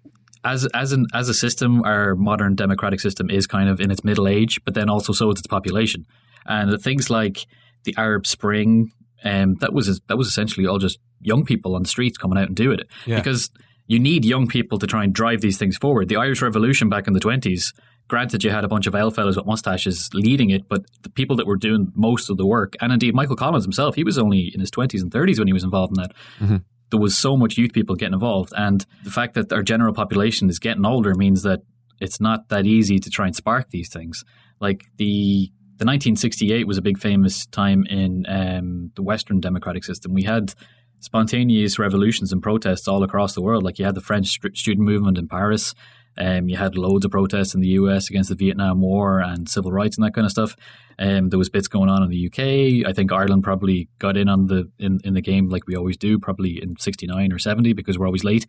as 0.44 0.66
as 0.74 0.92
an 0.92 1.06
as 1.14 1.28
a 1.28 1.34
system, 1.34 1.82
our 1.84 2.14
modern 2.14 2.54
democratic 2.54 3.00
system 3.00 3.30
is 3.30 3.46
kind 3.46 3.68
of 3.68 3.80
in 3.80 3.90
its 3.90 4.04
middle 4.04 4.28
age, 4.28 4.60
but 4.64 4.74
then 4.74 4.88
also 4.90 5.12
so 5.12 5.30
is 5.30 5.38
its 5.38 5.46
population. 5.46 6.06
And 6.46 6.80
things 6.82 7.10
like 7.10 7.46
the 7.84 7.94
Arab 7.96 8.26
Spring, 8.26 8.90
um, 9.24 9.56
that 9.60 9.72
was 9.72 10.00
that 10.08 10.16
was 10.16 10.28
essentially 10.28 10.66
all 10.66 10.78
just 10.78 10.98
young 11.20 11.44
people 11.44 11.74
on 11.74 11.82
the 11.82 11.88
streets 11.88 12.16
coming 12.18 12.38
out 12.38 12.46
and 12.48 12.56
doing 12.56 12.78
it 12.78 12.88
Yeah. 13.06 13.16
because 13.16 13.50
you 13.86 13.98
need 13.98 14.24
young 14.24 14.46
people 14.46 14.78
to 14.78 14.86
try 14.86 15.02
and 15.04 15.12
drive 15.14 15.40
these 15.40 15.58
things 15.58 15.76
forward. 15.76 16.08
The 16.08 16.16
Irish 16.16 16.42
Revolution 16.42 16.88
back 16.88 17.06
in 17.06 17.14
the 17.14 17.20
twenties. 17.20 17.72
Granted, 18.06 18.42
you 18.42 18.50
had 18.50 18.64
a 18.64 18.68
bunch 18.68 18.86
of 18.86 18.94
L 18.94 19.10
fellows 19.10 19.36
with 19.36 19.44
mustaches 19.44 20.08
leading 20.14 20.48
it, 20.48 20.66
but 20.68 20.82
the 21.02 21.10
people 21.10 21.36
that 21.36 21.46
were 21.46 21.56
doing 21.58 21.92
most 21.94 22.30
of 22.30 22.38
the 22.38 22.46
work, 22.46 22.74
and 22.80 22.90
indeed 22.90 23.14
Michael 23.14 23.36
Collins 23.36 23.64
himself, 23.64 23.96
he 23.96 24.04
was 24.04 24.16
only 24.16 24.50
in 24.54 24.60
his 24.60 24.70
20s 24.70 25.02
and 25.02 25.10
30s 25.12 25.38
when 25.38 25.46
he 25.46 25.52
was 25.52 25.62
involved 25.64 25.94
in 25.96 26.02
that. 26.02 26.12
Mhm. 26.40 26.62
There 26.90 26.98
was 27.00 27.18
so 27.18 27.36
much 27.36 27.58
youth 27.58 27.74
people 27.74 27.96
getting 27.96 28.14
involved. 28.14 28.52
And 28.56 28.86
the 29.04 29.10
fact 29.10 29.34
that 29.34 29.52
our 29.52 29.62
general 29.62 29.92
population 29.92 30.48
is 30.48 30.58
getting 30.58 30.86
older 30.86 31.14
means 31.14 31.42
that 31.42 31.60
it's 32.00 32.18
not 32.18 32.48
that 32.48 32.64
easy 32.64 32.98
to 32.98 33.10
try 33.10 33.26
and 33.26 33.36
spark 33.36 33.68
these 33.70 33.90
things. 33.90 34.24
Like 34.58 34.84
the 34.96 35.50
the 35.78 35.84
1968 35.84 36.66
was 36.66 36.76
a 36.76 36.82
big 36.82 36.98
famous 36.98 37.46
time 37.46 37.84
in 37.86 38.24
um, 38.28 38.90
the 38.96 39.02
Western 39.02 39.38
democratic 39.38 39.84
system. 39.84 40.12
We 40.12 40.24
had 40.24 40.54
spontaneous 41.00 41.78
revolutions 41.78 42.32
and 42.32 42.42
protests 42.42 42.88
all 42.88 43.04
across 43.04 43.34
the 43.34 43.42
world. 43.42 43.62
Like 43.62 43.78
you 43.78 43.84
had 43.84 43.94
the 43.94 44.00
French 44.00 44.28
st- 44.28 44.56
student 44.56 44.84
movement 44.84 45.18
in 45.18 45.28
Paris. 45.28 45.74
Um, 46.16 46.48
you 46.48 46.56
had 46.56 46.76
loads 46.76 47.04
of 47.04 47.12
protests 47.12 47.54
in 47.54 47.60
the 47.60 47.68
US 47.68 48.10
against 48.10 48.28
the 48.28 48.34
Vietnam 48.34 48.80
War 48.80 49.20
and 49.20 49.48
civil 49.48 49.70
rights 49.70 49.96
and 49.96 50.04
that 50.04 50.14
kind 50.14 50.24
of 50.24 50.32
stuff. 50.32 50.56
Um, 50.98 51.28
there 51.28 51.38
was 51.38 51.48
bits 51.48 51.68
going 51.68 51.88
on 51.88 52.02
in 52.02 52.10
the 52.10 52.26
UK. 52.26 52.88
I 52.88 52.92
think 52.92 53.12
Ireland 53.12 53.44
probably 53.44 53.88
got 54.00 54.16
in 54.16 54.28
on 54.28 54.46
the 54.46 54.68
in, 54.80 54.98
in 55.04 55.14
the 55.14 55.20
game 55.20 55.48
like 55.48 55.68
we 55.68 55.76
always 55.76 55.96
do, 55.96 56.18
probably 56.18 56.60
in 56.60 56.74
'69 56.76 57.32
or 57.32 57.38
'70 57.38 57.72
because 57.72 57.96
we're 57.96 58.06
always 58.06 58.24
late. 58.24 58.46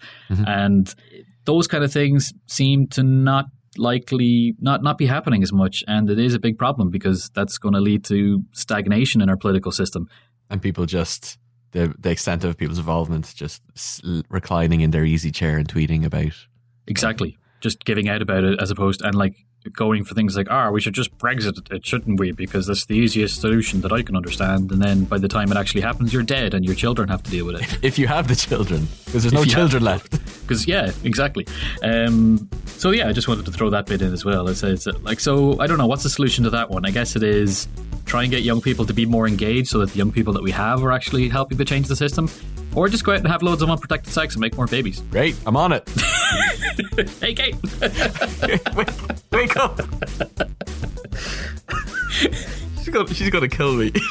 And 0.48 0.92
those 1.46 1.68
kind 1.68 1.84
of 1.84 1.94
things 1.94 2.34
seem 2.48 2.88
to 2.88 3.04
not 3.04 3.46
likely 3.80 4.56
not 4.60 4.84
not 4.84 4.98
be 4.98 5.06
happening 5.06 5.44
as 5.44 5.52
much, 5.52 5.84
and 5.88 6.10
it 6.10 6.20
is 6.20 6.34
a 6.34 6.40
big 6.40 6.58
problem 6.58 6.90
because 6.90 7.30
that's 7.34 7.58
going 7.58 7.74
to 7.74 7.82
lead 7.82 8.04
to 8.06 8.44
stagnation 8.52 9.22
in 9.22 9.30
our 9.30 9.38
political 9.38 9.72
system. 9.72 10.08
And 10.50 10.62
people 10.62 10.86
just 10.86 11.38
the 11.72 11.94
the 11.98 12.12
extent 12.12 12.44
of 12.44 12.58
people's 12.58 12.80
involvement, 12.80 13.34
just 13.36 13.62
reclining 14.30 14.82
in 14.82 14.92
their 14.92 15.06
easy 15.06 15.32
chair 15.32 15.58
and 15.58 15.68
tweeting 15.68 16.06
about. 16.06 16.34
Exactly. 16.88 17.38
Just 17.62 17.86
giving 17.86 18.10
out 18.10 18.22
about 18.22 18.44
it 18.44 18.60
as 18.62 18.72
opposed 18.72 19.02
and 19.02 19.16
like 19.16 19.36
going 19.74 20.04
for 20.04 20.14
things 20.16 20.36
like, 20.38 20.48
ah, 20.50 20.70
we 20.72 20.80
should 20.82 20.94
just 20.94 21.16
Brexit 21.18 21.72
it, 21.72 21.86
shouldn't 21.86 22.20
we? 22.20 22.32
Because 22.32 22.68
that's 22.68 22.86
the 22.86 22.96
easiest 22.96 23.42
solution 23.42 23.82
that 23.82 23.92
I 23.92 24.02
can 24.02 24.16
understand. 24.16 24.72
And 24.72 24.82
then 24.82 25.04
by 25.04 25.18
the 25.18 25.28
time 25.28 25.52
it 25.52 25.58
actually 25.58 25.82
happens, 25.82 26.14
you're 26.14 26.24
dead 26.24 26.54
and 26.54 26.66
your 26.66 26.76
children 26.76 27.10
have 27.10 27.22
to 27.24 27.32
deal 27.32 27.46
with 27.46 27.62
it. 27.62 27.80
If 27.90 28.00
you 28.00 28.08
have 28.08 28.28
the 28.28 28.36
children, 28.36 28.88
because 29.06 29.24
there's 29.24 29.34
no 29.34 29.42
you 29.42 29.46
have- 29.52 29.56
children 29.56 29.84
left. 29.84 30.20
Because 30.50 30.66
yeah, 30.68 30.92
exactly. 31.04 31.46
Um, 31.84 32.50
so 32.66 32.90
yeah, 32.90 33.08
I 33.08 33.14
just 33.14 33.28
wanted 33.28 33.46
to 33.46 33.52
throw 33.52 33.70
that 33.70 33.86
bit 33.86 34.02
in 34.02 34.12
as 34.14 34.26
well. 34.26 34.48
It's, 34.48 34.64
it's 34.64 34.88
like 35.04 35.20
so. 35.20 35.60
I 35.60 35.68
don't 35.68 35.78
know 35.78 35.86
what's 35.86 36.02
the 36.02 36.10
solution 36.10 36.44
to 36.46 36.50
that 36.50 36.72
one. 36.72 36.88
I 36.88 36.90
guess 36.90 37.16
it 37.16 37.22
is 37.22 37.68
try 38.08 38.24
and 38.24 38.32
get 38.32 38.42
young 38.42 38.60
people 38.60 38.84
to 38.88 38.94
be 38.94 39.06
more 39.06 39.28
engaged, 39.28 39.68
so 39.68 39.78
that 39.78 39.92
the 39.92 39.98
young 40.00 40.12
people 40.12 40.34
that 40.34 40.42
we 40.42 40.50
have 40.50 40.84
are 40.84 40.92
actually 40.92 41.30
helping 41.30 41.60
to 41.60 41.66
change 41.66 41.88
the 41.88 41.96
system, 41.96 42.28
or 42.76 42.88
just 42.90 43.04
go 43.04 43.12
out 43.14 43.20
and 43.20 43.28
have 43.28 43.42
loads 43.42 43.62
of 43.62 43.70
unprotected 43.70 44.12
sex 44.14 44.36
and 44.36 44.42
make 44.42 44.56
more 44.58 44.68
babies. 44.68 45.02
Great, 45.12 45.36
I'm 45.46 45.58
on 45.58 45.72
it. 45.74 45.90
Hey, 47.20 47.34
Kate. 47.34 47.56
wake, 48.76 48.90
wake 49.32 49.58
up. 49.58 49.80
she's 52.78 52.90
gonna, 52.90 53.14
she's 53.14 53.30
gonna 53.30 53.50
kill 53.50 53.74
me. 53.74 53.92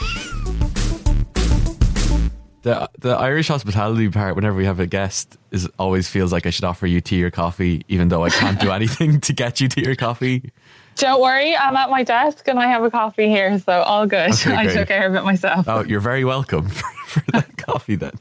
The, 2.62 2.90
the 2.98 3.10
Irish 3.10 3.48
hospitality 3.48 4.10
part, 4.10 4.34
whenever 4.34 4.56
we 4.56 4.64
have 4.66 4.80
a 4.80 4.86
guest, 4.86 5.38
is 5.52 5.68
always 5.78 6.08
feels 6.08 6.32
like 6.32 6.44
I 6.44 6.50
should 6.50 6.64
offer 6.64 6.86
you 6.88 7.00
tea 7.00 7.22
or 7.22 7.30
coffee, 7.30 7.82
even 7.88 8.08
though 8.08 8.24
I 8.24 8.30
can't 8.30 8.58
do 8.60 8.72
anything 8.72 9.20
to 9.22 9.32
get 9.32 9.60
you 9.60 9.68
tea 9.68 9.88
or 9.88 9.94
coffee. 9.94 10.50
Don't 10.96 11.22
worry, 11.22 11.56
I'm 11.56 11.76
at 11.76 11.88
my 11.88 12.02
desk 12.02 12.46
and 12.48 12.58
I 12.58 12.66
have 12.66 12.82
a 12.82 12.90
coffee 12.90 13.28
here, 13.28 13.58
so 13.60 13.80
all 13.82 14.06
good. 14.06 14.32
Okay, 14.32 14.52
I 14.52 14.64
great. 14.64 14.74
took 14.76 14.88
care 14.88 15.06
of 15.06 15.14
it 15.14 15.22
myself. 15.22 15.66
Oh, 15.68 15.84
you're 15.84 16.00
very 16.00 16.24
welcome 16.24 16.68
for, 16.68 16.84
for 17.06 17.22
that 17.32 17.56
coffee 17.56 17.94
then. 17.94 18.12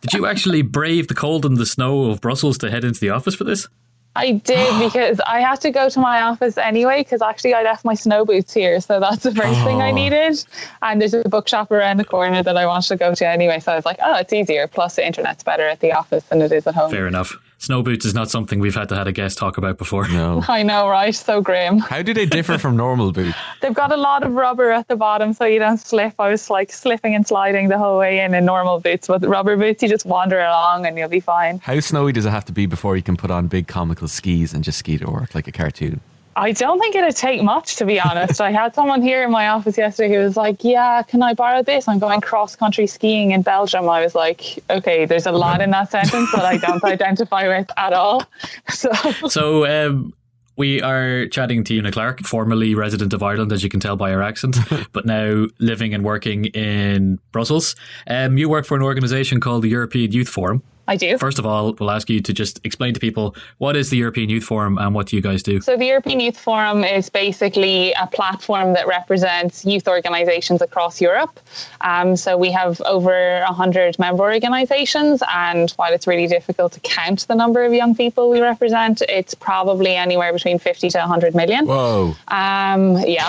Did 0.00 0.12
you 0.12 0.26
actually 0.26 0.62
brave 0.62 1.08
the 1.08 1.14
cold 1.14 1.44
and 1.44 1.56
the 1.56 1.66
snow 1.66 2.10
of 2.10 2.20
Brussels 2.20 2.58
to 2.58 2.70
head 2.70 2.84
into 2.84 3.00
the 3.00 3.10
office 3.10 3.34
for 3.34 3.44
this? 3.44 3.68
I 4.16 4.32
did 4.32 4.78
because 4.92 5.20
I 5.26 5.40
had 5.40 5.60
to 5.60 5.70
go 5.70 5.88
to 5.88 6.00
my 6.00 6.22
office 6.22 6.58
anyway 6.58 7.02
because 7.02 7.22
actually 7.22 7.54
I 7.54 7.62
left 7.62 7.84
my 7.84 7.94
snow 7.94 8.24
boots 8.24 8.52
here, 8.52 8.80
so 8.80 8.98
that's 9.00 9.22
the 9.22 9.34
first 9.34 9.60
thing 9.64 9.80
I 9.80 9.90
Oh. 9.90 9.94
needed. 9.94 10.44
And 10.82 11.00
there's 11.00 11.14
a 11.14 11.28
bookshop 11.28 11.70
around 11.70 11.98
the 11.98 12.04
corner 12.04 12.42
that 12.42 12.56
I 12.56 12.66
wanted 12.66 12.88
to 12.88 12.96
go 12.96 13.14
to 13.14 13.26
anyway, 13.26 13.60
so 13.60 13.72
I 13.72 13.76
was 13.76 13.84
like, 13.86 13.98
oh, 14.02 14.16
it's 14.16 14.32
easier. 14.32 14.66
Plus, 14.66 14.96
the 14.96 15.06
internet's 15.06 15.42
better 15.44 15.68
at 15.68 15.80
the 15.80 15.92
office 15.92 16.24
than 16.24 16.42
it 16.42 16.52
is 16.52 16.66
at 16.66 16.74
home. 16.74 16.90
Fair 16.90 17.06
enough. 17.06 17.36
Snow 17.60 17.82
boots 17.82 18.06
is 18.06 18.14
not 18.14 18.30
something 18.30 18.60
we've 18.60 18.76
had 18.76 18.88
to 18.88 18.96
had 18.96 19.08
a 19.08 19.12
guest 19.12 19.36
talk 19.36 19.58
about 19.58 19.78
before. 19.78 20.06
No. 20.08 20.44
I 20.48 20.62
know, 20.62 20.88
right? 20.88 21.12
So 21.14 21.40
grim. 21.40 21.78
How 21.78 22.02
do 22.02 22.14
they 22.14 22.24
differ 22.24 22.56
from 22.56 22.76
normal 22.76 23.10
boots? 23.10 23.36
They've 23.60 23.74
got 23.74 23.90
a 23.90 23.96
lot 23.96 24.22
of 24.22 24.32
rubber 24.32 24.70
at 24.70 24.86
the 24.86 24.94
bottom 24.94 25.32
so 25.32 25.44
you 25.44 25.58
don't 25.58 25.78
slip. 25.78 26.14
I 26.20 26.30
was 26.30 26.50
like 26.50 26.70
slipping 26.70 27.16
and 27.16 27.26
sliding 27.26 27.68
the 27.68 27.76
whole 27.76 27.98
way 27.98 28.20
in 28.20 28.32
in 28.32 28.44
normal 28.44 28.78
boots, 28.78 29.08
but 29.08 29.26
rubber 29.26 29.56
boots, 29.56 29.82
you 29.82 29.88
just 29.88 30.06
wander 30.06 30.38
along 30.38 30.86
and 30.86 30.96
you'll 30.96 31.08
be 31.08 31.20
fine. 31.20 31.58
How 31.58 31.80
snowy 31.80 32.12
does 32.12 32.26
it 32.26 32.30
have 32.30 32.44
to 32.44 32.52
be 32.52 32.66
before 32.66 32.96
you 32.96 33.02
can 33.02 33.16
put 33.16 33.32
on 33.32 33.48
big 33.48 33.66
comical 33.66 34.06
skis 34.06 34.54
and 34.54 34.62
just 34.62 34.78
ski 34.78 34.96
to 34.96 35.10
work 35.10 35.34
like 35.34 35.48
a 35.48 35.52
cartoon? 35.52 36.00
I 36.38 36.52
don't 36.52 36.78
think 36.78 36.94
it'd 36.94 37.16
take 37.16 37.42
much, 37.42 37.76
to 37.76 37.84
be 37.84 38.00
honest. 38.00 38.40
I 38.40 38.52
had 38.52 38.72
someone 38.72 39.02
here 39.02 39.24
in 39.24 39.30
my 39.32 39.48
office 39.48 39.76
yesterday 39.76 40.14
who 40.14 40.20
was 40.20 40.36
like, 40.36 40.62
Yeah, 40.62 41.02
can 41.02 41.20
I 41.22 41.34
borrow 41.34 41.62
this? 41.62 41.88
I'm 41.88 41.98
going 41.98 42.20
cross 42.20 42.54
country 42.54 42.86
skiing 42.86 43.32
in 43.32 43.42
Belgium. 43.42 43.88
I 43.88 44.02
was 44.02 44.14
like, 44.14 44.62
Okay, 44.70 45.04
there's 45.04 45.26
a 45.26 45.32
lot 45.32 45.60
in 45.60 45.70
that 45.70 45.90
sentence 45.90 46.30
that 46.32 46.44
I 46.44 46.56
don't 46.56 46.82
identify 46.96 47.48
with 47.48 47.68
at 47.76 47.92
all. 47.92 48.22
So, 48.70 48.90
So 49.28 49.66
um, 49.66 50.12
we 50.56 50.80
are 50.80 51.26
chatting 51.26 51.64
to 51.64 51.74
Una 51.74 51.90
Clark, 51.90 52.20
formerly 52.20 52.74
resident 52.74 53.12
of 53.12 53.22
Ireland, 53.22 53.52
as 53.52 53.64
you 53.64 53.68
can 53.68 53.80
tell 53.80 53.96
by 53.96 54.10
her 54.10 54.22
accent, 54.22 54.56
but 54.92 55.06
now 55.06 55.46
living 55.58 55.92
and 55.92 56.04
working 56.04 56.46
in 56.46 57.18
Brussels. 57.32 57.74
Um, 58.06 58.38
you 58.38 58.48
work 58.48 58.64
for 58.64 58.76
an 58.76 58.82
organisation 58.82 59.40
called 59.40 59.62
the 59.62 59.68
European 59.68 60.12
Youth 60.12 60.28
Forum. 60.28 60.62
I 60.88 60.96
do. 60.96 61.18
First 61.18 61.38
of 61.38 61.44
all, 61.44 61.74
we'll 61.74 61.90
ask 61.90 62.08
you 62.08 62.20
to 62.22 62.32
just 62.32 62.60
explain 62.64 62.94
to 62.94 63.00
people 63.00 63.36
what 63.58 63.76
is 63.76 63.90
the 63.90 63.98
European 63.98 64.30
Youth 64.30 64.44
Forum 64.44 64.78
and 64.78 64.94
what 64.94 65.06
do 65.06 65.16
you 65.16 65.22
guys 65.22 65.42
do? 65.42 65.60
So, 65.60 65.76
the 65.76 65.84
European 65.84 66.18
Youth 66.18 66.38
Forum 66.38 66.82
is 66.82 67.10
basically 67.10 67.92
a 67.92 68.06
platform 68.06 68.72
that 68.72 68.86
represents 68.86 69.66
youth 69.66 69.86
organisations 69.86 70.62
across 70.62 70.98
Europe. 70.98 71.38
Um, 71.82 72.16
so, 72.16 72.38
we 72.38 72.50
have 72.52 72.80
over 72.82 73.42
100 73.42 73.98
member 73.98 74.22
organisations, 74.22 75.22
and 75.32 75.70
while 75.72 75.92
it's 75.92 76.06
really 76.06 76.26
difficult 76.26 76.72
to 76.72 76.80
count 76.80 77.28
the 77.28 77.34
number 77.34 77.64
of 77.64 77.74
young 77.74 77.94
people 77.94 78.30
we 78.30 78.40
represent, 78.40 79.02
it's 79.02 79.34
probably 79.34 79.94
anywhere 79.94 80.32
between 80.32 80.58
50 80.58 80.88
to 80.88 80.98
100 80.98 81.34
million. 81.34 81.66
Whoa. 81.66 82.16
Um, 82.28 82.96
yeah, 83.06 83.28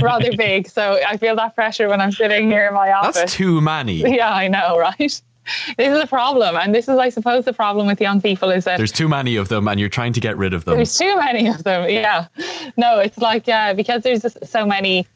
rather 0.00 0.36
big. 0.36 0.68
So, 0.68 1.00
I 1.04 1.16
feel 1.16 1.34
that 1.34 1.56
pressure 1.56 1.88
when 1.88 2.00
I'm 2.00 2.12
sitting 2.12 2.48
here 2.48 2.68
in 2.68 2.74
my 2.74 2.92
office. 2.92 3.16
That's 3.16 3.34
too 3.34 3.60
many. 3.60 4.02
Yeah, 4.12 4.34
I 4.34 4.46
know, 4.46 4.78
right? 4.78 5.22
this 5.76 5.96
is 5.96 6.02
a 6.02 6.06
problem 6.06 6.56
and 6.56 6.74
this 6.74 6.88
is 6.88 6.96
i 6.98 7.08
suppose 7.08 7.44
the 7.44 7.52
problem 7.52 7.86
with 7.86 8.00
young 8.00 8.20
people 8.20 8.50
is 8.50 8.64
that 8.64 8.76
there's 8.76 8.92
too 8.92 9.08
many 9.08 9.36
of 9.36 9.48
them 9.48 9.68
and 9.68 9.80
you're 9.80 9.88
trying 9.88 10.12
to 10.12 10.20
get 10.20 10.36
rid 10.36 10.54
of 10.54 10.64
them. 10.64 10.76
There's 10.76 10.96
too 10.96 11.16
many 11.16 11.48
of 11.48 11.64
them 11.64 11.88
yeah. 11.88 12.26
No 12.76 12.98
it's 12.98 13.18
like 13.18 13.46
yeah 13.46 13.72
because 13.72 14.02
there's 14.02 14.22
just 14.22 14.44
so 14.46 14.66
many 14.66 15.06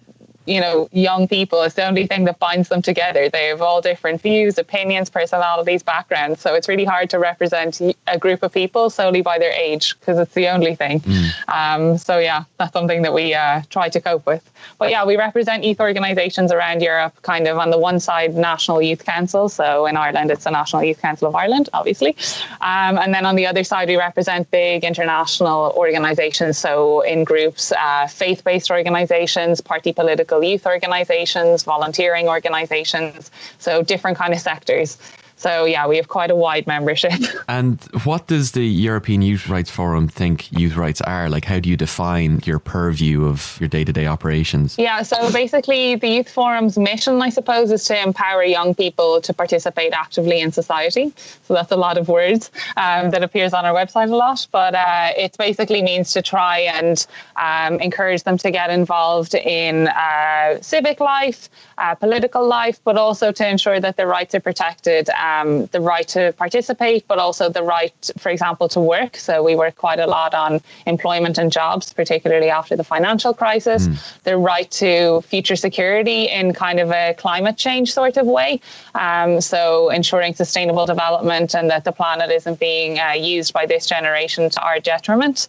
you 0.47 0.61
know, 0.61 0.89
young 0.93 1.29
people. 1.29 1.63
It's 1.63 1.75
the 1.75 1.87
only 1.87 2.07
thing 2.07 2.25
that 2.25 2.39
binds 2.39 2.69
them 2.69 2.83
together. 2.83 3.29
They 3.29 3.47
have 3.49 3.61
all 3.61 3.81
different 3.81 4.23
views, 4.23 4.59
opinions, 4.59 5.11
personalities, 5.11 5.83
backgrounds. 5.83 6.41
So 6.41 6.55
it's 6.55 6.69
really 6.69 6.85
hard 6.85 7.11
to 7.11 7.19
represent 7.19 7.81
a 8.07 8.19
group 8.19 8.43
of 8.43 8.53
people 8.53 8.91
solely 8.91 9.23
by 9.23 9.39
their 9.39 9.53
age 9.53 9.99
because 9.99 10.19
it's 10.19 10.35
the 10.35 10.49
only 10.49 10.75
thing. 10.75 11.01
Mm. 11.01 11.49
Um, 11.49 11.99
so 11.99 12.19
yeah, 12.19 12.45
that's 12.59 12.73
something 12.73 13.03
that 13.03 13.13
we 13.13 13.35
uh, 13.35 13.63
try 13.71 13.89
to 13.89 14.01
cope 14.01 14.27
with. 14.27 14.49
But 14.79 14.91
yeah, 14.91 15.05
we 15.05 15.17
represent 15.17 15.65
youth 15.65 15.81
organisations 15.81 16.53
around 16.53 16.83
Europe, 16.83 17.21
kind 17.23 17.47
of 17.49 17.59
on 17.59 17.71
the 17.71 17.79
one 17.79 17.99
side, 18.01 18.35
National 18.35 18.81
Youth 18.81 19.05
Council. 19.05 19.49
So 19.49 19.87
in 19.87 19.97
Ireland, 19.97 20.31
it's 20.31 20.45
the 20.45 20.51
National 20.51 20.85
Youth 20.85 21.01
Council 21.01 21.29
of 21.29 21.35
Ireland, 21.35 21.69
obviously. 21.73 22.17
Um, 22.61 22.99
and 22.99 23.13
then 23.13 23.27
on 23.27 23.37
the 23.37 23.47
other 23.47 23.65
side, 23.65 23.89
we 23.89 23.97
represent 23.97 24.51
big 24.51 24.85
international 24.85 25.73
organisations. 25.77 26.59
So 26.59 27.01
in 27.01 27.25
groups, 27.25 27.73
uh, 27.73 28.07
faith 28.07 28.45
based 28.45 28.71
organisations, 28.71 29.61
party 29.61 29.93
political 29.93 30.36
youth 30.43 30.67
organisations, 30.67 31.65
volunteering 31.65 32.29
organisations. 32.29 33.31
So 33.59 33.83
different 33.83 34.19
kind 34.19 34.33
of 34.33 34.41
sectors. 34.41 34.99
So 35.37 35.65
yeah, 35.65 35.87
we 35.87 35.97
have 35.97 36.09
quite 36.09 36.31
a 36.31 36.35
wide 36.35 36.67
membership. 36.67 37.13
And 37.49 37.81
what 38.03 38.27
does 38.27 38.53
the 38.53 38.67
European 38.67 39.23
Youth 39.23 39.49
Rights 39.49 39.71
Forum 39.71 40.09
think 40.09 40.51
youth 40.51 40.75
rights 40.75 41.01
are? 41.03 41.29
Like, 41.29 41.45
how 41.45 41.61
do 41.61 41.69
you 41.69 41.77
define 41.77 42.41
your 42.45 42.59
purview 42.59 43.25
of 43.25 43.57
your 43.61 43.69
day 43.69 43.85
to 43.85 43.93
day 43.93 44.07
operations? 44.07 44.77
Yeah, 44.77 45.03
so 45.03 45.31
basically, 45.31 45.95
the 45.95 46.09
Youth 46.09 46.29
Forum's 46.29 46.77
mission, 46.77 47.23
I 47.23 47.29
suppose, 47.29 47.71
is 47.71 47.85
to 47.85 48.03
empower 48.03 48.43
young 48.43 48.75
people 48.75 49.21
to 49.21 49.33
participate 49.33 49.93
actively 49.93 50.41
in 50.41 50.51
society. 50.51 51.13
So 51.45 51.55
that's 51.55 51.71
a 51.71 51.77
lot 51.77 51.99
of 51.99 52.09
words 52.09 52.51
um, 52.77 53.11
that 53.11 53.23
appears 53.23 53.53
on 53.53 53.65
our 53.65 53.75
website 53.75 54.11
a 54.11 54.17
lot, 54.17 54.47
but 54.51 54.75
uh, 54.75 55.11
it 55.17 55.37
basically 55.39 55.83
means 55.83 56.13
to 56.13 56.23
try 56.23 56.59
and 56.61 57.07
um, 57.37 57.79
encourage 57.81 58.25
them 58.25 58.39
to 58.39 58.51
get 58.51 58.71
involved 58.71 59.35
in 59.35 59.87
uh, 59.89 60.61
civic 60.63 60.99
life, 60.99 61.49
uh, 61.79 61.95
political 61.95 62.47
life, 62.47 62.81
but 62.83 62.97
also 62.97 63.31
to 63.31 63.47
ensure 63.47 63.79
that 63.79 63.97
their 63.97 64.09
rights 64.09 64.35
are 64.35 64.41
protected 64.41 65.09
um, 65.27 65.67
the 65.67 65.81
right 65.81 66.09
to 66.09 66.33
participate, 66.45 67.03
but 67.11 67.19
also 67.19 67.45
the 67.49 67.63
right, 67.63 68.11
for 68.19 68.31
example, 68.31 68.69
to 68.77 68.81
work. 68.81 69.17
So 69.17 69.33
we 69.49 69.55
work 69.65 69.77
quite 69.87 70.01
a 70.07 70.07
lot 70.07 70.33
on 70.35 70.61
employment 70.87 71.39
and 71.39 71.51
jobs, 71.61 71.93
particularly 71.93 72.51
after 72.61 72.75
the 72.77 72.85
financial 72.85 73.33
crisis. 73.43 73.89
Mm. 73.89 74.23
The 74.31 74.37
right 74.37 74.71
to 74.83 75.21
future 75.23 75.57
security 75.57 76.21
in 76.39 76.53
kind 76.53 76.79
of 76.85 76.91
a 76.91 77.15
climate 77.25 77.57
change 77.57 77.93
sort 77.93 78.17
of 78.17 78.27
way. 78.27 78.61
Um, 78.95 79.41
so 79.41 79.91
ensuring 79.91 80.35
sustainable 80.35 80.87
development 80.87 81.55
and 81.55 81.71
that 81.71 81.85
the 81.85 81.93
planet 81.93 82.31
isn't 82.31 82.59
being 82.61 82.99
uh, 82.99 83.13
used 83.13 83.53
by 83.53 83.67
this 83.67 83.87
generation 83.87 84.51
to 84.51 84.61
our 84.69 84.79
detriment. 84.81 85.49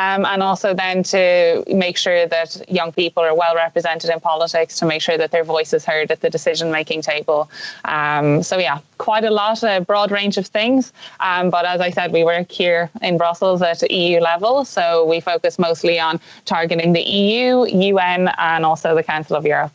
Um, 0.00 0.24
and 0.32 0.42
also 0.42 0.74
then 0.74 1.02
to 1.14 1.64
make 1.68 1.96
sure 1.96 2.26
that 2.26 2.50
young 2.68 2.92
people 2.92 3.22
are 3.22 3.34
well 3.34 3.54
represented 3.54 4.10
in 4.10 4.20
politics, 4.20 4.78
to 4.80 4.86
make 4.86 5.02
sure 5.02 5.18
that 5.18 5.30
their 5.30 5.44
voice 5.44 5.72
is 5.72 5.84
heard 5.84 6.10
at 6.10 6.20
the 6.20 6.30
decision 6.30 6.70
making 6.70 7.02
table. 7.02 7.50
Um, 7.84 8.42
so 8.42 8.58
yeah, 8.58 8.78
quite 8.98 9.24
a 9.24 9.30
lot, 9.30 9.62
a 9.62 9.80
broad 9.80 10.10
range 10.10 10.36
of 10.36 10.46
things. 10.46 10.92
Um, 11.20 11.50
but 11.50 11.64
as 11.64 11.80
I 11.80 11.90
said, 11.90 12.12
we 12.12 12.24
work 12.24 12.50
here 12.50 12.90
in 13.00 13.16
Brussels 13.16 13.62
at 13.62 13.88
EU 13.90 14.20
level. 14.20 14.64
So 14.64 15.04
we 15.04 15.20
focus 15.20 15.58
mostly 15.58 15.98
on 15.98 16.20
targeting 16.44 16.92
the 16.92 17.02
EU, 17.02 17.66
UN, 17.66 18.28
and 18.38 18.64
also 18.64 18.94
the 18.94 19.02
Council 19.02 19.36
of 19.36 19.46
Europe. 19.46 19.74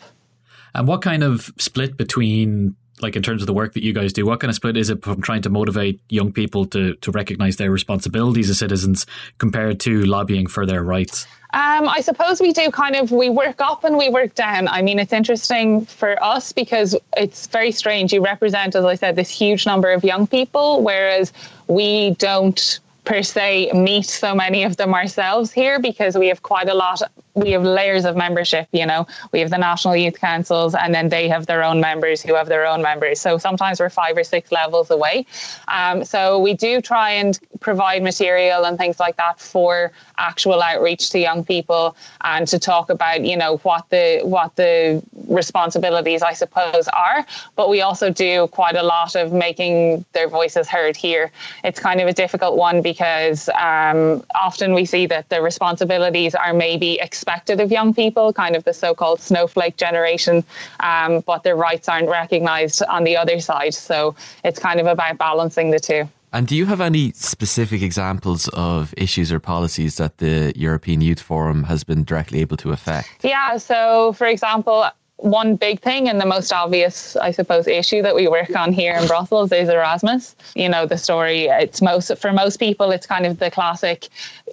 And 0.76 0.88
what 0.88 1.02
kind 1.02 1.24
of 1.24 1.52
split 1.58 1.98
between 1.98 2.76
like 3.04 3.16
in 3.16 3.22
terms 3.22 3.42
of 3.42 3.48
the 3.48 3.54
work 3.54 3.74
that 3.74 3.84
you 3.84 3.94
guys 3.94 4.14
do, 4.14 4.26
what 4.26 4.40
kind 4.40 4.50
of 4.50 4.56
split 4.56 4.78
is 4.78 4.90
it 4.90 5.04
from 5.04 5.22
trying 5.22 5.42
to 5.44 5.50
motivate 5.50 6.00
young 6.10 6.32
people 6.32 6.66
to 6.68 6.96
to 6.96 7.12
recognize 7.12 7.58
their 7.58 7.72
responsibilities 7.72 8.50
as 8.50 8.58
citizens 8.58 9.06
compared 9.38 9.80
to 9.82 10.06
lobbying 10.06 10.48
for 10.48 10.66
their 10.66 10.84
rights? 10.84 11.28
Um, 11.54 11.88
I 11.88 12.02
suppose 12.02 12.42
we 12.42 12.52
do 12.52 12.72
kind 12.72 12.96
of 12.96 13.12
we 13.12 13.30
work 13.30 13.62
up 13.62 13.84
and 13.84 13.96
we 13.96 14.10
work 14.10 14.34
down. 14.34 14.68
I 14.68 14.82
mean, 14.82 14.98
it's 14.98 15.14
interesting 15.14 15.86
for 15.86 16.22
us 16.24 16.52
because 16.52 16.96
it's 17.16 17.46
very 17.46 17.72
strange. 17.72 18.12
You 18.12 18.24
represent, 18.24 18.74
as 18.76 18.86
I 18.86 18.96
said, 18.96 19.16
this 19.16 19.30
huge 19.30 19.68
number 19.68 19.92
of 19.92 20.04
young 20.04 20.26
people, 20.26 20.82
whereas 20.82 21.32
we 21.68 22.16
don't 22.16 22.80
per 23.04 23.22
se 23.22 23.72
meet 23.74 24.06
so 24.06 24.34
many 24.34 24.64
of 24.64 24.78
them 24.78 24.94
ourselves 24.96 25.52
here 25.52 25.80
because 25.80 26.18
we 26.18 26.28
have 26.28 26.42
quite 26.42 26.70
a 26.70 26.74
lot 26.74 27.02
we 27.36 27.52
have 27.52 27.64
layers 27.64 28.06
of 28.06 28.16
membership 28.16 28.68
you 28.72 28.86
know. 28.86 29.08
We 29.32 29.40
have 29.40 29.50
the 29.50 29.58
national 29.58 29.96
youth 29.96 30.20
councils 30.20 30.76
and 30.76 30.94
then 30.94 31.10
they 31.10 31.28
have 31.30 31.46
their 31.46 31.64
own 31.64 31.80
members 31.80 32.22
who 32.22 32.36
have 32.36 32.48
their 32.48 32.66
own 32.66 32.82
members. 32.82 33.22
So 33.22 33.38
sometimes 33.38 33.80
we're 33.80 33.90
five 33.90 34.18
or 34.18 34.24
six 34.24 34.52
levels 34.52 34.92
away. 34.92 35.26
Um, 35.68 36.04
so 36.04 36.40
we 36.40 36.54
do 36.54 36.82
try 36.82 37.12
and 37.12 37.40
provide 37.60 38.04
material 38.04 38.66
and 38.66 38.78
things 38.78 39.00
like 39.00 39.16
that 39.18 39.40
for 39.40 39.92
actual 40.18 40.62
outreach 40.62 41.10
to 41.12 41.20
young 41.20 41.44
people 41.44 41.96
and 42.22 42.48
to 42.48 42.60
talk 42.60 42.90
about 42.90 43.26
you 43.26 43.38
know 43.38 43.58
what 43.58 43.90
the 43.90 44.20
what 44.24 44.56
the 44.58 45.02
responsibilities 45.28 46.22
i 46.22 46.34
suppose 46.34 46.88
are. 46.90 47.26
But 47.56 47.70
we 47.70 47.82
also 47.82 48.10
do 48.10 48.48
quite 48.48 48.76
a 48.76 48.84
lot 48.84 49.16
of 49.16 49.32
making 49.32 50.06
their 50.14 50.28
voices 50.28 50.68
heard 50.68 50.96
here. 50.96 51.32
It's 51.64 51.80
kind 51.80 52.02
of 52.02 52.08
a 52.08 52.14
difficult 52.14 52.58
one 52.58 52.82
because 52.82 53.50
um, 53.50 54.24
often 54.36 54.74
we 54.74 54.86
see 54.86 55.06
that 55.08 55.30
the 55.30 55.42
responsibilities 55.42 56.36
are 56.36 56.54
maybe 56.54 57.00
expected 57.24 57.62
of 57.62 57.72
young 57.72 57.94
people, 57.94 58.34
kind 58.34 58.54
of 58.54 58.66
the 58.66 58.74
so 58.74 58.94
called 58.94 59.22
snowflake 59.22 59.78
generation, 59.78 60.44
um, 60.82 61.22
but 61.22 61.44
their 61.44 61.56
rights 61.56 61.88
aren't 61.88 62.10
recognized 62.10 62.84
on 62.84 63.06
the 63.06 63.16
other 63.16 63.40
side. 63.40 63.74
So 63.74 64.14
it's 64.44 64.60
kind 64.60 64.82
of 64.82 64.88
about 64.88 65.18
balancing 65.18 65.72
the 65.72 65.80
two. 65.80 66.10
And 66.34 66.48
do 66.48 66.56
you 66.56 66.66
have 66.66 66.82
any 66.82 67.14
specific 67.14 67.82
examples 67.82 68.50
of 68.50 68.94
issues 68.98 69.32
or 69.32 69.40
policies 69.40 69.96
that 69.98 70.18
the 70.18 70.52
European 70.58 71.00
Youth 71.00 71.22
Forum 71.22 71.64
has 71.64 71.86
been 71.86 72.04
directly 72.04 72.42
able 72.42 72.58
to 72.58 72.72
affect? 72.72 73.08
Yeah, 73.22 73.56
so 73.56 74.12
for 74.14 74.28
example, 74.28 74.86
one 75.24 75.56
big 75.56 75.80
thing 75.80 76.10
and 76.10 76.20
the 76.20 76.26
most 76.26 76.52
obvious, 76.52 77.16
I 77.16 77.32
suppose, 77.32 77.66
issue 77.66 78.02
that 78.02 78.14
we 78.14 78.28
work 78.28 78.54
on 78.58 78.74
here 78.74 78.94
in 78.94 79.08
Brussels 79.08 79.54
is 79.54 79.70
Erasmus. 79.70 80.36
You 80.54 80.68
know, 80.68 80.86
the 80.86 80.98
story, 80.98 81.46
it's 81.46 81.82
most, 81.82 82.18
for 82.18 82.34
most 82.34 82.60
people, 82.60 82.92
it's 82.92 83.08
kind 83.08 83.26
of 83.26 83.40
the 83.40 83.50
classic 83.50 84.10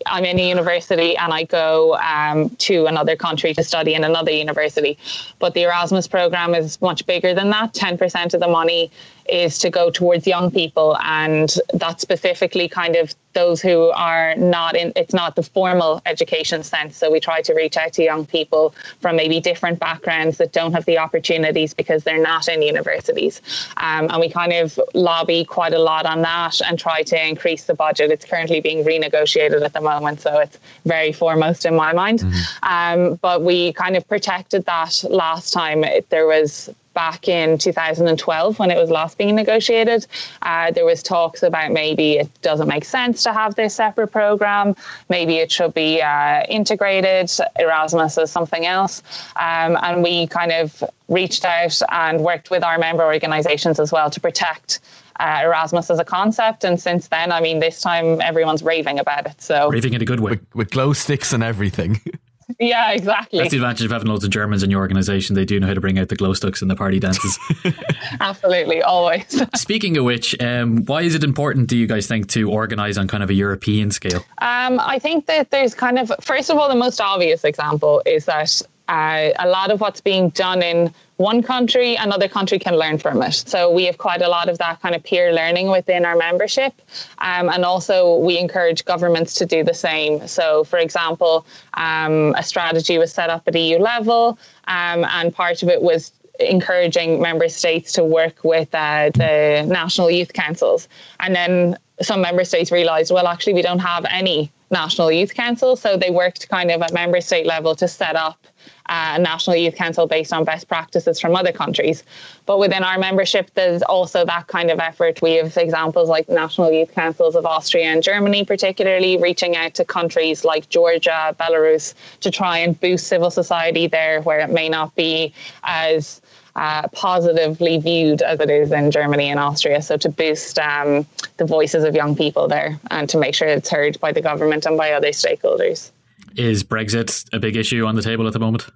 I'm 0.06 0.24
in 0.24 0.38
a 0.38 0.48
university 0.48 1.16
and 1.16 1.34
I 1.34 1.42
go 1.42 1.96
um, 1.96 2.50
to 2.50 2.86
another 2.86 3.16
country 3.16 3.52
to 3.54 3.64
study 3.64 3.94
in 3.94 4.04
another 4.04 4.30
university. 4.30 4.96
But 5.40 5.54
the 5.54 5.64
Erasmus 5.64 6.06
program 6.06 6.54
is 6.54 6.80
much 6.80 7.04
bigger 7.04 7.34
than 7.34 7.50
that. 7.50 7.74
10% 7.74 8.34
of 8.34 8.38
the 8.40 8.48
money 8.48 8.92
is 9.30 9.58
to 9.58 9.70
go 9.70 9.90
towards 9.90 10.26
young 10.26 10.50
people. 10.50 10.96
And 11.02 11.52
that's 11.74 12.02
specifically 12.02 12.68
kind 12.68 12.96
of 12.96 13.14
those 13.32 13.62
who 13.62 13.90
are 13.90 14.34
not 14.36 14.74
in 14.74 14.92
it's 14.96 15.14
not 15.14 15.36
the 15.36 15.42
formal 15.42 16.02
education 16.06 16.62
sense 16.62 16.96
so 16.96 17.10
we 17.10 17.20
try 17.20 17.40
to 17.40 17.54
reach 17.54 17.76
out 17.76 17.92
to 17.92 18.02
young 18.02 18.26
people 18.26 18.74
from 19.00 19.16
maybe 19.16 19.40
different 19.40 19.78
backgrounds 19.78 20.38
that 20.38 20.52
don't 20.52 20.72
have 20.72 20.84
the 20.86 20.98
opportunities 20.98 21.72
because 21.72 22.02
they're 22.04 22.22
not 22.22 22.48
in 22.48 22.62
universities 22.62 23.40
um, 23.76 24.08
and 24.10 24.20
we 24.20 24.28
kind 24.28 24.52
of 24.52 24.78
lobby 24.94 25.44
quite 25.44 25.72
a 25.72 25.78
lot 25.78 26.06
on 26.06 26.22
that 26.22 26.60
and 26.62 26.78
try 26.78 27.02
to 27.02 27.28
increase 27.28 27.64
the 27.64 27.74
budget 27.74 28.10
it's 28.10 28.24
currently 28.24 28.60
being 28.60 28.84
renegotiated 28.84 29.62
at 29.62 29.72
the 29.72 29.80
moment 29.80 30.20
so 30.20 30.38
it's 30.38 30.58
very 30.84 31.12
foremost 31.12 31.64
in 31.64 31.74
my 31.74 31.92
mind 31.92 32.20
mm-hmm. 32.20 33.10
um, 33.10 33.14
but 33.22 33.42
we 33.42 33.72
kind 33.74 33.96
of 33.96 34.06
protected 34.08 34.64
that 34.66 35.04
last 35.08 35.52
time 35.52 35.84
there 36.08 36.26
was 36.26 36.68
back 36.94 37.28
in 37.28 37.58
2012 37.58 38.58
when 38.58 38.70
it 38.70 38.76
was 38.76 38.90
last 38.90 39.18
being 39.18 39.34
negotiated. 39.34 40.06
Uh, 40.42 40.70
there 40.70 40.84
was 40.84 41.02
talks 41.02 41.42
about 41.42 41.72
maybe 41.72 42.18
it 42.18 42.42
doesn't 42.42 42.68
make 42.68 42.84
sense 42.84 43.22
to 43.22 43.32
have 43.32 43.54
this 43.54 43.74
separate 43.74 44.08
program. 44.08 44.74
Maybe 45.08 45.36
it 45.36 45.52
should 45.52 45.74
be 45.74 46.02
uh, 46.02 46.44
integrated. 46.48 47.30
Erasmus 47.58 48.18
as 48.18 48.30
something 48.30 48.66
else. 48.66 49.02
Um, 49.36 49.78
and 49.82 50.02
we 50.02 50.26
kind 50.26 50.52
of 50.52 50.82
reached 51.08 51.44
out 51.44 51.80
and 51.90 52.20
worked 52.20 52.50
with 52.50 52.62
our 52.62 52.78
member 52.78 53.04
organizations 53.04 53.80
as 53.80 53.92
well 53.92 54.10
to 54.10 54.20
protect 54.20 54.80
uh, 55.18 55.40
Erasmus 55.44 55.90
as 55.90 55.98
a 55.98 56.04
concept. 56.04 56.64
And 56.64 56.80
since 56.80 57.08
then, 57.08 57.30
I 57.30 57.40
mean, 57.40 57.60
this 57.60 57.80
time 57.80 58.20
everyone's 58.20 58.62
raving 58.62 58.98
about 58.98 59.26
it. 59.26 59.40
So 59.40 59.68
raving 59.70 59.92
in 59.92 60.02
a 60.02 60.04
good 60.04 60.20
way 60.20 60.32
with, 60.32 60.54
with 60.54 60.70
glow 60.70 60.92
sticks 60.92 61.32
and 61.32 61.42
everything. 61.42 62.00
Yeah, 62.58 62.92
exactly. 62.92 63.38
That's 63.38 63.50
the 63.50 63.58
advantage 63.58 63.84
of 63.84 63.90
having 63.90 64.08
loads 64.08 64.24
of 64.24 64.30
Germans 64.30 64.62
in 64.62 64.70
your 64.70 64.80
organisation. 64.80 65.36
They 65.36 65.44
do 65.44 65.60
know 65.60 65.66
how 65.66 65.74
to 65.74 65.80
bring 65.80 65.98
out 65.98 66.08
the 66.08 66.16
glow 66.16 66.32
sticks 66.34 66.62
and 66.62 66.70
the 66.70 66.76
party 66.76 66.98
dances. 66.98 67.38
Absolutely, 68.20 68.82
always. 68.82 69.42
Speaking 69.54 69.96
of 69.96 70.04
which, 70.04 70.40
um, 70.40 70.84
why 70.84 71.02
is 71.02 71.14
it 71.14 71.24
important, 71.24 71.68
do 71.68 71.76
you 71.76 71.86
guys 71.86 72.06
think, 72.06 72.28
to 72.30 72.50
organise 72.50 72.96
on 72.96 73.08
kind 73.08 73.22
of 73.22 73.30
a 73.30 73.34
European 73.34 73.90
scale? 73.90 74.24
Um, 74.38 74.80
I 74.80 74.98
think 74.98 75.26
that 75.26 75.50
there's 75.50 75.74
kind 75.74 75.98
of, 75.98 76.12
first 76.20 76.50
of 76.50 76.58
all, 76.58 76.68
the 76.68 76.74
most 76.74 77.00
obvious 77.00 77.44
example 77.44 78.02
is 78.06 78.24
that 78.26 78.62
uh, 78.90 79.30
a 79.38 79.48
lot 79.48 79.70
of 79.70 79.80
what's 79.80 80.00
being 80.00 80.30
done 80.30 80.62
in 80.62 80.92
one 81.16 81.42
country, 81.42 81.94
another 81.94 82.28
country 82.28 82.58
can 82.58 82.74
learn 82.76 82.98
from 82.98 83.22
it. 83.22 83.34
So 83.34 83.70
we 83.70 83.84
have 83.84 83.98
quite 83.98 84.20
a 84.20 84.28
lot 84.28 84.48
of 84.48 84.58
that 84.58 84.80
kind 84.82 84.94
of 84.96 85.04
peer 85.04 85.32
learning 85.32 85.70
within 85.70 86.04
our 86.04 86.16
membership. 86.16 86.72
Um, 87.18 87.48
and 87.50 87.64
also, 87.64 88.16
we 88.16 88.36
encourage 88.36 88.84
governments 88.84 89.34
to 89.34 89.46
do 89.46 89.62
the 89.62 89.74
same. 89.74 90.26
So, 90.26 90.64
for 90.64 90.78
example, 90.78 91.46
um, 91.74 92.34
a 92.36 92.42
strategy 92.42 92.98
was 92.98 93.12
set 93.12 93.30
up 93.30 93.46
at 93.46 93.54
EU 93.54 93.78
level, 93.78 94.38
um, 94.66 95.04
and 95.04 95.32
part 95.32 95.62
of 95.62 95.68
it 95.68 95.82
was 95.82 96.10
encouraging 96.40 97.20
member 97.20 97.48
states 97.48 97.92
to 97.92 98.02
work 98.02 98.42
with 98.42 98.74
uh, 98.74 99.10
the 99.14 99.64
national 99.68 100.10
youth 100.10 100.32
councils. 100.32 100.88
And 101.20 101.36
then 101.36 101.78
some 102.02 102.22
member 102.22 102.44
states 102.44 102.72
realized, 102.72 103.12
well, 103.12 103.28
actually, 103.28 103.54
we 103.54 103.62
don't 103.62 103.78
have 103.78 104.04
any 104.10 104.50
national 104.70 105.12
youth 105.12 105.34
councils. 105.34 105.80
So 105.80 105.96
they 105.96 106.10
worked 106.10 106.48
kind 106.48 106.70
of 106.70 106.80
at 106.82 106.92
member 106.92 107.20
state 107.20 107.46
level 107.46 107.74
to 107.76 107.86
set 107.86 108.16
up 108.16 108.46
uh, 108.90 109.16
national 109.18 109.56
youth 109.56 109.76
council 109.76 110.06
based 110.06 110.32
on 110.32 110.44
best 110.44 110.68
practices 110.68 111.20
from 111.20 111.36
other 111.36 111.52
countries. 111.52 112.02
But 112.44 112.58
within 112.58 112.82
our 112.82 112.98
membership, 112.98 113.50
there's 113.54 113.82
also 113.82 114.24
that 114.26 114.48
kind 114.48 114.70
of 114.70 114.80
effort. 114.80 115.22
We 115.22 115.34
have 115.34 115.56
examples 115.56 116.08
like 116.08 116.28
national 116.28 116.72
youth 116.72 116.92
councils 116.92 117.36
of 117.36 117.46
Austria 117.46 117.84
and 117.84 118.02
Germany, 118.02 118.44
particularly 118.44 119.16
reaching 119.16 119.56
out 119.56 119.74
to 119.74 119.84
countries 119.84 120.44
like 120.44 120.68
Georgia, 120.68 121.34
Belarus 121.38 121.94
to 122.20 122.30
try 122.32 122.58
and 122.58 122.78
boost 122.80 123.06
civil 123.06 123.30
society 123.30 123.86
there 123.86 124.20
where 124.22 124.40
it 124.40 124.50
may 124.50 124.68
not 124.68 124.92
be 124.96 125.32
as 125.62 126.20
uh, 126.56 126.88
positively 126.88 127.78
viewed 127.78 128.22
as 128.22 128.40
it 128.40 128.50
is 128.50 128.72
in 128.72 128.90
Germany 128.90 129.30
and 129.30 129.38
Austria. 129.38 129.80
So 129.80 129.96
to 129.98 130.08
boost 130.08 130.58
um, 130.58 131.06
the 131.36 131.44
voices 131.44 131.84
of 131.84 131.94
young 131.94 132.16
people 132.16 132.48
there 132.48 132.80
and 132.90 133.08
to 133.08 133.18
make 133.18 133.36
sure 133.36 133.46
it's 133.46 133.70
heard 133.70 134.00
by 134.00 134.10
the 134.10 134.20
government 134.20 134.66
and 134.66 134.76
by 134.76 134.90
other 134.90 135.10
stakeholders. 135.10 135.92
Is 136.36 136.64
Brexit 136.64 137.26
a 137.32 137.38
big 137.38 137.56
issue 137.56 137.86
on 137.86 137.96
the 137.96 138.02
table 138.02 138.26
at 138.26 138.32
the 138.32 138.38
moment? 138.38 138.68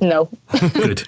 No. 0.00 0.28
Good. 0.74 0.98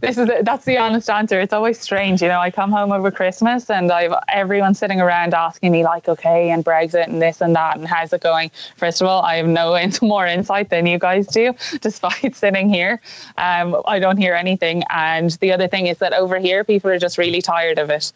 this 0.00 0.16
is 0.16 0.26
the, 0.26 0.40
that's 0.42 0.64
the 0.64 0.78
honest 0.78 1.10
answer. 1.10 1.38
It's 1.38 1.52
always 1.52 1.78
strange, 1.78 2.22
you 2.22 2.28
know. 2.28 2.40
I 2.40 2.50
come 2.50 2.72
home 2.72 2.90
over 2.90 3.10
Christmas 3.10 3.68
and 3.68 3.92
I've 3.92 4.14
everyone 4.28 4.72
sitting 4.74 4.98
around 4.98 5.34
asking 5.34 5.72
me 5.72 5.84
like, 5.84 6.08
okay, 6.08 6.48
and 6.50 6.64
Brexit 6.64 7.06
and 7.06 7.20
this 7.20 7.42
and 7.42 7.54
that 7.54 7.76
and 7.76 7.86
how's 7.86 8.14
it 8.14 8.22
going? 8.22 8.50
First 8.76 9.02
of 9.02 9.08
all, 9.08 9.22
I 9.22 9.36
have 9.36 9.46
no 9.46 9.78
more 10.02 10.26
insight 10.26 10.70
than 10.70 10.86
you 10.86 10.98
guys 10.98 11.26
do, 11.26 11.54
despite 11.80 12.34
sitting 12.34 12.72
here. 12.72 13.00
Um, 13.36 13.76
I 13.86 13.98
don't 13.98 14.16
hear 14.16 14.34
anything. 14.34 14.82
And 14.88 15.30
the 15.40 15.52
other 15.52 15.68
thing 15.68 15.86
is 15.86 15.98
that 15.98 16.14
over 16.14 16.38
here, 16.38 16.64
people 16.64 16.90
are 16.90 16.98
just 16.98 17.18
really 17.18 17.42
tired 17.42 17.78
of 17.78 17.90
it. 17.90 18.12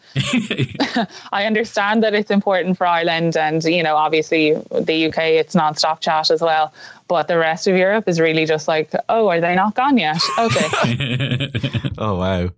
I 1.31 1.45
understand 1.45 2.01
that 2.03 2.15
it's 2.15 2.31
important 2.31 2.77
for 2.77 2.87
Ireland, 2.87 3.37
and 3.37 3.63
you 3.63 3.83
know, 3.83 3.95
obviously 3.95 4.53
the 4.71 5.07
UK, 5.07 5.17
it's 5.19 5.53
non-stop 5.53 6.01
chat 6.01 6.31
as 6.31 6.41
well. 6.41 6.73
But 7.07 7.27
the 7.27 7.37
rest 7.37 7.67
of 7.67 7.75
Europe 7.75 8.07
is 8.07 8.19
really 8.19 8.45
just 8.45 8.67
like, 8.67 8.91
oh, 9.09 9.27
are 9.27 9.39
they 9.39 9.55
not 9.55 9.75
gone 9.75 9.97
yet? 9.97 10.19
Okay. 10.39 11.51
oh 11.97 12.17
wow. 12.17 12.49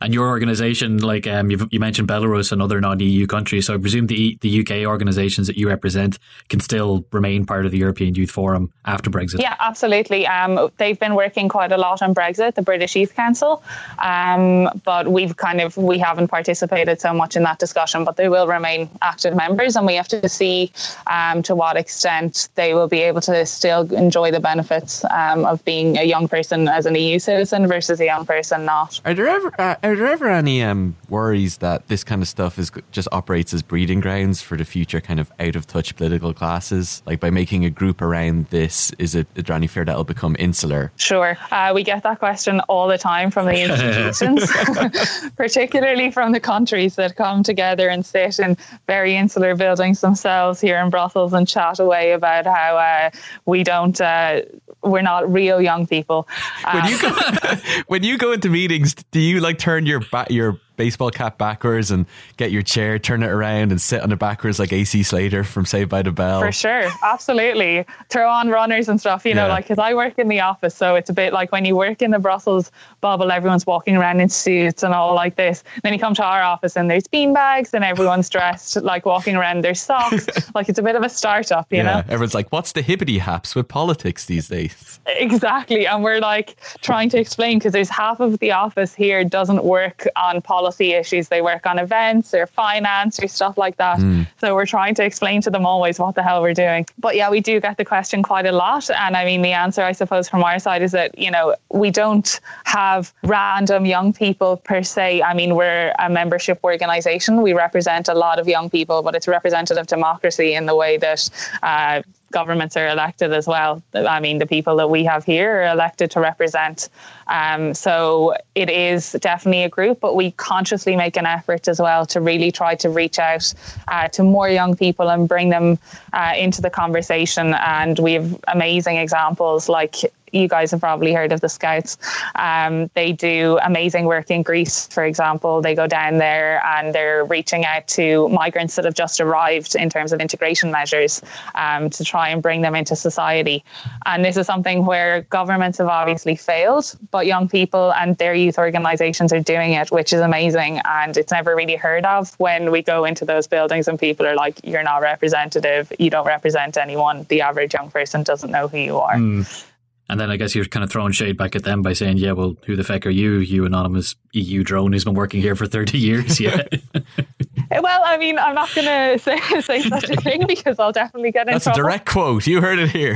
And 0.00 0.14
your 0.14 0.28
organisation, 0.28 0.98
like 0.98 1.26
um, 1.26 1.50
you 1.50 1.80
mentioned 1.80 2.08
Belarus 2.08 2.52
and 2.52 2.62
other 2.62 2.80
non-EU 2.80 3.26
countries, 3.26 3.66
so 3.66 3.74
I 3.74 3.78
presume 3.78 4.06
the 4.06 4.38
the 4.40 4.60
UK 4.60 4.86
organisations 4.86 5.46
that 5.46 5.56
you 5.56 5.68
represent 5.68 6.18
can 6.48 6.60
still 6.60 7.04
remain 7.12 7.44
part 7.44 7.66
of 7.66 7.72
the 7.72 7.78
European 7.78 8.14
Youth 8.14 8.30
Forum 8.30 8.72
after 8.84 9.10
Brexit. 9.10 9.40
Yeah, 9.40 9.56
absolutely. 9.60 10.26
Um, 10.26 10.70
they've 10.76 10.98
been 10.98 11.14
working 11.14 11.48
quite 11.48 11.72
a 11.72 11.76
lot 11.76 12.02
on 12.02 12.14
Brexit, 12.14 12.54
the 12.54 12.62
British 12.62 12.94
Youth 12.96 13.14
Council, 13.14 13.62
um, 13.98 14.68
but 14.84 15.08
we've 15.08 15.36
kind 15.36 15.60
of 15.60 15.76
we 15.76 15.98
haven't 15.98 16.28
participated 16.28 17.00
so 17.00 17.12
much 17.12 17.36
in 17.36 17.42
that 17.42 17.58
discussion. 17.58 18.04
But 18.04 18.16
they 18.16 18.28
will 18.28 18.46
remain 18.46 18.88
active 19.02 19.34
members, 19.34 19.76
and 19.76 19.86
we 19.86 19.94
have 19.94 20.08
to 20.08 20.28
see 20.28 20.72
um, 21.06 21.42
to 21.42 21.54
what 21.54 21.76
extent 21.76 22.48
they 22.54 22.74
will 22.74 22.88
be 22.88 23.00
able 23.00 23.20
to 23.22 23.44
still 23.46 23.92
enjoy 23.92 24.30
the 24.30 24.40
benefits 24.40 25.04
um, 25.06 25.44
of 25.44 25.64
being 25.64 25.98
a 25.98 26.04
young 26.04 26.28
person 26.28 26.68
as 26.68 26.86
an 26.86 26.94
EU 26.94 27.18
citizen 27.18 27.66
versus 27.66 28.00
a 28.00 28.04
young 28.04 28.24
person 28.24 28.64
not. 28.64 29.00
Are 29.04 29.14
there 29.14 29.28
ever 29.28 29.54
uh, 29.60 29.76
are 29.88 29.96
there 29.96 30.06
ever 30.08 30.28
any 30.28 30.62
um, 30.62 30.96
worries 31.08 31.58
that 31.58 31.88
this 31.88 32.04
kind 32.04 32.20
of 32.20 32.28
stuff 32.28 32.58
is 32.58 32.70
just 32.92 33.08
operates 33.10 33.54
as 33.54 33.62
breeding 33.62 34.00
grounds 34.00 34.42
for 34.42 34.56
the 34.58 34.64
future 34.64 35.00
kind 35.00 35.18
of 35.18 35.32
out 35.40 35.56
of 35.56 35.66
touch 35.66 35.96
political 35.96 36.34
classes? 36.34 37.02
Like 37.06 37.20
by 37.20 37.30
making 37.30 37.64
a 37.64 37.70
group 37.70 38.02
around 38.02 38.48
this, 38.48 38.92
is 38.98 39.14
it 39.14 39.26
there 39.34 39.56
any 39.56 39.66
fear 39.66 39.86
that 39.86 39.92
it'll 39.92 40.04
become 40.04 40.36
insular? 40.38 40.92
Sure, 40.96 41.38
uh, 41.50 41.72
we 41.74 41.82
get 41.82 42.02
that 42.02 42.18
question 42.18 42.60
all 42.68 42.86
the 42.86 42.98
time 42.98 43.30
from 43.30 43.46
the 43.46 43.62
institutions, 43.62 45.32
particularly 45.36 46.10
from 46.10 46.32
the 46.32 46.40
countries 46.40 46.96
that 46.96 47.16
come 47.16 47.42
together 47.42 47.88
and 47.88 48.04
sit 48.04 48.38
in 48.38 48.58
very 48.86 49.16
insular 49.16 49.54
buildings 49.54 50.02
themselves 50.02 50.60
here 50.60 50.76
in 50.78 50.90
Brussels 50.90 51.32
and 51.32 51.48
chat 51.48 51.78
away 51.78 52.12
about 52.12 52.44
how 52.44 52.76
uh, 52.76 53.10
we 53.46 53.64
don't. 53.64 53.98
Uh, 54.00 54.42
we're 54.82 55.02
not 55.02 55.30
real 55.30 55.60
young 55.60 55.86
people. 55.86 56.28
when 56.72 56.86
you 56.86 56.96
uh, 56.96 57.00
go 57.00 57.56
when 57.88 58.02
you 58.02 58.18
go 58.18 58.32
into 58.32 58.48
meetings, 58.48 58.94
do 59.10 59.20
you 59.20 59.40
like 59.40 59.58
turn 59.58 59.86
your 59.86 60.00
back 60.00 60.30
your 60.30 60.58
baseball 60.78 61.10
cap 61.10 61.36
backwards 61.36 61.90
and 61.90 62.06
get 62.38 62.50
your 62.50 62.62
chair, 62.62 62.98
turn 62.98 63.22
it 63.22 63.28
around 63.28 63.70
and 63.70 63.80
sit 63.80 64.00
on 64.00 64.10
it 64.10 64.18
backwards 64.18 64.58
like 64.58 64.72
AC 64.72 65.02
Slater 65.02 65.44
from 65.44 65.66
Saved 65.66 65.90
by 65.90 66.00
the 66.00 66.12
Bell. 66.12 66.40
For 66.40 66.52
sure. 66.52 66.88
Absolutely. 67.02 67.84
Throw 68.08 68.30
on 68.30 68.48
runners 68.48 68.88
and 68.88 68.98
stuff, 68.98 69.26
you 69.26 69.34
know, 69.34 69.48
like, 69.48 69.64
because 69.64 69.78
I 69.78 69.92
work 69.92 70.18
in 70.18 70.28
the 70.28 70.40
office. 70.40 70.74
So 70.74 70.94
it's 70.94 71.10
a 71.10 71.12
bit 71.12 71.34
like 71.34 71.52
when 71.52 71.64
you 71.64 71.76
work 71.76 72.00
in 72.00 72.12
the 72.12 72.18
Brussels 72.18 72.70
bubble, 73.00 73.30
everyone's 73.30 73.66
walking 73.66 73.96
around 73.96 74.20
in 74.20 74.28
suits 74.28 74.82
and 74.82 74.94
all 74.94 75.14
like 75.14 75.36
this. 75.36 75.64
Then 75.82 75.92
you 75.92 75.98
come 75.98 76.14
to 76.14 76.24
our 76.24 76.42
office 76.42 76.76
and 76.76 76.88
there's 76.88 77.08
bean 77.08 77.34
bags 77.34 77.74
and 77.74 77.84
everyone's 77.84 78.30
dressed 78.30 78.76
like 78.82 79.04
walking 79.04 79.36
around 79.36 79.64
their 79.64 79.74
socks. 79.74 80.26
like 80.54 80.68
it's 80.68 80.78
a 80.78 80.82
bit 80.82 80.94
of 80.94 81.02
a 81.02 81.08
startup, 81.08 81.66
you 81.72 81.78
yeah. 81.78 81.82
know? 81.82 81.98
Everyone's 82.08 82.34
like, 82.34 82.52
what's 82.52 82.72
the 82.72 82.82
hippity 82.82 83.18
haps 83.18 83.54
with 83.54 83.68
politics 83.68 84.26
these 84.26 84.48
days? 84.48 85.00
Exactly. 85.18 85.86
And 85.86 86.04
we're 86.04 86.20
like 86.20 86.56
trying 86.80 87.08
to 87.10 87.18
explain 87.18 87.58
because 87.58 87.72
there's 87.72 87.88
half 87.88 88.20
of 88.20 88.38
the 88.38 88.52
office 88.52 88.94
here 88.94 89.24
doesn't 89.24 89.64
work 89.64 90.06
on 90.16 90.40
politics 90.42 90.67
policy 90.68 90.92
issues. 90.92 91.28
They 91.28 91.40
work 91.40 91.66
on 91.66 91.78
events 91.78 92.34
or 92.34 92.46
finance 92.46 93.18
or 93.22 93.28
stuff 93.28 93.56
like 93.56 93.76
that. 93.76 93.98
Mm. 93.98 94.26
So 94.38 94.54
we're 94.54 94.66
trying 94.66 94.94
to 94.96 95.04
explain 95.04 95.40
to 95.42 95.50
them 95.50 95.64
always 95.64 95.98
what 95.98 96.14
the 96.14 96.22
hell 96.22 96.42
we're 96.42 96.54
doing. 96.54 96.86
But 96.98 97.16
yeah, 97.16 97.30
we 97.30 97.40
do 97.40 97.60
get 97.60 97.76
the 97.78 97.84
question 97.84 98.22
quite 98.22 98.46
a 98.46 98.52
lot. 98.52 98.90
And 98.90 99.16
I 99.16 99.24
mean, 99.24 99.42
the 99.42 99.52
answer, 99.52 99.82
I 99.82 99.92
suppose, 99.92 100.28
from 100.28 100.44
our 100.44 100.58
side 100.58 100.82
is 100.82 100.92
that, 100.92 101.18
you 101.18 101.30
know, 101.30 101.54
we 101.70 101.90
don't 101.90 102.40
have 102.64 103.12
random 103.22 103.86
young 103.86 104.12
people 104.12 104.58
per 104.58 104.82
se. 104.82 105.22
I 105.22 105.32
mean, 105.34 105.54
we're 105.54 105.92
a 105.98 106.10
membership 106.10 106.60
organization. 106.62 107.42
We 107.42 107.54
represent 107.54 108.08
a 108.08 108.14
lot 108.14 108.38
of 108.38 108.46
young 108.46 108.68
people, 108.68 109.02
but 109.02 109.14
it's 109.14 109.26
representative 109.26 109.86
democracy 109.86 110.54
in 110.54 110.66
the 110.66 110.76
way 110.76 110.98
that 110.98 111.30
uh, 111.62 112.02
governments 112.30 112.76
are 112.76 112.88
elected 112.88 113.32
as 113.32 113.46
well. 113.46 113.82
I 113.94 114.20
mean, 114.20 114.38
the 114.38 114.46
people 114.46 114.76
that 114.76 114.90
we 114.90 115.04
have 115.04 115.24
here 115.24 115.62
are 115.62 115.72
elected 115.72 116.10
to 116.12 116.20
represent. 116.20 116.88
Um, 117.26 117.74
so 117.74 118.34
it 118.54 118.70
is 118.70 119.12
definitely 119.20 119.64
a 119.64 119.68
group, 119.68 120.00
but 120.00 120.14
we 120.14 120.32
consciously 120.32 120.96
make 120.96 121.16
an 121.16 121.26
effort 121.26 121.68
as 121.68 121.80
well 121.80 122.06
to 122.06 122.20
really 122.20 122.50
try 122.50 122.74
to 122.76 122.90
reach 122.90 123.18
out 123.18 123.52
uh, 123.88 124.08
to 124.08 124.22
more 124.22 124.48
young 124.48 124.76
people 124.76 125.08
and 125.10 125.28
bring 125.28 125.48
them 125.48 125.78
uh, 126.12 126.34
into 126.36 126.60
the 126.62 126.70
conversation. 126.70 127.54
And 127.54 127.98
we 127.98 128.14
have 128.14 128.38
amazing 128.48 128.96
examples 128.96 129.68
like 129.68 129.96
you 130.32 130.48
guys 130.48 130.70
have 130.70 130.80
probably 130.80 131.12
heard 131.12 131.32
of 131.32 131.40
the 131.40 131.48
Scouts. 131.48 131.98
Um, 132.34 132.90
they 132.94 133.12
do 133.12 133.58
amazing 133.62 134.04
work 134.04 134.30
in 134.30 134.42
Greece, 134.42 134.86
for 134.88 135.04
example. 135.04 135.60
They 135.60 135.74
go 135.74 135.86
down 135.86 136.18
there 136.18 136.64
and 136.64 136.94
they're 136.94 137.24
reaching 137.24 137.64
out 137.64 137.86
to 137.88 138.28
migrants 138.28 138.76
that 138.76 138.84
have 138.84 138.94
just 138.94 139.20
arrived 139.20 139.74
in 139.74 139.90
terms 139.90 140.12
of 140.12 140.20
integration 140.20 140.70
measures 140.70 141.22
um, 141.54 141.90
to 141.90 142.04
try 142.04 142.28
and 142.28 142.42
bring 142.42 142.62
them 142.62 142.74
into 142.74 142.96
society. 142.96 143.64
And 144.06 144.24
this 144.24 144.36
is 144.36 144.46
something 144.46 144.84
where 144.84 145.22
governments 145.22 145.78
have 145.78 145.88
obviously 145.88 146.36
failed, 146.36 146.94
but 147.10 147.26
young 147.26 147.48
people 147.48 147.92
and 147.94 148.16
their 148.18 148.34
youth 148.34 148.58
organisations 148.58 149.32
are 149.32 149.40
doing 149.40 149.72
it, 149.72 149.90
which 149.90 150.12
is 150.12 150.20
amazing. 150.20 150.80
And 150.84 151.16
it's 151.16 151.32
never 151.32 151.54
really 151.54 151.76
heard 151.76 152.04
of 152.04 152.34
when 152.38 152.70
we 152.70 152.82
go 152.82 153.04
into 153.04 153.24
those 153.24 153.46
buildings 153.46 153.88
and 153.88 153.98
people 153.98 154.26
are 154.26 154.34
like, 154.34 154.60
you're 154.64 154.82
not 154.82 155.02
representative, 155.02 155.92
you 155.98 156.10
don't 156.10 156.26
represent 156.26 156.76
anyone. 156.76 157.26
The 157.28 157.40
average 157.40 157.74
young 157.74 157.90
person 157.90 158.22
doesn't 158.22 158.50
know 158.50 158.68
who 158.68 158.78
you 158.78 158.98
are. 158.98 159.16
Mm. 159.16 159.67
And 160.10 160.18
then 160.18 160.30
I 160.30 160.36
guess 160.36 160.54
you're 160.54 160.64
kind 160.64 160.82
of 160.82 160.90
throwing 160.90 161.12
shade 161.12 161.36
back 161.36 161.54
at 161.54 161.64
them 161.64 161.82
by 161.82 161.92
saying, 161.92 162.16
yeah, 162.16 162.32
well, 162.32 162.56
who 162.64 162.76
the 162.76 162.84
feck 162.84 163.04
are 163.04 163.10
you, 163.10 163.38
you 163.38 163.66
anonymous 163.66 164.14
EU 164.32 164.64
drone 164.64 164.92
who's 164.92 165.04
been 165.04 165.14
working 165.14 165.42
here 165.42 165.54
for 165.54 165.66
30 165.66 165.98
years? 165.98 166.40
Yeah. 166.40 166.62
well, 167.70 168.02
I 168.04 168.16
mean, 168.16 168.38
I'm 168.38 168.54
not 168.54 168.74
going 168.74 168.86
to 169.18 169.18
say, 169.18 169.38
say 169.60 169.82
such 169.82 170.08
a 170.08 170.16
thing 170.16 170.46
because 170.46 170.78
I'll 170.78 170.92
definitely 170.92 171.30
get 171.30 171.46
in 171.48 171.52
That's 171.52 171.64
trouble. 171.64 171.80
a 171.80 171.82
direct 171.82 172.06
quote. 172.06 172.46
You 172.46 172.62
heard 172.62 172.78
it 172.78 172.90
here. 172.90 173.14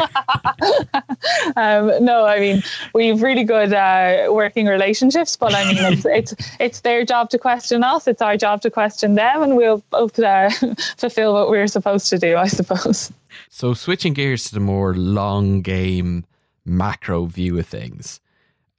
um, 1.57 2.05
no, 2.05 2.27
I 2.27 2.39
mean, 2.41 2.63
we've 2.95 3.23
really 3.23 3.45
good 3.45 3.73
uh, 3.73 4.27
working 4.31 4.67
relationships, 4.67 5.35
but 5.35 5.55
I 5.55 5.65
mean, 5.65 5.79
it's, 5.93 6.05
it's, 6.05 6.35
it's 6.61 6.81
their 6.81 7.07
job 7.07 7.31
to 7.31 7.39
question 7.39 7.83
us. 7.83 8.07
It's 8.07 8.21
our 8.21 8.37
job 8.37 8.61
to 8.63 8.71
question 8.71 9.15
them, 9.15 9.43
and 9.43 9.57
we'll 9.57 9.83
both 9.91 10.19
uh, 10.19 10.51
fulfill 10.99 11.33
what 11.33 11.49
we're 11.49 11.69
supposed 11.69 12.11
to 12.11 12.19
do, 12.19 12.37
I 12.37 12.49
suppose. 12.49 13.11
So, 13.49 13.73
switching 13.73 14.13
gears 14.13 14.45
to 14.45 14.55
the 14.55 14.61
more 14.61 14.95
long 14.95 15.63
game 15.63 16.27
macro 16.65 17.25
view 17.25 17.59
of 17.59 17.67
things, 17.67 18.21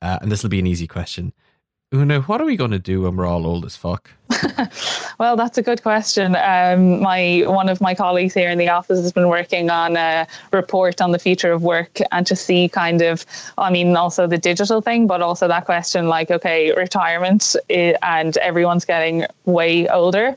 uh, 0.02 0.20
and 0.22 0.32
this 0.32 0.44
will 0.44 0.50
be 0.50 0.60
an 0.60 0.68
easy 0.68 0.88
question. 0.88 1.34
Una, 1.94 2.22
what 2.22 2.42
are 2.42 2.46
we 2.46 2.56
going 2.56 2.72
to 2.72 2.80
do 2.80 3.02
when 3.02 3.16
we're 3.16 3.26
all 3.26 3.46
old 3.46 3.66
as 3.66 3.76
fuck? 3.76 4.10
Well, 5.20 5.38
that's 5.38 5.58
a 5.58 5.62
good 5.62 5.84
question. 5.84 6.36
Um, 6.36 7.02
my 7.02 7.44
one 7.46 7.70
of 7.70 7.80
my 7.80 7.94
colleagues 7.94 8.34
here 8.34 8.50
in 8.50 8.58
the 8.58 8.70
office 8.70 9.00
has 9.00 9.12
been 9.12 9.30
working 9.30 9.70
on 9.70 9.96
a 9.96 10.28
report 10.52 11.02
on 11.02 11.12
the 11.12 11.20
future 11.20 11.52
of 11.52 11.62
work 11.64 12.00
and 12.12 12.26
to 12.28 12.36
see 12.36 12.68
kind 12.68 13.02
of, 13.02 13.26
I 13.58 13.70
mean, 13.70 13.96
also 13.96 14.28
the 14.28 14.38
digital 14.38 14.82
thing, 14.82 15.08
but 15.08 15.22
also 15.22 15.48
that 15.48 15.66
question 15.66 16.08
like, 16.08 16.32
okay, 16.32 16.74
retirement 16.74 17.56
eh, 17.70 17.96
and 18.02 18.36
everyone's 18.38 18.86
getting 18.86 19.26
way 19.46 19.88
older. 19.88 20.36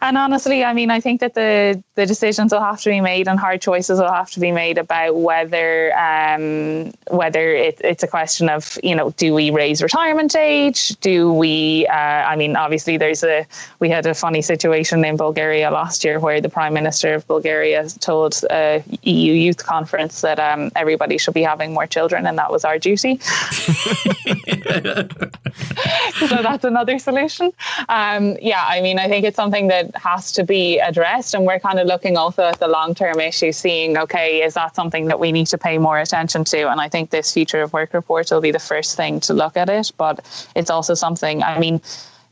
And 0.00 0.18
honestly, 0.18 0.64
I 0.64 0.72
mean, 0.72 0.90
I 0.90 1.00
think 1.00 1.20
that 1.20 1.34
the 1.34 1.82
the 1.94 2.06
decisions 2.06 2.52
will 2.52 2.60
have 2.60 2.80
to 2.82 2.90
be 2.90 3.00
made 3.00 3.28
and 3.28 3.38
hard 3.38 3.62
choices 3.62 3.98
will 3.98 4.12
have 4.12 4.30
to 4.32 4.40
be 4.40 4.52
made 4.52 4.76
about 4.76 5.16
whether 5.16 5.96
um, 5.96 6.92
whether 7.10 7.54
it, 7.54 7.80
it's 7.82 8.02
a 8.02 8.06
question 8.06 8.48
of 8.48 8.78
you 8.82 8.94
know 8.94 9.10
do 9.12 9.32
we 9.32 9.50
raise 9.50 9.82
retirement 9.82 10.34
age? 10.36 10.88
Do 11.00 11.32
we? 11.32 11.86
Uh, 11.86 11.94
I 11.94 12.36
mean, 12.36 12.56
obviously, 12.56 12.93
there's 12.96 13.22
a 13.22 13.46
we 13.80 13.88
had 13.88 14.06
a 14.06 14.14
funny 14.14 14.42
situation 14.42 15.04
in 15.04 15.16
Bulgaria 15.16 15.70
last 15.70 16.04
year 16.04 16.18
where 16.18 16.40
the 16.40 16.48
prime 16.48 16.74
minister 16.74 17.14
of 17.14 17.26
Bulgaria 17.26 17.88
told 18.00 18.42
a 18.50 18.82
EU 19.02 19.32
youth 19.32 19.64
conference 19.64 20.20
that 20.22 20.38
um, 20.38 20.70
everybody 20.76 21.18
should 21.18 21.34
be 21.34 21.42
having 21.42 21.72
more 21.72 21.86
children, 21.86 22.26
and 22.26 22.38
that 22.38 22.50
was 22.50 22.64
our 22.64 22.78
duty. 22.78 23.18
so 26.18 26.36
that's 26.42 26.64
another 26.64 26.98
solution. 26.98 27.52
Um, 27.88 28.36
yeah, 28.40 28.64
I 28.66 28.80
mean, 28.80 28.98
I 28.98 29.08
think 29.08 29.24
it's 29.24 29.36
something 29.36 29.68
that 29.68 29.94
has 29.96 30.32
to 30.32 30.44
be 30.44 30.78
addressed, 30.78 31.34
and 31.34 31.44
we're 31.46 31.60
kind 31.60 31.78
of 31.78 31.86
looking 31.86 32.16
also 32.16 32.42
at 32.44 32.58
the 32.58 32.68
long 32.68 32.94
term 32.94 33.20
issue, 33.20 33.52
seeing 33.52 33.96
okay, 33.98 34.42
is 34.42 34.54
that 34.54 34.74
something 34.74 35.06
that 35.06 35.20
we 35.20 35.32
need 35.32 35.46
to 35.48 35.58
pay 35.58 35.78
more 35.78 35.98
attention 35.98 36.44
to? 36.44 36.70
And 36.70 36.80
I 36.80 36.88
think 36.88 37.10
this 37.10 37.32
future 37.32 37.62
of 37.62 37.72
work 37.72 37.94
report 37.94 38.30
will 38.30 38.40
be 38.40 38.50
the 38.50 38.58
first 38.58 38.96
thing 38.96 39.20
to 39.20 39.34
look 39.34 39.56
at 39.56 39.68
it, 39.68 39.92
but 39.96 40.48
it's 40.54 40.70
also 40.70 40.94
something. 40.94 41.42
I 41.42 41.58
mean, 41.58 41.80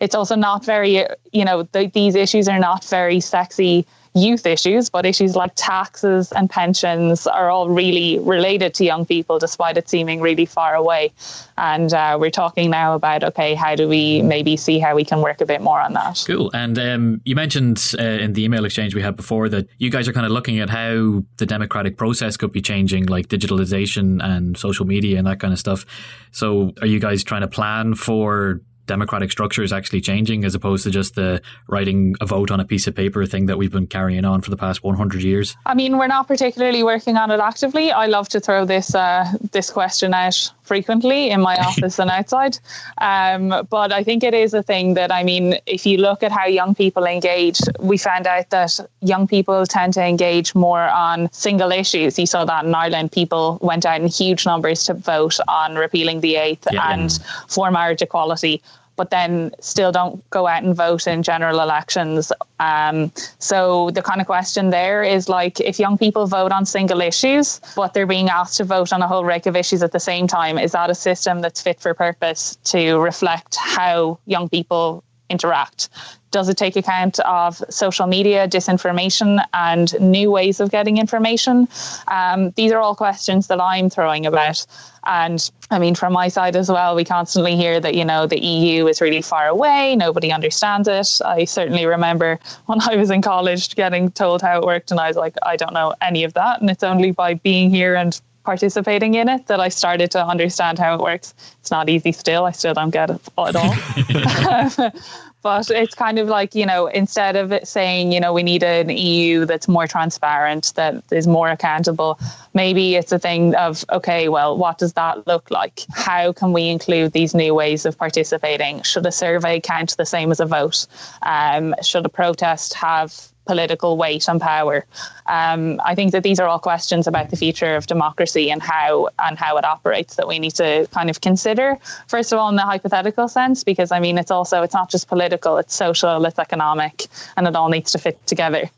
it's 0.02 0.16
also 0.16 0.34
not 0.34 0.64
very, 0.64 1.06
you 1.32 1.44
know, 1.44 1.62
th- 1.62 1.92
these 1.92 2.16
issues 2.16 2.48
are 2.48 2.58
not 2.58 2.84
very 2.84 3.20
sexy 3.20 3.86
youth 4.14 4.44
issues, 4.44 4.90
but 4.90 5.06
issues 5.06 5.36
like 5.36 5.52
taxes 5.54 6.32
and 6.32 6.50
pensions 6.50 7.26
are 7.26 7.48
all 7.48 7.68
really 7.68 8.18
related 8.18 8.74
to 8.74 8.84
young 8.84 9.06
people, 9.06 9.38
despite 9.38 9.76
it 9.78 9.88
seeming 9.88 10.20
really 10.20 10.44
far 10.44 10.74
away. 10.74 11.12
And 11.56 11.94
uh, 11.94 12.18
we're 12.20 12.30
talking 12.30 12.68
now 12.68 12.94
about 12.94 13.22
okay, 13.22 13.54
how 13.54 13.76
do 13.76 13.88
we 13.88 14.20
maybe 14.22 14.56
see 14.56 14.80
how 14.80 14.96
we 14.96 15.04
can 15.04 15.22
work 15.22 15.40
a 15.40 15.46
bit 15.46 15.62
more 15.62 15.80
on 15.80 15.92
that? 15.94 16.24
Cool. 16.26 16.50
And 16.52 16.78
um, 16.80 17.20
you 17.24 17.36
mentioned 17.36 17.94
uh, 17.98 18.02
in 18.02 18.32
the 18.32 18.44
email 18.44 18.64
exchange 18.64 18.96
we 18.96 19.02
had 19.02 19.16
before 19.16 19.48
that 19.50 19.68
you 19.78 19.88
guys 19.88 20.08
are 20.08 20.12
kind 20.12 20.26
of 20.26 20.32
looking 20.32 20.58
at 20.58 20.68
how 20.68 21.22
the 21.36 21.46
democratic 21.46 21.96
process 21.96 22.36
could 22.36 22.52
be 22.52 22.60
changing, 22.60 23.06
like 23.06 23.28
digitalization 23.28 24.22
and 24.22 24.58
social 24.58 24.84
media 24.84 25.16
and 25.16 25.28
that 25.28 25.38
kind 25.38 25.52
of 25.52 25.60
stuff. 25.60 25.86
So, 26.32 26.72
are 26.80 26.88
you 26.88 26.98
guys 26.98 27.22
trying 27.22 27.42
to 27.42 27.48
plan 27.48 27.94
for 27.94 28.60
democratic 28.86 29.30
structure 29.30 29.62
is 29.62 29.72
actually 29.72 30.00
changing 30.00 30.44
as 30.44 30.54
opposed 30.54 30.84
to 30.84 30.90
just 30.90 31.14
the 31.14 31.40
writing 31.68 32.14
a 32.20 32.26
vote 32.26 32.50
on 32.50 32.60
a 32.60 32.64
piece 32.64 32.86
of 32.86 32.94
paper 32.94 33.24
thing 33.26 33.46
that 33.46 33.58
we've 33.58 33.72
been 33.72 33.86
carrying 33.86 34.24
on 34.24 34.40
for 34.40 34.50
the 34.50 34.56
past 34.56 34.82
100 34.82 35.22
years? 35.22 35.56
I 35.66 35.74
mean, 35.74 35.98
we're 35.98 36.06
not 36.06 36.28
particularly 36.28 36.82
working 36.82 37.16
on 37.16 37.30
it 37.30 37.40
actively. 37.40 37.92
I 37.92 38.06
love 38.06 38.28
to 38.30 38.40
throw 38.40 38.64
this 38.64 38.94
uh, 38.94 39.26
this 39.52 39.70
question 39.70 40.14
out 40.14 40.50
frequently 40.62 41.30
in 41.30 41.40
my 41.40 41.56
office 41.68 41.98
and 41.98 42.10
outside. 42.10 42.58
Um, 42.98 43.66
but 43.70 43.92
I 43.92 44.02
think 44.02 44.22
it 44.22 44.34
is 44.34 44.54
a 44.54 44.62
thing 44.62 44.94
that, 44.94 45.12
I 45.12 45.22
mean, 45.22 45.56
if 45.66 45.84
you 45.86 45.98
look 45.98 46.22
at 46.22 46.32
how 46.32 46.46
young 46.46 46.74
people 46.74 47.04
engage, 47.04 47.60
we 47.80 47.98
found 47.98 48.26
out 48.26 48.50
that 48.50 48.78
young 49.00 49.26
people 49.26 49.66
tend 49.66 49.94
to 49.94 50.04
engage 50.04 50.54
more 50.54 50.82
on 50.88 51.28
single 51.32 51.72
issues. 51.72 52.18
You 52.18 52.26
saw 52.26 52.44
that 52.44 52.64
in 52.64 52.74
Ireland, 52.74 53.12
people 53.12 53.58
went 53.60 53.84
out 53.84 54.00
in 54.00 54.08
huge 54.08 54.46
numbers 54.46 54.84
to 54.84 54.94
vote 54.94 55.38
on 55.48 55.76
repealing 55.76 56.20
the 56.20 56.36
eighth 56.36 56.66
Yeah. 56.70 56.90
and 56.92 57.18
for 57.48 57.70
marriage 57.70 58.02
equality 58.02 58.62
but 58.96 59.10
then 59.10 59.52
still 59.60 59.92
don't 59.92 60.28
go 60.30 60.46
out 60.46 60.62
and 60.62 60.74
vote 60.74 61.06
in 61.06 61.22
general 61.22 61.60
elections. 61.60 62.32
Um, 62.60 63.12
so 63.38 63.90
the 63.90 64.02
kind 64.02 64.20
of 64.20 64.26
question 64.26 64.70
there 64.70 65.02
is 65.02 65.28
like 65.28 65.60
if 65.60 65.78
young 65.78 65.98
people 65.98 66.26
vote 66.26 66.52
on 66.52 66.66
single 66.66 67.00
issues, 67.00 67.60
but 67.74 67.94
they're 67.94 68.06
being 68.06 68.28
asked 68.28 68.56
to 68.58 68.64
vote 68.64 68.92
on 68.92 69.02
a 69.02 69.08
whole 69.08 69.24
range 69.24 69.46
of 69.46 69.56
issues 69.56 69.82
at 69.82 69.92
the 69.92 70.00
same 70.00 70.26
time, 70.26 70.58
is 70.58 70.72
that 70.72 70.90
a 70.90 70.94
system 70.94 71.40
that's 71.40 71.60
fit 71.60 71.80
for 71.80 71.94
purpose 71.94 72.56
to 72.64 72.98
reflect 72.98 73.56
how 73.56 74.18
young 74.26 74.48
people 74.48 75.02
interact? 75.32 75.88
Does 76.30 76.48
it 76.48 76.56
take 76.56 76.76
account 76.76 77.20
of 77.20 77.62
social 77.68 78.06
media, 78.06 78.48
disinformation, 78.48 79.44
and 79.52 79.98
new 80.00 80.30
ways 80.30 80.60
of 80.60 80.70
getting 80.70 80.96
information? 80.96 81.68
Um, 82.08 82.50
these 82.52 82.72
are 82.72 82.78
all 82.78 82.94
questions 82.94 83.48
that 83.48 83.60
I'm 83.60 83.90
throwing 83.90 84.24
about. 84.24 84.64
And 85.04 85.50
I 85.70 85.78
mean, 85.78 85.94
from 85.94 86.12
my 86.12 86.28
side 86.28 86.56
as 86.56 86.70
well, 86.70 86.94
we 86.94 87.04
constantly 87.04 87.54
hear 87.56 87.80
that, 87.80 87.94
you 87.94 88.04
know, 88.04 88.26
the 88.26 88.40
EU 88.40 88.86
is 88.86 89.00
really 89.00 89.20
far 89.20 89.48
away, 89.48 89.96
nobody 89.96 90.32
understands 90.32 90.88
it. 90.88 91.20
I 91.24 91.44
certainly 91.44 91.86
remember 91.86 92.38
when 92.66 92.80
I 92.80 92.96
was 92.96 93.10
in 93.10 93.20
college 93.20 93.74
getting 93.74 94.10
told 94.12 94.40
how 94.42 94.58
it 94.58 94.64
worked, 94.64 94.90
and 94.90 95.00
I 95.00 95.08
was 95.08 95.16
like, 95.16 95.34
I 95.42 95.56
don't 95.56 95.74
know 95.74 95.94
any 96.00 96.24
of 96.24 96.32
that. 96.34 96.60
And 96.60 96.70
it's 96.70 96.84
only 96.84 97.10
by 97.10 97.34
being 97.34 97.68
here 97.68 97.94
and 97.94 98.18
participating 98.44 99.14
in 99.14 99.28
it 99.28 99.46
that 99.46 99.60
I 99.60 99.68
started 99.68 100.10
to 100.12 100.24
understand 100.24 100.78
how 100.78 100.94
it 100.94 101.00
works. 101.00 101.34
It's 101.60 101.70
not 101.70 101.88
easy 101.88 102.12
still, 102.12 102.44
I 102.44 102.52
still 102.52 102.74
don't 102.74 102.90
get 102.90 103.10
it 103.10 103.20
at 103.38 103.56
all. 103.56 104.90
but 105.42 105.68
it's 105.70 105.94
kind 105.94 106.18
of 106.18 106.28
like 106.28 106.54
you 106.54 106.64
know 106.64 106.86
instead 106.86 107.36
of 107.36 107.52
it 107.52 107.66
saying 107.66 108.12
you 108.12 108.20
know 108.20 108.32
we 108.32 108.42
need 108.42 108.62
an 108.62 108.88
EU 108.88 109.44
that's 109.44 109.68
more 109.68 109.86
transparent 109.86 110.72
that 110.76 111.02
is 111.10 111.26
more 111.26 111.48
accountable 111.48 112.18
maybe 112.54 112.94
it's 112.94 113.12
a 113.12 113.18
thing 113.18 113.54
of 113.56 113.84
okay 113.90 114.28
well 114.28 114.56
what 114.56 114.78
does 114.78 114.94
that 114.94 115.26
look 115.26 115.50
like 115.50 115.84
how 115.92 116.32
can 116.32 116.52
we 116.52 116.68
include 116.68 117.12
these 117.12 117.34
new 117.34 117.54
ways 117.54 117.84
of 117.84 117.98
participating 117.98 118.80
should 118.82 119.04
a 119.04 119.12
survey 119.12 119.60
count 119.60 119.96
the 119.96 120.06
same 120.06 120.30
as 120.30 120.40
a 120.40 120.46
vote 120.46 120.86
um, 121.22 121.74
should 121.82 122.06
a 122.06 122.08
protest 122.08 122.72
have 122.74 123.31
political 123.44 123.96
weight 123.96 124.28
and 124.28 124.40
power. 124.40 124.84
Um, 125.26 125.80
I 125.84 125.94
think 125.94 126.12
that 126.12 126.22
these 126.22 126.38
are 126.38 126.48
all 126.48 126.58
questions 126.58 127.06
about 127.06 127.30
the 127.30 127.36
future 127.36 127.74
of 127.74 127.86
democracy 127.86 128.50
and 128.50 128.62
how 128.62 129.08
and 129.18 129.38
how 129.38 129.56
it 129.56 129.64
operates 129.64 130.16
that 130.16 130.28
we 130.28 130.38
need 130.38 130.54
to 130.56 130.86
kind 130.92 131.10
of 131.10 131.20
consider. 131.20 131.78
First 132.08 132.32
of 132.32 132.38
all, 132.38 132.48
in 132.48 132.56
the 132.56 132.62
hypothetical 132.62 133.28
sense, 133.28 133.64
because 133.64 133.92
I 133.92 134.00
mean, 134.00 134.18
it's 134.18 134.30
also 134.30 134.62
it's 134.62 134.74
not 134.74 134.90
just 134.90 135.08
political; 135.08 135.58
it's 135.58 135.74
social, 135.74 136.24
it's 136.24 136.38
economic, 136.38 137.06
and 137.36 137.46
it 137.46 137.56
all 137.56 137.68
needs 137.68 137.92
to 137.92 137.98
fit 137.98 138.24
together. 138.26 138.70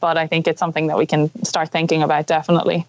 But 0.00 0.16
I 0.16 0.26
think 0.26 0.46
it's 0.48 0.58
something 0.58 0.86
that 0.88 0.96
we 0.96 1.06
can 1.06 1.30
start 1.44 1.70
thinking 1.70 2.02
about 2.02 2.26
definitely. 2.26 2.86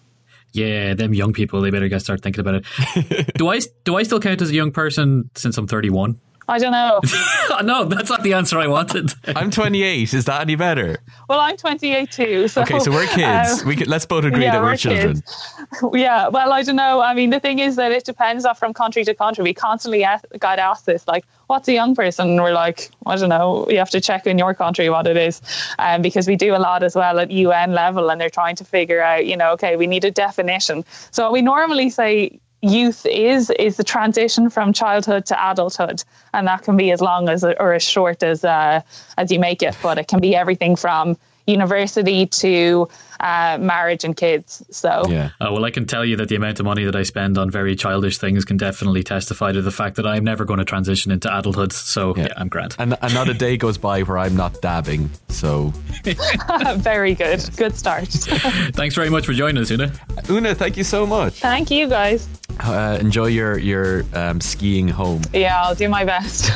Yeah, 0.52 0.92
them 0.92 1.14
young 1.14 1.32
people, 1.32 1.62
they 1.62 1.70
better 1.70 1.88
get 1.88 2.02
start 2.02 2.22
thinking 2.22 2.40
about 2.40 2.56
it. 2.56 3.34
do 3.38 3.48
I 3.48 3.60
do 3.84 3.96
I 3.96 4.02
still 4.02 4.20
count 4.20 4.42
as 4.42 4.50
a 4.50 4.54
young 4.54 4.70
person 4.70 5.30
since 5.34 5.56
I'm 5.56 5.66
31? 5.66 6.20
I 6.52 6.58
don't 6.58 6.72
know. 6.72 7.00
no, 7.62 7.84
that's 7.86 8.10
not 8.10 8.22
the 8.22 8.34
answer 8.34 8.58
I 8.58 8.66
wanted. 8.66 9.14
I'm 9.36 9.50
28. 9.50 10.12
Is 10.12 10.26
that 10.26 10.42
any 10.42 10.54
better? 10.54 10.98
Well, 11.28 11.40
I'm 11.40 11.56
28 11.56 12.10
too. 12.10 12.48
So, 12.48 12.60
Okay, 12.60 12.78
so 12.78 12.90
we're 12.90 13.06
kids. 13.06 13.62
um, 13.62 13.68
we 13.68 13.74
could, 13.74 13.88
let's 13.88 14.04
both 14.04 14.24
agree 14.24 14.42
yeah, 14.44 14.52
that 14.52 14.60
we're, 14.62 14.72
we're 14.72 14.76
children. 14.76 15.14
kids. 15.14 15.54
Yeah, 15.94 16.28
well, 16.28 16.52
I 16.52 16.62
don't 16.62 16.76
know. 16.76 17.00
I 17.00 17.14
mean, 17.14 17.30
the 17.30 17.40
thing 17.40 17.58
is 17.58 17.76
that 17.76 17.90
it 17.90 18.04
depends 18.04 18.44
on 18.44 18.54
from 18.54 18.74
country 18.74 19.02
to 19.04 19.14
country. 19.14 19.42
We 19.42 19.54
constantly 19.54 20.04
ask, 20.04 20.24
got 20.38 20.58
asked 20.58 20.84
this, 20.84 21.08
like, 21.08 21.24
what's 21.46 21.66
a 21.68 21.72
young 21.72 21.94
person? 21.94 22.28
And 22.30 22.42
we're 22.42 22.52
like, 22.52 22.90
I 23.06 23.16
don't 23.16 23.30
know. 23.30 23.66
You 23.70 23.78
have 23.78 23.90
to 23.90 24.00
check 24.00 24.26
in 24.26 24.36
your 24.38 24.52
country 24.52 24.90
what 24.90 25.06
it 25.06 25.16
is, 25.16 25.40
um, 25.78 26.02
because 26.02 26.28
we 26.28 26.36
do 26.36 26.54
a 26.54 26.58
lot 26.60 26.82
as 26.82 26.94
well 26.94 27.18
at 27.18 27.30
UN 27.30 27.72
level, 27.72 28.10
and 28.10 28.20
they're 28.20 28.30
trying 28.30 28.56
to 28.56 28.64
figure 28.64 29.00
out, 29.00 29.24
you 29.24 29.36
know, 29.38 29.52
okay, 29.52 29.76
we 29.76 29.86
need 29.86 30.04
a 30.04 30.10
definition. 30.10 30.84
So 31.12 31.24
what 31.24 31.32
we 31.32 31.40
normally 31.40 31.88
say 31.88 32.38
youth 32.62 33.04
is 33.06 33.50
is 33.50 33.76
the 33.76 33.84
transition 33.84 34.48
from 34.48 34.72
childhood 34.72 35.26
to 35.26 35.50
adulthood. 35.50 36.02
And 36.32 36.46
that 36.46 36.62
can 36.62 36.76
be 36.76 36.92
as 36.92 37.00
long 37.00 37.28
as 37.28 37.44
or 37.44 37.74
as 37.74 37.82
short 37.82 38.22
as 38.22 38.44
uh, 38.44 38.80
as 39.18 39.30
you 39.30 39.40
make 39.40 39.62
it 39.62 39.76
but 39.82 39.98
it 39.98 40.08
can 40.08 40.20
be 40.20 40.34
everything 40.34 40.76
from 40.76 41.16
university 41.46 42.26
to 42.26 42.88
uh, 43.22 43.56
marriage 43.60 44.04
and 44.04 44.16
kids 44.16 44.62
so 44.70 45.04
Yeah. 45.08 45.30
Oh, 45.40 45.52
well, 45.52 45.64
I 45.64 45.70
can 45.70 45.86
tell 45.86 46.04
you 46.04 46.16
that 46.16 46.28
the 46.28 46.36
amount 46.36 46.58
of 46.60 46.66
money 46.66 46.84
that 46.84 46.96
I 46.96 47.04
spend 47.04 47.38
on 47.38 47.50
very 47.50 47.74
childish 47.76 48.18
things 48.18 48.44
can 48.44 48.56
definitely 48.56 49.02
testify 49.02 49.52
to 49.52 49.62
the 49.62 49.70
fact 49.70 49.96
that 49.96 50.06
I'm 50.06 50.24
never 50.24 50.44
going 50.44 50.58
to 50.58 50.64
transition 50.64 51.12
into 51.12 51.28
adulthood. 51.36 51.72
So, 51.72 52.14
yeah, 52.16 52.28
I'm 52.36 52.48
grand. 52.48 52.74
And, 52.78 52.96
and 53.00 53.14
not 53.14 53.28
a 53.28 53.34
day 53.34 53.56
goes 53.56 53.78
by 53.78 54.02
where 54.02 54.18
I'm 54.18 54.36
not 54.36 54.60
dabbing. 54.60 55.08
So, 55.28 55.72
very 56.76 57.14
good 57.14 57.40
good 57.56 57.76
start 57.76 58.08
Thanks 58.74 58.94
very 58.94 59.10
much 59.10 59.26
for 59.26 59.32
joining 59.32 59.62
us, 59.62 59.70
Una. 59.70 59.92
Una, 60.28 60.54
thank 60.54 60.76
you 60.76 60.84
so 60.84 61.06
much. 61.06 61.34
thank 61.40 61.70
you 61.70 61.88
guys 61.88 62.28
Uh, 62.60 62.98
enjoy 63.00 63.26
your 63.26 63.56
your 63.58 64.04
um, 64.14 64.40
skiing 64.40 64.86
home. 64.88 65.22
yeah 65.32 65.62
i'll 65.62 65.74
do 65.74 65.88
my 65.88 66.04
best 66.04 66.50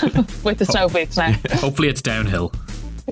with 0.45 0.59
the 0.59 0.65
snow 0.67 0.89
boots 0.89 1.17
now 1.17 1.33
Hopefully, 1.55 1.89
it's 1.89 2.03
downhill. 2.03 2.53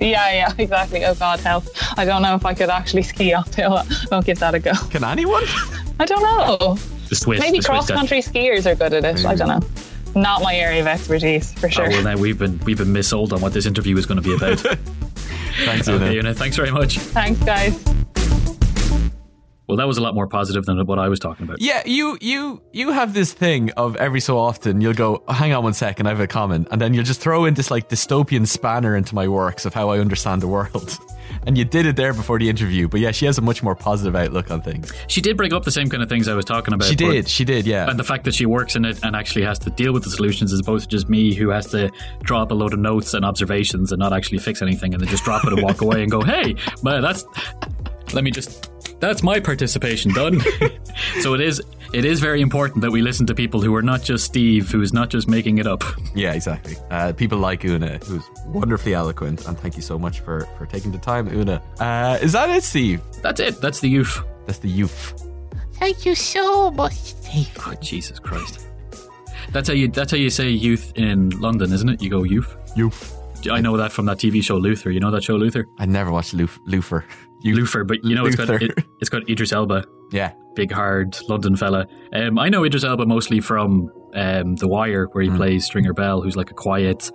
Yeah 0.00 0.32
yeah 0.32 0.52
exactly 0.58 1.04
oh 1.04 1.14
god 1.14 1.38
help 1.40 1.64
i 1.96 2.04
don't 2.04 2.22
know 2.22 2.34
if 2.34 2.44
i 2.44 2.52
could 2.54 2.68
actually 2.70 3.02
ski 3.02 3.32
uphill 3.32 3.82
i'll 4.12 4.22
give 4.22 4.38
that 4.40 4.54
a 4.54 4.58
go 4.58 4.72
Can 4.90 5.04
anyone? 5.04 5.44
i 6.00 6.04
don't 6.04 6.22
know 6.22 6.74
The 7.08 7.14
Swiss. 7.16 7.40
maybe 7.40 7.58
the 7.60 7.64
cross 7.64 7.88
guy. 7.88 7.94
country 7.94 8.18
skiers 8.20 8.66
are 8.70 8.74
good 8.74 8.92
at 8.92 9.04
it 9.04 9.24
i 9.24 9.34
don't 9.34 9.48
know 9.48 9.60
not 10.20 10.42
my 10.42 10.54
area 10.54 10.80
of 10.80 10.86
expertise 10.86 11.52
for 11.54 11.66
Oh, 11.66 11.70
sure 11.70 11.88
well, 11.88 12.02
now 12.04 12.16
we've 12.16 12.38
been 12.38 12.58
we've 12.60 12.78
been 12.78 12.92
missold 12.92 13.32
on 13.32 13.40
what 13.40 13.52
this 13.52 13.66
interview 13.66 13.96
is 13.96 14.06
going 14.06 14.22
to 14.22 14.28
be 14.28 14.32
about. 14.34 14.58
Thanks, 15.64 15.88
Una. 15.88 16.04
okay, 16.06 16.18
Una, 16.18 16.34
thanks 16.34 16.54
very 16.56 16.70
much. 16.70 16.98
thanks 16.98 17.40
guys 17.44 17.82
Well, 19.66 19.78
that 19.78 19.86
was 19.86 19.96
a 19.96 20.02
lot 20.02 20.14
more 20.14 20.26
positive 20.26 20.66
than 20.66 20.84
what 20.86 20.98
I 20.98 21.08
was 21.08 21.18
talking 21.18 21.44
about. 21.44 21.60
Yeah, 21.60 21.82
you 21.86 22.18
you 22.20 22.62
you 22.72 22.92
have 22.92 23.14
this 23.14 23.32
thing 23.32 23.70
of 23.72 23.96
every 23.96 24.20
so 24.20 24.38
often 24.38 24.80
you'll 24.80 24.92
go, 24.92 25.24
oh, 25.26 25.32
hang 25.32 25.54
on 25.54 25.64
one 25.64 25.72
second, 25.72 26.06
I 26.06 26.10
have 26.10 26.20
a 26.20 26.26
comment, 26.26 26.68
and 26.70 26.80
then 26.80 26.92
you'll 26.92 27.04
just 27.04 27.20
throw 27.20 27.46
in 27.46 27.54
this 27.54 27.70
like 27.70 27.88
dystopian 27.88 28.46
spanner 28.46 28.94
into 28.94 29.14
my 29.14 29.26
works 29.26 29.64
of 29.64 29.72
how 29.72 29.88
I 29.88 30.00
understand 30.00 30.42
the 30.42 30.48
world. 30.48 30.98
And 31.46 31.58
you 31.58 31.64
did 31.64 31.86
it 31.86 31.96
there 31.96 32.12
before 32.12 32.38
the 32.38 32.48
interview, 32.48 32.86
but 32.88 33.00
yeah, 33.00 33.10
she 33.10 33.26
has 33.26 33.38
a 33.38 33.42
much 33.42 33.62
more 33.62 33.74
positive 33.74 34.14
outlook 34.14 34.50
on 34.50 34.60
things. 34.60 34.92
She 35.08 35.20
did 35.20 35.36
bring 35.36 35.52
up 35.52 35.64
the 35.64 35.70
same 35.70 35.88
kind 35.88 36.02
of 36.02 36.08
things 36.08 36.28
I 36.28 36.34
was 36.34 36.44
talking 36.44 36.74
about. 36.74 36.88
She 36.88 36.96
but- 36.96 37.12
did, 37.12 37.28
she 37.28 37.44
did, 37.44 37.66
yeah. 37.66 37.88
And 37.88 37.98
the 37.98 38.04
fact 38.04 38.24
that 38.24 38.34
she 38.34 38.46
works 38.46 38.76
in 38.76 38.84
it 38.84 39.02
and 39.02 39.16
actually 39.16 39.44
has 39.44 39.58
to 39.60 39.70
deal 39.70 39.92
with 39.92 40.04
the 40.04 40.10
solutions 40.10 40.52
as 40.52 40.60
opposed 40.60 40.90
to 40.90 40.96
just 40.96 41.08
me 41.08 41.34
who 41.34 41.48
has 41.48 41.66
to 41.68 41.90
draw 42.22 42.42
up 42.42 42.50
a 42.50 42.54
load 42.54 42.72
of 42.72 42.78
notes 42.78 43.14
and 43.14 43.24
observations 43.24 43.90
and 43.92 43.98
not 43.98 44.12
actually 44.12 44.38
fix 44.38 44.62
anything 44.62 44.92
and 44.94 45.02
then 45.02 45.08
just 45.08 45.24
drop 45.24 45.44
it 45.44 45.52
and 45.52 45.62
walk 45.62 45.80
away 45.82 46.02
and 46.02 46.10
go, 46.10 46.22
hey, 46.22 46.54
well, 46.82 47.02
that's, 47.02 47.24
let 48.12 48.22
me 48.24 48.30
just, 48.30 48.70
that's 49.00 49.22
my 49.22 49.40
participation 49.40 50.12
done. 50.12 50.40
so 51.20 51.34
it 51.34 51.40
is, 51.40 51.62
it 51.92 52.04
is 52.04 52.20
very 52.20 52.40
important 52.40 52.82
that 52.82 52.90
we 52.90 53.02
listen 53.02 53.26
to 53.26 53.34
people 53.34 53.60
who 53.60 53.74
are 53.74 53.82
not 53.82 54.02
just 54.02 54.24
Steve, 54.24 54.70
who's 54.70 54.92
not 54.92 55.10
just 55.10 55.28
making 55.28 55.58
it 55.58 55.66
up. 55.66 55.82
Yeah, 56.14 56.32
exactly. 56.32 56.76
Uh, 56.90 57.12
people 57.12 57.38
like 57.38 57.64
Una, 57.64 57.98
who's 57.98 58.24
wonderfully 58.46 58.94
eloquent, 58.94 59.46
and 59.46 59.58
thank 59.58 59.76
you 59.76 59.82
so 59.82 59.98
much 59.98 60.20
for, 60.20 60.46
for 60.58 60.66
taking 60.66 60.92
the 60.92 60.98
time, 60.98 61.28
Una. 61.28 61.62
Uh, 61.78 62.18
is 62.20 62.32
that 62.32 62.50
it, 62.50 62.62
Steve? 62.62 63.00
That's 63.22 63.40
it. 63.40 63.60
That's 63.60 63.80
the 63.80 63.88
youth. 63.88 64.22
That's 64.46 64.58
the 64.58 64.68
youth. 64.68 65.22
Thank 65.74 66.06
you 66.06 66.14
so 66.14 66.70
much, 66.70 66.94
Steve. 66.94 67.56
Oh, 67.66 67.74
Jesus 67.80 68.18
Christ. 68.18 68.66
That's 69.50 69.68
how 69.68 69.74
you. 69.74 69.88
That's 69.88 70.10
how 70.10 70.16
you 70.16 70.30
say 70.30 70.48
youth 70.48 70.92
in 70.96 71.30
London, 71.40 71.72
isn't 71.72 71.88
it? 71.88 72.02
You 72.02 72.10
go 72.10 72.22
youth. 72.22 72.56
Youth. 72.76 73.16
I 73.50 73.60
know 73.60 73.76
that 73.76 73.92
from 73.92 74.06
that 74.06 74.18
TV 74.18 74.42
show 74.42 74.56
Luther. 74.56 74.90
You 74.90 75.00
know 75.00 75.10
that 75.10 75.22
show 75.22 75.36
Luther? 75.36 75.66
I 75.78 75.86
never 75.86 76.10
watched 76.10 76.32
Luf- 76.32 76.58
Luther. 76.64 77.04
Youth. 77.44 77.56
Luther, 77.58 77.84
but 77.84 78.02
you 78.04 78.14
know 78.14 78.26
it's 78.26 78.36
got 78.36 78.50
it, 78.50 78.72
it's 79.00 79.10
got 79.10 79.28
Idris 79.28 79.52
Elba, 79.52 79.84
Yeah. 80.12 80.32
big 80.54 80.72
hard 80.72 81.16
London 81.28 81.54
fella. 81.56 81.86
Um, 82.12 82.38
I 82.38 82.48
know 82.48 82.64
Idris 82.64 82.84
Elba 82.84 83.06
mostly 83.06 83.40
from 83.40 83.92
um, 84.14 84.56
The 84.56 84.66
Wire, 84.66 85.06
where 85.12 85.22
he 85.24 85.30
plays 85.30 85.64
Stringer 85.66 85.92
Bell, 85.92 86.22
who's 86.22 86.36
like 86.36 86.50
a 86.50 86.54
quiet, 86.54 87.10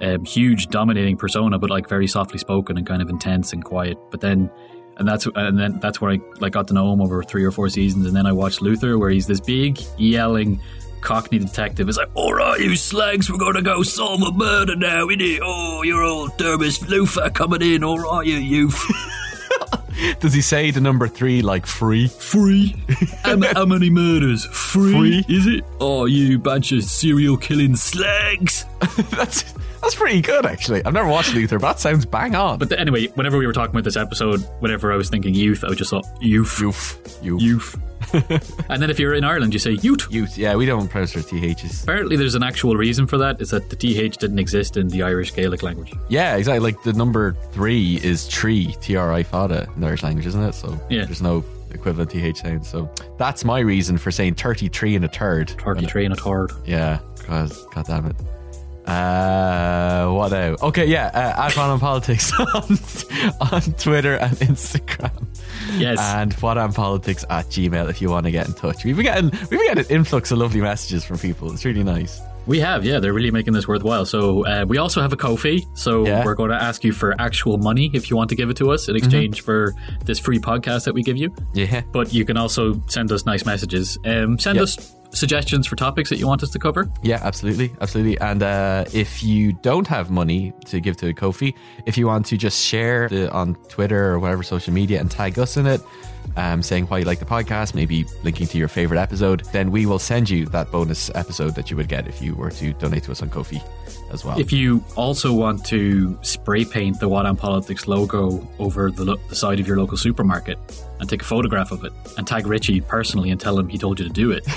um, 0.00 0.24
huge, 0.24 0.68
dominating 0.68 1.16
persona, 1.16 1.58
but 1.58 1.68
like 1.70 1.88
very 1.88 2.06
softly 2.06 2.38
spoken 2.38 2.78
and 2.78 2.86
kind 2.86 3.02
of 3.02 3.08
intense 3.10 3.52
and 3.52 3.64
quiet. 3.64 3.98
But 4.10 4.20
then, 4.20 4.50
and 4.98 5.06
that's 5.08 5.26
and 5.34 5.58
then 5.58 5.80
that's 5.80 6.00
where 6.00 6.12
I 6.12 6.20
like 6.38 6.52
got 6.52 6.68
to 6.68 6.74
know 6.74 6.92
him 6.92 7.00
over 7.02 7.22
three 7.22 7.44
or 7.44 7.50
four 7.50 7.68
seasons, 7.68 8.06
and 8.06 8.14
then 8.14 8.24
I 8.26 8.32
watched 8.32 8.62
Luther, 8.62 8.98
where 8.98 9.10
he's 9.10 9.26
this 9.26 9.40
big 9.40 9.80
yelling. 9.98 10.60
Cockney 11.02 11.38
detective 11.38 11.88
is 11.88 11.96
like, 11.98 12.08
all 12.14 12.32
right, 12.34 12.58
you 12.60 12.74
slags, 12.74 13.30
we're 13.30 13.38
gonna 13.38 13.62
go 13.62 13.82
solve 13.82 14.22
a 14.22 14.32
murder 14.32 14.74
now, 14.74 15.06
innit? 15.06 15.38
Oh, 15.42 15.82
you're 15.82 16.02
all 16.02 16.28
Dermis 16.30 16.88
Luther 16.88 17.30
coming 17.30 17.62
in, 17.62 17.84
all 17.84 17.98
right, 17.98 18.26
you 18.26 18.36
youth. 18.36 18.80
Does 20.20 20.34
he 20.34 20.42
say 20.42 20.70
the 20.70 20.80
number 20.80 21.08
three 21.08 21.42
like 21.42 21.66
free? 21.66 22.08
Free? 22.08 22.74
how, 23.22 23.40
how 23.54 23.64
many 23.64 23.90
murders? 23.90 24.44
Free? 24.46 24.92
Free? 24.92 25.24
Is 25.28 25.46
it? 25.46 25.64
Oh, 25.80 26.04
you 26.04 26.38
bunch 26.38 26.72
of 26.72 26.84
serial 26.84 27.36
killing 27.36 27.76
slags. 27.76 28.64
that's 29.10 29.54
that's 29.80 29.94
pretty 29.94 30.20
good, 30.20 30.46
actually. 30.46 30.84
I've 30.84 30.94
never 30.94 31.08
watched 31.08 31.34
Luther, 31.34 31.58
but 31.58 31.72
that 31.72 31.80
sounds 31.80 32.04
bang 32.04 32.34
on. 32.34 32.58
But 32.58 32.70
the, 32.70 32.80
anyway, 32.80 33.06
whenever 33.08 33.38
we 33.38 33.46
were 33.46 33.52
talking 33.52 33.74
about 33.74 33.84
this 33.84 33.96
episode, 33.96 34.40
whenever 34.60 34.92
I 34.92 34.96
was 34.96 35.08
thinking 35.08 35.34
youth, 35.34 35.64
I 35.64 35.72
just 35.74 35.90
thought 35.90 36.06
youth. 36.20 36.60
youth. 36.60 37.18
Youth. 37.22 37.40
Youth. 37.40 37.76
and 38.68 38.82
then 38.82 38.90
if 38.90 38.98
you're 38.98 39.14
in 39.14 39.24
Ireland, 39.24 39.52
you 39.52 39.58
say 39.58 39.72
youth. 39.72 40.06
Youth. 40.10 40.36
Yeah, 40.38 40.54
we 40.56 40.66
don't 40.66 40.88
pronounce 40.88 41.16
our 41.16 41.22
THs. 41.22 41.82
Apparently, 41.82 42.16
there's 42.16 42.34
an 42.34 42.42
actual 42.42 42.76
reason 42.76 43.06
for 43.06 43.18
that. 43.18 43.40
Is 43.40 43.50
that 43.50 43.70
the 43.70 43.76
th 43.76 44.18
didn't 44.18 44.38
exist 44.38 44.76
in 44.76 44.88
the 44.88 45.02
Irish 45.02 45.34
Gaelic 45.34 45.62
language. 45.62 45.92
Yeah, 46.08 46.36
exactly. 46.36 46.60
Like 46.60 46.82
the 46.82 46.92
number 46.92 47.32
three 47.52 47.96
is 48.02 48.28
tree, 48.28 48.74
T 48.80 48.96
R 48.96 49.12
I 49.12 49.22
fada 49.22 49.68
in 49.74 49.80
the 49.80 49.86
Irish 49.88 50.02
language, 50.02 50.26
isn't 50.26 50.42
it? 50.42 50.54
So 50.54 50.78
Yeah. 50.90 51.04
there's 51.04 51.22
no 51.22 51.44
equivalent 51.72 52.10
TH 52.10 52.38
sound. 52.38 52.64
So 52.64 52.88
that's 53.18 53.44
my 53.44 53.58
reason 53.60 53.98
for 53.98 54.10
saying 54.10 54.34
33 54.36 54.96
and 54.96 55.04
a 55.04 55.08
third. 55.08 55.48
Turkey 55.58 55.86
train 55.86 56.12
a 56.12 56.16
third. 56.16 56.52
Yeah, 56.64 57.00
because, 57.18 57.66
god 57.74 57.86
damn 57.86 58.06
it. 58.06 58.16
Uh, 58.88 60.10
what 60.12 60.30
now? 60.30 60.54
Okay, 60.62 60.86
yeah, 60.86 61.10
uh, 61.12 61.46
at 61.46 61.56
What 61.56 61.70
on 61.70 61.80
Politics 61.80 62.32
on, 62.38 62.78
on 63.52 63.60
Twitter 63.74 64.14
and 64.14 64.36
Instagram. 64.38 65.25
Yes. 65.74 65.98
And 66.00 66.32
what 66.34 66.58
on 66.58 66.72
politics 66.72 67.24
at 67.30 67.46
Gmail 67.46 67.88
if 67.90 68.00
you 68.00 68.10
want 68.10 68.24
to 68.26 68.30
get 68.32 68.46
in 68.48 68.54
touch. 68.54 68.84
We've 68.84 68.96
been 68.96 69.04
getting 69.04 69.30
we've 69.30 69.50
been 69.50 69.66
getting 69.66 69.84
an 69.84 69.90
influx 69.90 70.30
of 70.30 70.38
lovely 70.38 70.60
messages 70.60 71.04
from 71.04 71.18
people. 71.18 71.52
It's 71.52 71.64
really 71.64 71.84
nice. 71.84 72.20
We 72.46 72.60
have, 72.60 72.84
yeah, 72.84 73.00
they're 73.00 73.12
really 73.12 73.32
making 73.32 73.54
this 73.54 73.66
worthwhile. 73.66 74.06
So 74.06 74.46
uh, 74.46 74.64
we 74.68 74.78
also 74.78 75.02
have 75.02 75.12
a 75.12 75.16
Ko-fi. 75.16 75.66
So 75.74 76.06
Yeah. 76.06 76.24
we're 76.24 76.36
going 76.36 76.50
to 76.50 76.62
ask 76.62 76.84
you 76.84 76.92
for 76.92 77.20
actual 77.20 77.58
money 77.58 77.90
if 77.92 78.08
you 78.08 78.16
want 78.16 78.30
to 78.30 78.36
give 78.36 78.50
it 78.50 78.56
to 78.58 78.70
us 78.70 78.88
in 78.88 78.94
exchange 78.94 79.40
for 79.40 79.74
this 80.04 80.20
free 80.20 80.38
podcast 80.38 80.84
that 80.84 80.94
we 80.94 81.02
give 81.02 81.16
you. 81.16 81.34
Yeah. 81.54 81.80
But 81.92 82.12
you 82.14 82.24
can 82.24 82.36
also 82.36 82.80
send 82.86 83.10
us 83.10 83.26
nice 83.26 83.44
messages. 83.44 83.98
Um, 84.04 84.38
send 84.38 84.56
Yep. 84.56 84.62
us 84.62 84.95
suggestions 85.10 85.66
for 85.66 85.76
topics 85.76 86.10
that 86.10 86.18
you 86.18 86.26
want 86.26 86.42
us 86.42 86.50
to 86.50 86.58
cover. 86.58 86.90
Yeah, 87.02 87.20
absolutely, 87.22 87.72
absolutely. 87.80 88.18
And 88.18 88.42
uh, 88.42 88.84
if 88.92 89.22
you 89.22 89.52
don't 89.52 89.86
have 89.86 90.10
money 90.10 90.52
to 90.66 90.80
give 90.80 90.96
to 90.98 91.12
Ko-fi, 91.14 91.54
if 91.86 91.96
you 91.96 92.06
want 92.06 92.26
to 92.26 92.36
just 92.36 92.64
share 92.64 93.08
the, 93.08 93.30
on 93.32 93.54
Twitter 93.68 94.12
or 94.12 94.18
whatever 94.18 94.42
social 94.42 94.72
media 94.72 95.00
and 95.00 95.10
tag 95.10 95.38
us 95.38 95.56
in 95.56 95.66
it, 95.66 95.80
um, 96.36 96.62
saying 96.62 96.86
why 96.86 96.98
you 96.98 97.04
like 97.04 97.18
the 97.18 97.24
podcast, 97.24 97.74
maybe 97.74 98.04
linking 98.22 98.46
to 98.48 98.58
your 98.58 98.68
favorite 98.68 98.98
episode, 98.98 99.44
then 99.52 99.70
we 99.70 99.86
will 99.86 99.98
send 99.98 100.28
you 100.28 100.46
that 100.46 100.70
bonus 100.70 101.10
episode 101.14 101.54
that 101.54 101.70
you 101.70 101.76
would 101.76 101.88
get 101.88 102.06
if 102.08 102.20
you 102.20 102.34
were 102.34 102.50
to 102.50 102.72
donate 102.74 103.04
to 103.04 103.12
us 103.12 103.22
on 103.22 103.30
Ko-fi 103.30 103.62
as 104.10 104.24
well. 104.24 104.38
If 104.38 104.52
you 104.52 104.84
also 104.96 105.32
want 105.32 105.64
to 105.66 106.18
spray 106.22 106.64
paint 106.64 107.00
the 107.00 107.08
What 107.08 107.26
on 107.26 107.36
Politics 107.36 107.86
logo 107.88 108.46
over 108.58 108.90
the, 108.90 109.04
lo- 109.04 109.20
the 109.28 109.36
side 109.36 109.60
of 109.60 109.66
your 109.66 109.78
local 109.78 109.96
supermarket 109.96 110.58
and 111.00 111.08
take 111.08 111.22
a 111.22 111.24
photograph 111.24 111.70
of 111.70 111.84
it 111.84 111.92
and 112.18 112.26
tag 112.26 112.46
Richie 112.46 112.80
personally 112.80 113.30
and 113.30 113.40
tell 113.40 113.58
him 113.58 113.68
he 113.68 113.78
told 113.78 114.00
you 114.00 114.06
to 114.06 114.12
do 114.12 114.30
it. 114.30 114.46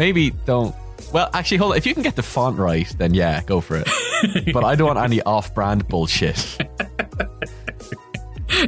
maybe 0.00 0.30
don't. 0.46 0.74
Well, 1.12 1.28
actually, 1.32 1.58
hold 1.58 1.72
on. 1.72 1.78
If 1.78 1.86
you 1.86 1.94
can 1.94 2.02
get 2.02 2.16
the 2.16 2.22
font 2.22 2.58
right, 2.58 2.88
then 2.98 3.14
yeah, 3.14 3.42
go 3.42 3.60
for 3.60 3.76
it. 3.76 3.88
but 4.52 4.64
I 4.64 4.74
don't 4.74 4.88
want 4.88 4.98
any 4.98 5.22
off-brand 5.22 5.86
bullshit. 5.88 6.58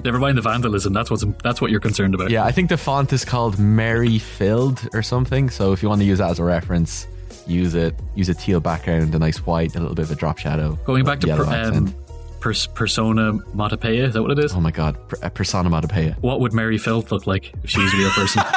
Never 0.05 0.19
mind 0.19 0.39
the 0.39 0.43
vandalism. 0.43 0.93
That's 0.93 1.11
what's 1.11 1.25
that's 1.43 1.61
what 1.61 1.71
you're 1.71 1.81
concerned 1.81 2.15
about. 2.15 2.31
Yeah, 2.31 2.45
I 2.45 2.53
think 2.53 2.69
the 2.69 2.77
font 2.77 3.13
is 3.13 3.25
called 3.25 3.59
Mary 3.59 4.19
Filled 4.19 4.89
or 4.95 5.03
something. 5.03 5.51
So 5.51 5.73
if 5.73 5.83
you 5.83 5.89
want 5.89 6.01
to 6.03 6.05
use 6.05 6.19
that 6.19 6.31
as 6.31 6.39
a 6.39 6.45
reference, 6.45 7.07
use 7.47 7.75
it. 7.75 7.95
Use 8.15 8.29
a 8.29 8.35
teal 8.35 8.61
background, 8.61 9.15
a 9.15 9.19
nice 9.19 9.39
white, 9.45 9.75
a 9.75 9.81
little 9.81 9.95
bit 9.97 10.05
of 10.05 10.11
a 10.13 10.15
drop 10.15 10.39
shadow. 10.39 10.79
Going 10.85 11.05
back 11.05 11.21
to 11.21 11.27
per, 11.37 11.45
um, 11.45 11.95
pers- 12.41 12.69
persona 12.69 13.33
Matapeya, 13.55 14.05
is 14.09 14.15
that 14.15 14.23
what 14.23 14.31
it 14.31 14.39
is? 14.39 14.53
oh 14.55 14.61
my 14.61 14.71
god, 14.71 14.97
per- 15.09 15.19
uh, 15.23 15.29
persona 15.31 15.69
matapeya. 15.69 16.17
What 16.21 16.41
would 16.41 16.53
Mary 16.53 16.79
Filled 16.79 17.11
look 17.11 17.27
like 17.27 17.53
if 17.63 17.71
she 17.71 17.81
was 17.81 17.93
a 17.93 17.97
real 17.97 18.11
person? 18.11 18.43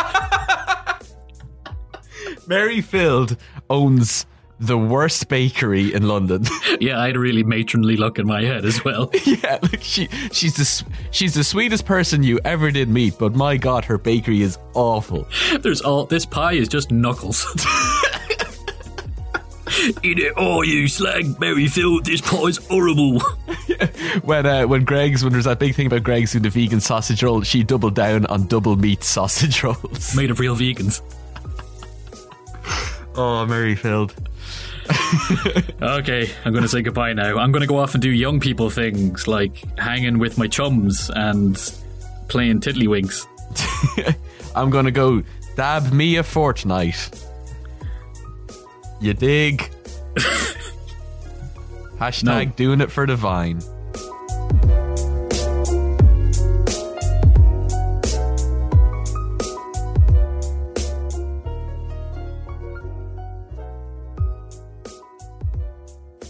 Mary 2.47 2.81
Filled 2.81 3.37
owns 3.69 4.25
the 4.59 4.77
worst 4.77 5.27
bakery 5.27 5.93
in 5.93 6.07
London. 6.07 6.45
yeah, 6.79 6.99
I 6.99 7.07
had 7.07 7.15
a 7.15 7.19
really 7.19 7.43
matronly 7.43 7.97
look 7.97 8.19
in 8.19 8.27
my 8.27 8.43
head 8.43 8.65
as 8.65 8.83
well. 8.83 9.09
yeah, 9.25 9.59
like 9.61 9.81
she 9.81 10.07
she's 10.31 10.55
the 10.55 10.85
she's 11.11 11.33
the 11.33 11.43
sweetest 11.43 11.85
person 11.85 12.23
you 12.23 12.39
ever 12.45 12.71
did 12.71 12.89
meet, 12.89 13.17
but 13.19 13.35
my 13.35 13.57
god, 13.57 13.85
her 13.85 13.97
bakery 13.97 14.41
is 14.41 14.57
awful. 14.73 15.27
There's 15.59 15.81
all 15.81 16.05
this 16.05 16.25
pie 16.25 16.53
is 16.53 16.67
just 16.67 16.91
knuckles. 16.91 17.45
Eat 20.03 20.19
it 20.19 20.37
all, 20.37 20.63
you 20.63 20.87
slag, 20.87 21.39
Mary 21.39 21.67
Filth. 21.67 22.05
This 22.05 22.21
pie 22.21 22.43
is 22.43 22.57
horrible. 22.57 23.19
When 24.23 24.45
uh, 24.45 24.65
when 24.67 24.85
Greggs 24.85 25.23
when 25.23 25.33
there's 25.33 25.45
that 25.45 25.59
big 25.59 25.75
thing 25.75 25.87
about 25.87 26.03
Greggs 26.03 26.31
doing 26.31 26.43
the 26.43 26.49
vegan 26.49 26.79
sausage 26.79 27.21
roll, 27.21 27.41
she 27.41 27.63
doubled 27.63 27.95
down 27.95 28.25
on 28.27 28.47
double 28.47 28.75
meat 28.77 29.03
sausage 29.03 29.63
rolls. 29.63 30.15
Made 30.15 30.31
of 30.31 30.39
real 30.39 30.55
vegans. 30.55 31.01
Oh, 33.17 33.45
Mary 33.45 33.75
Filled. 33.75 34.13
Okay, 35.81 36.29
I'm 36.43 36.51
going 36.51 36.63
to 36.63 36.69
say 36.69 36.81
goodbye 36.81 37.13
now. 37.13 37.37
I'm 37.37 37.51
going 37.51 37.61
to 37.61 37.67
go 37.67 37.77
off 37.77 37.93
and 37.95 38.01
do 38.01 38.09
young 38.09 38.39
people 38.39 38.69
things 38.69 39.27
like 39.27 39.57
hanging 39.79 40.19
with 40.19 40.37
my 40.37 40.47
chums 40.47 41.09
and 41.15 41.55
playing 42.27 42.59
tiddlywinks. 42.59 43.25
I'm 44.55 44.69
gonna 44.69 44.91
go 44.91 45.23
dab 45.55 45.91
me 45.93 46.17
a 46.17 46.23
Fortnite. 46.23 47.23
You 48.99 49.13
dig? 49.13 49.69
Hashtag 51.99 52.23
No. 52.47 52.51
doing 52.55 52.81
it 52.81 52.91
for 52.91 53.05
the 53.05 53.15
vine. 53.15 53.61